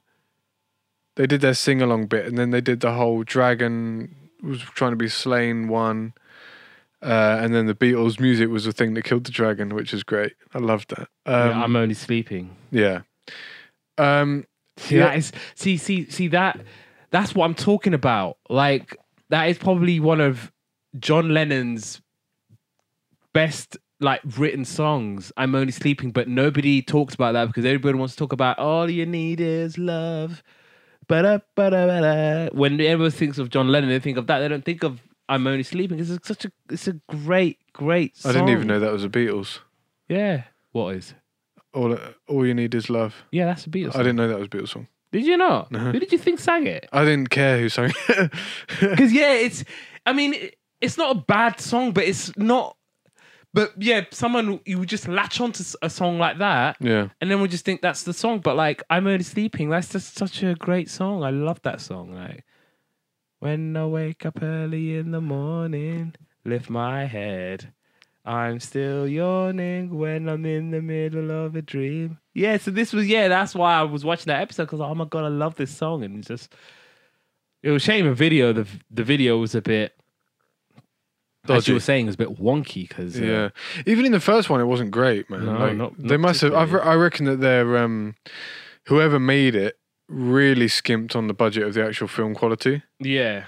[1.16, 4.92] they did their sing along bit, and then they did the whole dragon was trying
[4.92, 6.14] to be slain one.
[7.02, 10.02] Uh, and then the Beatles' music was the thing that killed the dragon, which is
[10.02, 10.32] great.
[10.52, 11.08] I loved that.
[11.26, 12.56] Um, yeah, I'm only sleeping.
[12.70, 13.02] yeah.
[13.98, 14.44] Um,
[14.78, 15.06] See, Yeah.
[15.08, 16.60] that is see, see, see that
[17.10, 18.36] that's what I'm talking about.
[18.48, 18.96] Like
[19.30, 20.52] that is probably one of
[20.98, 22.00] John Lennon's
[23.32, 25.32] best like written songs.
[25.36, 28.88] I'm only sleeping, but nobody talks about that because everybody wants to talk about all
[28.88, 30.42] you need is love.
[31.08, 32.48] Ba-da, ba-da, ba-da.
[32.56, 34.38] When everyone thinks of John Lennon, they think of that.
[34.40, 35.98] They don't think of I'm only sleeping.
[35.98, 39.60] It's such a it's a great, great I didn't even know that was a Beatles.
[40.08, 40.44] Yeah.
[40.72, 41.14] What is?
[41.74, 41.96] All,
[42.26, 43.14] all you need is love.
[43.30, 43.94] Yeah, that's a Beatles.
[43.94, 44.88] I didn't know that was a Beatles song.
[45.12, 45.70] Did you not?
[45.72, 45.78] No.
[45.78, 46.88] Who did you think sang it?
[46.92, 48.32] I didn't care who sang it.
[48.80, 49.64] Because yeah, it's.
[50.04, 50.34] I mean,
[50.80, 52.76] it's not a bad song, but it's not.
[53.54, 57.08] But yeah, someone you would just latch onto a song like that, yeah.
[57.20, 58.40] and then we just think that's the song.
[58.40, 59.70] But like, I'm only sleeping.
[59.70, 61.24] That's just such a great song.
[61.24, 62.12] I love that song.
[62.12, 62.44] Like,
[63.40, 67.72] when I wake up early in the morning, lift my head.
[68.24, 72.18] I'm still yawning when I'm in the middle of a dream.
[72.34, 75.06] Yeah, so this was yeah, that's why I was watching that episode because oh my
[75.06, 76.54] god, I love this song and it's just
[77.62, 79.94] it was a shame the video the the video was a bit
[81.48, 83.48] as you were saying it was a bit wonky because Yeah.
[83.86, 85.46] Even in the first one, it wasn't great, man.
[85.46, 86.52] No, Like, not- they must have.
[86.52, 86.90] I, particularly.
[86.90, 88.14] I reckon that they're um,
[88.86, 89.77] whoever made it
[90.08, 92.82] really skimped on the budget of the actual film quality.
[92.98, 93.44] yeah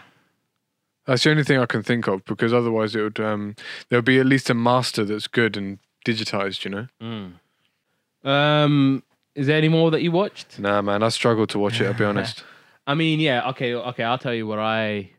[1.07, 3.57] That's the only thing I can think of because otherwise it would um,
[3.89, 6.65] there would be at least a master that's good and digitized.
[6.65, 6.87] You know.
[7.03, 8.29] Mm.
[8.29, 9.03] um
[9.35, 10.59] is there any more that you watched?
[10.59, 11.03] Nah, man.
[11.03, 11.87] I struggled to watch it.
[11.87, 12.45] I'll be honest.
[12.87, 14.03] I mean, yeah, okay, okay.
[14.05, 15.11] I'll tell you what I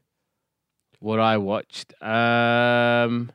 [0.99, 1.93] what I watched.
[2.03, 3.31] Um,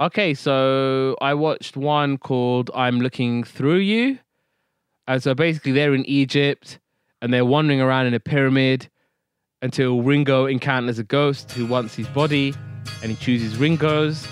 [0.00, 4.18] okay, so I watched one called "I'm Looking Through You."
[5.06, 6.79] And so basically, they're in Egypt
[7.22, 8.88] and they're wandering around in a pyramid
[9.62, 12.54] until Ringo encounters a ghost who wants his body,
[13.02, 14.26] and he chooses Ringo's.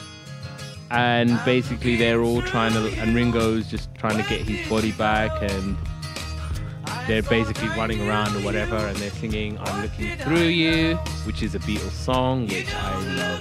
[0.90, 5.30] And basically, they're all trying to, and Ringo's just trying to get his body back,
[5.42, 5.76] and
[7.08, 11.54] they're basically running around or whatever and they're singing I'm Looking Through You, which is
[11.54, 13.40] a Beatles song, which I love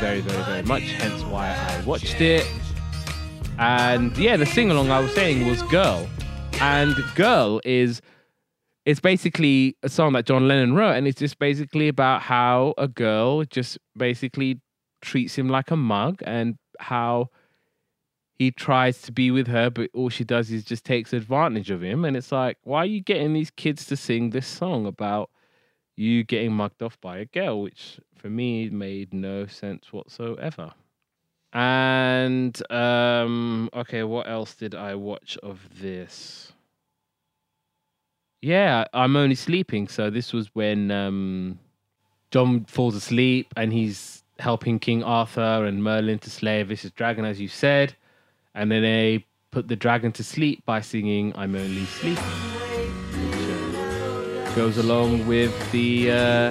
[0.00, 2.44] very, very, very much, hence why I watched it.
[3.56, 6.08] And yeah, the sing along I was saying was Girl.
[6.60, 8.02] And Girl is
[8.84, 12.88] it's basically a song that John Lennon wrote, and it's just basically about how a
[12.88, 14.60] girl just basically
[15.00, 17.30] treats him like a mug and how
[18.38, 21.82] he tries to be with her, but all she does is just takes advantage of
[21.82, 22.04] him.
[22.04, 25.30] And it's like, why are you getting these kids to sing this song about
[25.96, 27.62] you getting mugged off by a girl?
[27.62, 30.72] Which for me made no sense whatsoever.
[31.52, 36.51] And um, okay, what else did I watch of this?
[38.42, 39.86] Yeah, I'm only sleeping.
[39.86, 41.60] So this was when um,
[42.32, 47.40] John falls asleep and he's helping King Arthur and Merlin to slay vicious dragon, as
[47.40, 47.94] you said.
[48.54, 52.24] And then they put the dragon to sleep by singing "I'm Only Sleeping,"
[53.76, 56.50] uh, goes along with the uh,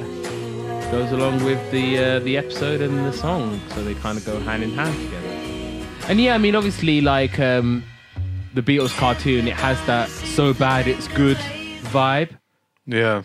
[0.91, 3.59] goes along with the uh, the episode and the song.
[3.75, 5.27] So they kind of go hand in hand together.
[6.07, 7.83] And yeah, I mean, obviously, like um,
[8.53, 11.37] the Beatles cartoon, it has that "so bad it's good"
[11.91, 12.37] vibe.
[12.85, 13.23] Yeah.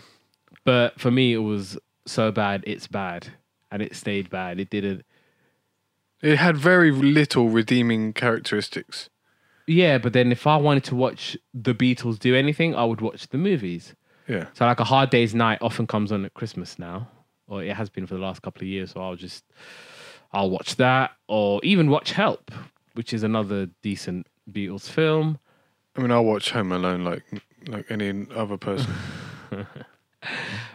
[0.63, 3.27] But for me, it was so bad it's bad,
[3.71, 4.59] and it stayed bad.
[4.59, 5.05] It didn't.
[6.21, 9.09] It had very little redeeming characteristics.
[9.67, 13.27] Yeah, but then if I wanted to watch the Beatles do anything, I would watch
[13.27, 13.93] the movies.
[14.27, 14.47] Yeah.
[14.53, 17.09] So like a Hard Day's Night often comes on at Christmas now,
[17.47, 18.91] or it has been for the last couple of years.
[18.91, 19.43] So I'll just
[20.31, 22.51] I'll watch that, or even watch Help,
[22.93, 25.39] which is another decent Beatles film.
[25.95, 27.23] I mean, I'll watch Home Alone like
[27.67, 28.93] like any other person.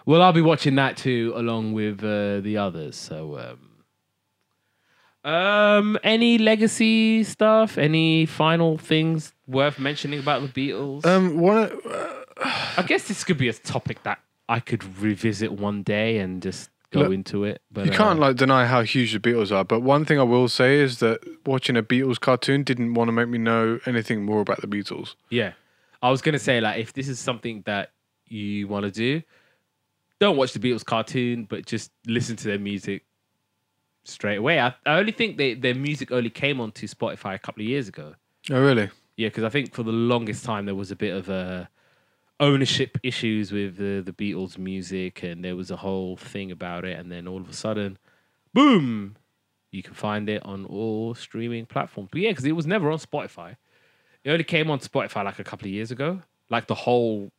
[0.06, 2.96] Well, I'll be watching that too, along with uh, the others.
[2.96, 7.78] So um, Um, any legacy stuff?
[7.78, 11.06] Any final things worth mentioning about the Beatles?
[11.06, 11.70] Um, one.
[12.76, 16.70] I guess this could be a topic that I could revisit one day and just
[16.90, 17.62] go Look, into it.
[17.70, 20.24] But You uh, can't like deny how huge the Beatles are, but one thing I
[20.24, 24.24] will say is that watching a Beatles cartoon didn't want to make me know anything
[24.24, 25.14] more about the Beatles.
[25.30, 25.52] Yeah,
[26.02, 27.90] I was gonna say like if this is something that
[28.26, 29.22] you want to do,
[30.18, 33.04] don't watch the Beatles cartoon, but just listen to their music
[34.04, 34.60] straight away.
[34.60, 37.88] I, I only think they, their music only came onto Spotify a couple of years
[37.88, 38.14] ago.
[38.50, 38.90] Oh, really?
[39.16, 41.68] Yeah, because I think for the longest time there was a bit of a
[42.40, 46.98] ownership issues with the the Beatles music, and there was a whole thing about it,
[46.98, 47.98] and then all of a sudden,
[48.52, 49.16] boom,
[49.70, 52.08] you can find it on all streaming platforms.
[52.10, 53.56] But yeah, because it was never on Spotify.
[54.24, 57.30] It only came on Spotify like a couple of years ago, like the whole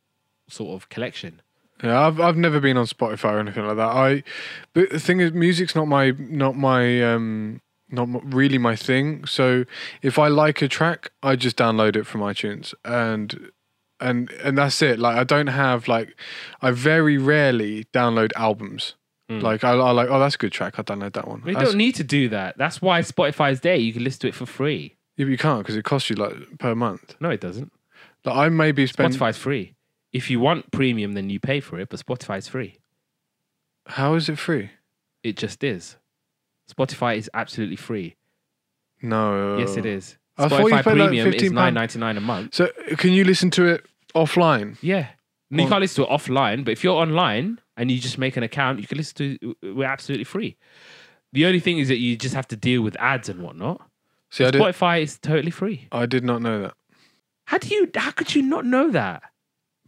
[0.48, 1.40] sort of collection.
[1.82, 3.88] Yeah, I've I've never been on Spotify or anything like that.
[3.88, 4.22] I,
[4.72, 9.24] but the thing is, music's not my not my um not really my thing.
[9.26, 9.64] So
[10.02, 13.50] if I like a track, I just download it from iTunes and
[14.00, 14.98] and and that's it.
[14.98, 16.16] Like I don't have like
[16.60, 18.94] I very rarely download albums.
[19.30, 19.42] Mm.
[19.42, 20.74] Like I, I like oh that's a good track.
[20.78, 21.42] I'll download that one.
[21.46, 22.56] You That's- don't need to do that.
[22.58, 23.76] That's why Spotify's there.
[23.76, 24.96] You can listen to it for free.
[25.16, 27.16] Yeah, but you can't because it costs you like per month.
[27.20, 27.72] No, it doesn't.
[28.24, 29.14] Like I maybe spend.
[29.14, 29.74] Spotify's free.
[30.12, 32.78] If you want premium, then you pay for it, but Spotify's free.
[33.86, 34.70] How is it free?
[35.22, 35.96] It just is.
[36.70, 38.16] Spotify is absolutely free.
[39.02, 39.58] No.
[39.58, 40.16] Yes, it is.
[40.38, 41.52] I thought you Spotify paid like Premium is £15.
[41.52, 42.54] nine ninety nine a month.
[42.54, 44.76] So can you listen to it offline?
[44.80, 45.08] Yeah.
[45.50, 48.36] And you can't listen to it offline, but if you're online and you just make
[48.36, 49.74] an account, you can listen to it.
[49.74, 50.56] We're absolutely free.
[51.32, 53.80] The only thing is that you just have to deal with ads and whatnot.
[54.34, 54.60] See, I did.
[54.60, 55.86] Spotify is totally free.
[55.92, 56.74] I did not know that.
[57.46, 57.88] How do you?
[57.94, 59.22] How could you not know that?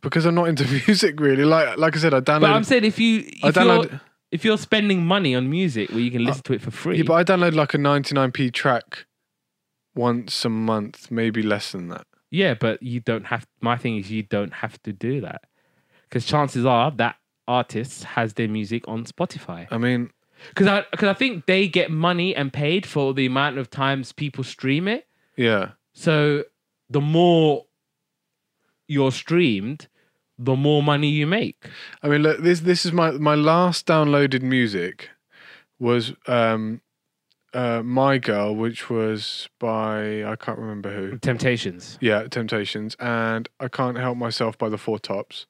[0.03, 1.45] because I'm not into music really.
[1.45, 4.01] Like like I said, I But I'm saying if you I if you're, download.
[4.31, 7.05] if you're spending money on music where you can listen to it for free, Yeah,
[7.05, 9.07] but I download like a 99p track
[9.97, 12.07] once a month, maybe less than that.
[12.31, 13.47] Yeah, but you don't have.
[13.61, 15.43] My thing is, you don't have to do that
[16.09, 17.17] because chances are that
[17.49, 19.67] artist has their music on Spotify.
[19.73, 20.11] I mean,
[20.49, 24.13] Because I because I think they get money and paid for the amount of times
[24.13, 25.07] people stream it.
[25.37, 26.45] yeah, So
[26.89, 27.67] the more
[28.89, 29.89] you're streamed,
[30.39, 31.57] the more money you make.
[32.03, 35.11] I mean, look, this this is my my last downloaded music
[35.79, 36.81] was um
[37.53, 41.19] uh My Girl, which was by I can't remember who.
[41.19, 41.99] Temptations.
[42.01, 45.47] Yeah, Temptations, and I Can't Help Myself by the Four Tops.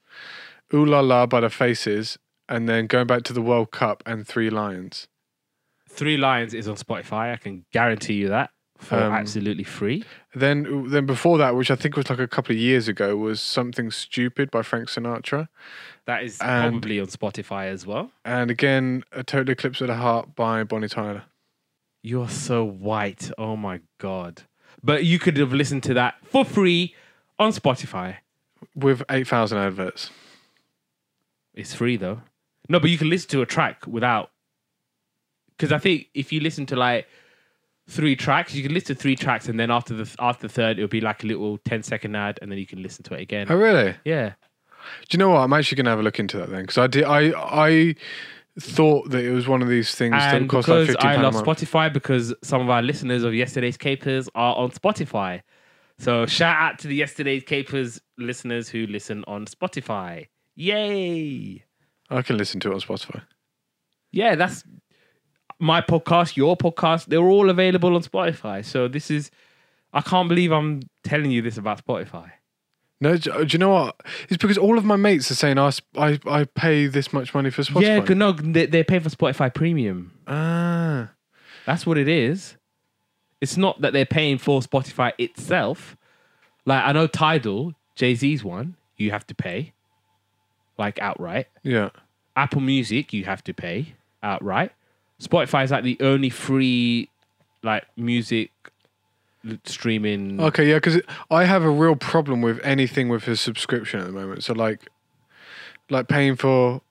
[0.75, 2.19] Ooh La La by the Faces,
[2.49, 5.09] and then going back to the World Cup and Three Lions.
[5.89, 7.33] Three Lions is on Spotify.
[7.33, 10.05] I can guarantee you that for Um, absolutely free.
[10.35, 13.41] Then then before that, which I think was like a couple of years ago, was
[13.41, 15.49] Something Stupid by Frank Sinatra.
[16.05, 18.13] That is and- probably on Spotify as well.
[18.25, 21.25] And again, A Total Eclipse of the Heart by Bonnie Tyler.
[22.03, 23.31] You're so white.
[23.39, 24.43] Oh my god.
[24.83, 26.95] But you could have listened to that for free
[27.39, 28.17] on Spotify.
[28.75, 30.11] With 8,000 adverts.
[31.55, 32.21] It's free though.
[32.69, 34.31] No, but you can listen to a track without.
[35.57, 37.07] Because I think if you listen to like
[37.89, 40.79] three tracks, you can listen to three tracks, and then after the after the third,
[40.79, 43.21] it'll be like a little 10 second ad, and then you can listen to it
[43.23, 43.47] again.
[43.49, 43.95] Oh, really?
[44.05, 44.33] Yeah.
[45.09, 45.39] Do you know what?
[45.41, 46.63] I'm actually going to have a look into that then.
[46.63, 47.95] Because I, did, I, I
[48.61, 51.05] thought that it was one of these things that And would cost like because £15
[51.05, 51.35] I love.
[51.35, 55.43] Spotify, because some of our listeners of Yesterday's Capers are on Spotify.
[55.99, 60.29] So shout out to the Yesterday's Capers listeners who listen on Spotify.
[60.55, 61.65] Yay!
[62.11, 63.23] I can listen to it on Spotify.
[64.13, 64.65] yeah, that's
[65.59, 67.07] my podcast, your podcast.
[67.07, 68.65] They're all available on Spotify.
[68.65, 69.31] So this is,
[69.93, 72.31] I can't believe I'm telling you this about Spotify.
[73.01, 74.01] No, do do you know what?
[74.29, 77.51] It's because all of my mates are saying I, I, I pay this much money
[77.51, 78.09] for Spotify.
[78.09, 80.13] Yeah, no, they, they pay for Spotify Premium.
[80.27, 81.11] Ah,
[81.67, 82.57] That's what it is.
[83.43, 85.95] It's not that they're paying for Spotify itself.
[86.65, 89.75] Like I know Tidal, Jay Z's one, you have to pay,
[90.79, 91.47] like outright.
[91.63, 91.91] yeah.
[92.39, 94.71] Apple Music, you have to pay outright.
[95.23, 97.09] Spotify is like the only free,
[97.63, 98.51] like music
[99.65, 100.39] streaming.
[100.41, 101.01] Okay, yeah, because
[101.31, 104.45] I have a real problem with anything with a subscription at the moment.
[104.45, 104.91] So like,
[105.89, 106.83] like paying for,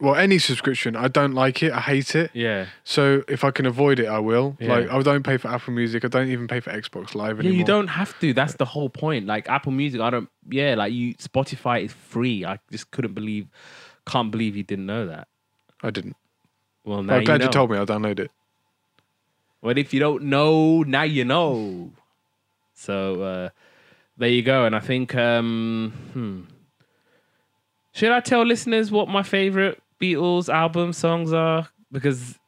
[0.00, 1.72] well, any subscription, I don't like it.
[1.72, 2.30] I hate it.
[2.34, 4.56] Yeah, So if I can avoid it, I will.
[4.58, 4.74] Yeah.
[4.74, 6.04] Like I don't pay for Apple Music.
[6.04, 7.52] I don't even pay for Xbox Live anymore.
[7.52, 7.58] yeah.
[7.58, 8.32] You don't have to.
[8.32, 9.26] That's the whole point.
[9.26, 10.28] Like Apple Music, I don't.
[10.50, 12.44] Yeah, like you, Spotify is free.
[12.44, 13.46] I just couldn't believe,
[14.06, 15.28] can't believe you didn't know that.
[15.82, 16.16] I didn't.
[16.84, 17.46] Well, now I'm you glad know.
[17.46, 17.78] you told me.
[17.78, 18.30] I'll download it.
[19.62, 21.92] But if you don't know, now you know.
[22.74, 23.48] So uh,
[24.18, 24.66] there you go.
[24.66, 26.40] And I think, um, hmm.
[27.92, 31.68] should I tell listeners what my favorite Beatles album songs are?
[31.92, 32.38] Because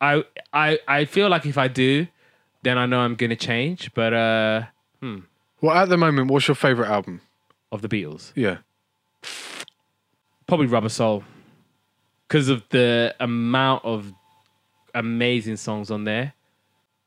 [0.00, 2.06] I I I feel like if I do,
[2.62, 3.92] then I know I'm gonna change.
[3.94, 4.62] But uh,
[5.60, 7.20] Well, at the moment, what's your favorite album?
[7.72, 8.58] of the Beatles, Yeah.
[10.46, 11.24] probably Rubber Soul,
[12.28, 14.12] because of the amount of
[14.94, 16.32] amazing songs on there.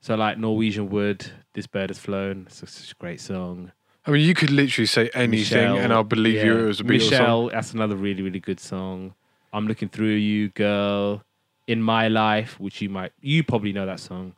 [0.01, 3.71] So like Norwegian Wood, This Bird Has Flown, it's such a great song.
[4.05, 6.63] I mean, you could literally say anything, and I'll believe you yeah.
[6.63, 7.49] it was a Beatles Michelle, song.
[7.53, 9.13] that's another really, really good song.
[9.53, 11.23] I'm looking through you, girl.
[11.67, 14.33] In my life, which you might, you probably know that song.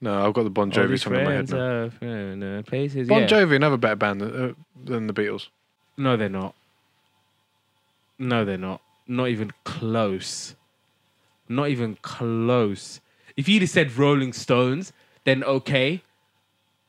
[0.00, 1.90] No, I've got the Bon Jovi song in my head now.
[2.00, 3.08] are uh, places.
[3.08, 3.26] Bon yeah.
[3.26, 4.52] Jovi, another better band than, uh,
[4.84, 5.48] than the Beatles.
[5.96, 6.54] No, they're not.
[8.18, 8.80] No, they're not.
[9.06, 10.54] Not even close.
[11.48, 13.00] Not even close.
[13.36, 14.92] If you'd have said Rolling Stones,
[15.24, 16.02] then okay.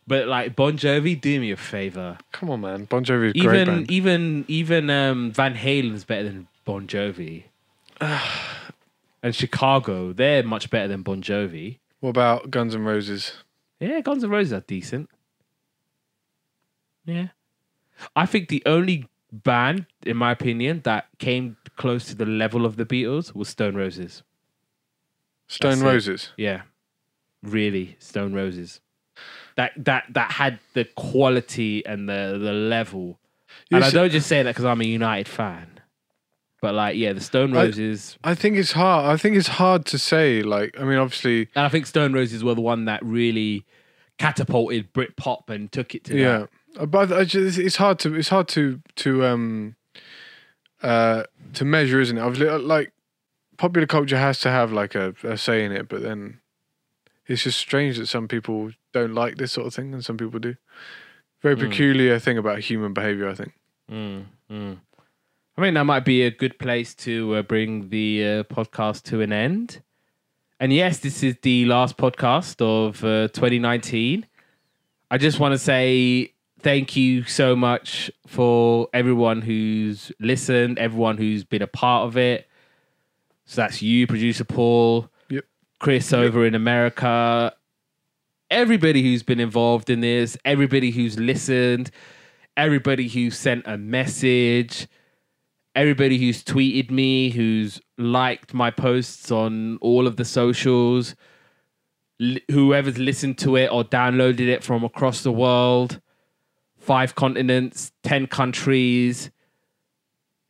[0.08, 2.18] But like Bon Jovi, do me a favor.
[2.32, 2.86] Come on, man.
[2.86, 3.92] Bon Jovi Even band.
[3.92, 7.44] even even um, Van Halen's better than Bon Jovi.
[9.24, 11.78] and Chicago, they're much better than Bon Jovi.
[12.00, 13.34] What about Guns N' Roses?
[13.80, 15.10] Yeah, Guns N' Roses are decent.
[17.06, 17.28] Yeah.
[18.16, 22.78] I think the only band, in my opinion, that came close to the level of
[22.78, 24.24] the Beatles was Stone Roses.
[25.48, 25.86] Stone That's it.
[25.86, 26.30] Roses.
[26.38, 26.62] Yeah.
[27.44, 28.80] Really, Stone Roses.
[29.58, 33.20] That that that had the quality and the the level.
[33.70, 35.71] You and I see- don't just say that because I'm a United fan.
[36.62, 39.06] But like, yeah, the Stone Roses I think it's hard.
[39.06, 40.44] I think it's hard to say.
[40.44, 43.66] Like, I mean, obviously, and I think Stone Roses were the one that really
[44.20, 46.46] catapulted Britpop and took it to yeah.
[46.80, 49.76] Uh, But I just, it's hard to it's hard to to um
[50.84, 51.24] uh
[51.54, 52.22] to measure, isn't it?
[52.22, 52.92] Obviously, uh, like
[53.58, 56.40] popular culture has to have like a, a say in it, but then
[57.28, 60.40] it's just strange that some people don't like this sort of thing and some people
[60.40, 60.56] do.
[61.42, 61.70] Very Mm.
[61.70, 63.54] peculiar thing about human behavior, I think.
[63.92, 64.78] Mm, mm.
[65.58, 69.22] I mean, that might be a good place to uh, bring the uh, podcast to
[69.22, 69.82] an end.
[70.60, 74.26] And yes, this is the last podcast of uh, 2019.
[75.10, 81.44] I just want to say thank you so much for everyone who's listened, everyone who's
[81.44, 82.48] been a part of it.
[83.46, 85.44] So that's you, producer Paul, Yep.
[85.80, 87.54] Chris over in America,
[88.50, 91.92] everybody who's been involved in this, everybody who's listened,
[92.56, 94.88] everybody who sent a message,
[95.76, 101.16] everybody who's tweeted me, who's liked my posts on all of the socials,
[102.50, 106.00] whoever's listened to it or downloaded it from across the world,
[106.78, 109.32] five continents, 10 countries.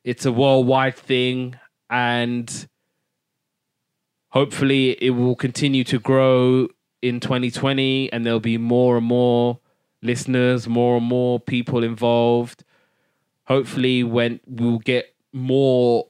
[0.04, 1.56] It's a worldwide thing
[1.90, 2.68] and
[4.30, 6.68] hopefully it will continue to grow
[7.02, 9.60] in 2020 and there'll be more and more
[10.02, 12.64] listeners, more and more people involved.
[13.52, 16.08] Hopefully, when we'll get more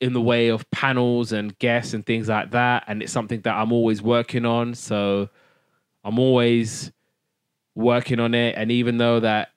[0.00, 2.84] in the way of panels and guests and things like that.
[2.86, 4.74] And it's something that I'm always working on.
[4.74, 5.28] So
[6.04, 6.92] I'm always
[7.74, 8.54] working on it.
[8.56, 9.50] And even though that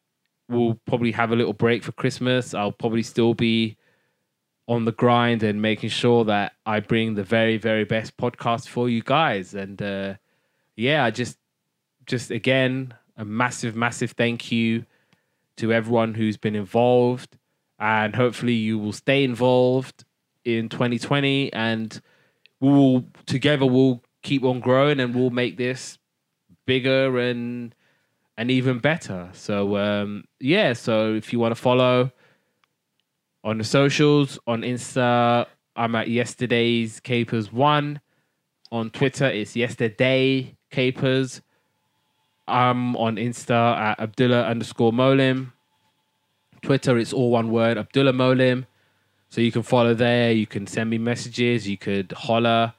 [0.48, 3.78] we'll probably have a little break for Christmas, I'll probably still be
[4.68, 8.90] on the grind and making sure that I bring the very, very best podcast for
[8.90, 9.54] you guys.
[9.54, 10.16] And uh,
[10.76, 11.38] yeah, I just,
[12.06, 14.86] just again, a massive, massive thank you
[15.60, 17.38] to everyone who's been involved.
[17.80, 20.04] And hopefully you will stay involved
[20.44, 22.02] in 2020 and
[22.60, 25.98] we'll together we'll keep on growing and we'll make this
[26.66, 27.74] bigger and
[28.38, 29.30] and even better.
[29.34, 32.12] So um yeah, so if you want to follow
[33.44, 35.46] on the socials, on Insta,
[35.76, 38.02] I'm at yesterday's capers one.
[38.72, 41.42] On Twitter, it's yesterday capers.
[42.50, 45.52] I'm on Insta at Abdullah underscore Molim.
[46.62, 48.66] Twitter, it's all one word, Abdullah Molim.
[49.30, 50.32] So you can follow there.
[50.32, 51.68] You can send me messages.
[51.68, 52.74] You could holler.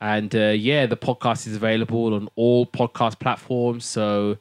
[0.00, 3.86] And uh, yeah, the podcast is available on all podcast platforms.
[3.86, 4.36] So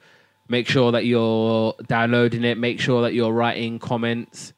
[0.50, 2.58] make sure that you're downloading it.
[2.58, 4.54] Make sure that you're writing comments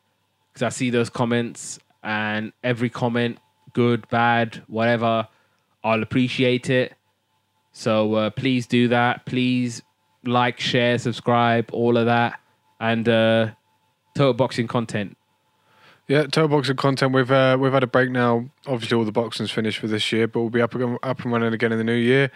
[0.51, 3.39] because I see those comments and every comment,
[3.73, 5.27] good, bad, whatever,
[5.83, 6.93] I'll appreciate it.
[7.77, 9.25] So uh, please do that.
[9.25, 9.83] Please
[10.23, 12.39] like, share, subscribe, all of that.
[12.79, 13.51] And uh,
[14.15, 15.17] total boxing content.
[16.07, 17.13] Yeah, total boxing content.
[17.13, 18.45] We've uh, we've had a break now.
[18.65, 21.31] Obviously, all the boxing's finished for this year, but we'll be up and up and
[21.33, 22.31] running again in the new year.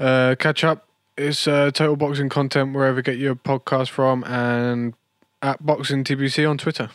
[0.00, 0.88] Uh, catch up.
[1.16, 4.94] It's uh, total boxing content wherever you get your podcast from, and
[5.42, 6.90] at boxing TBC on Twitter.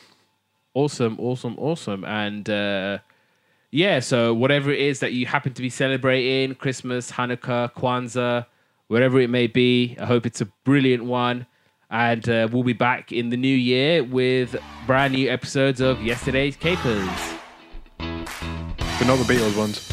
[0.73, 2.03] Awesome, awesome, awesome.
[2.03, 2.97] And uh,
[3.71, 8.45] yeah, so whatever it is that you happen to be celebrating Christmas, Hanukkah, Kwanzaa,
[8.87, 11.47] whatever it may be, I hope it's a brilliant one.
[11.89, 16.55] And uh, we'll be back in the new year with brand new episodes of Yesterday's
[16.55, 17.09] Capers.
[17.97, 19.90] But not the Beatles ones.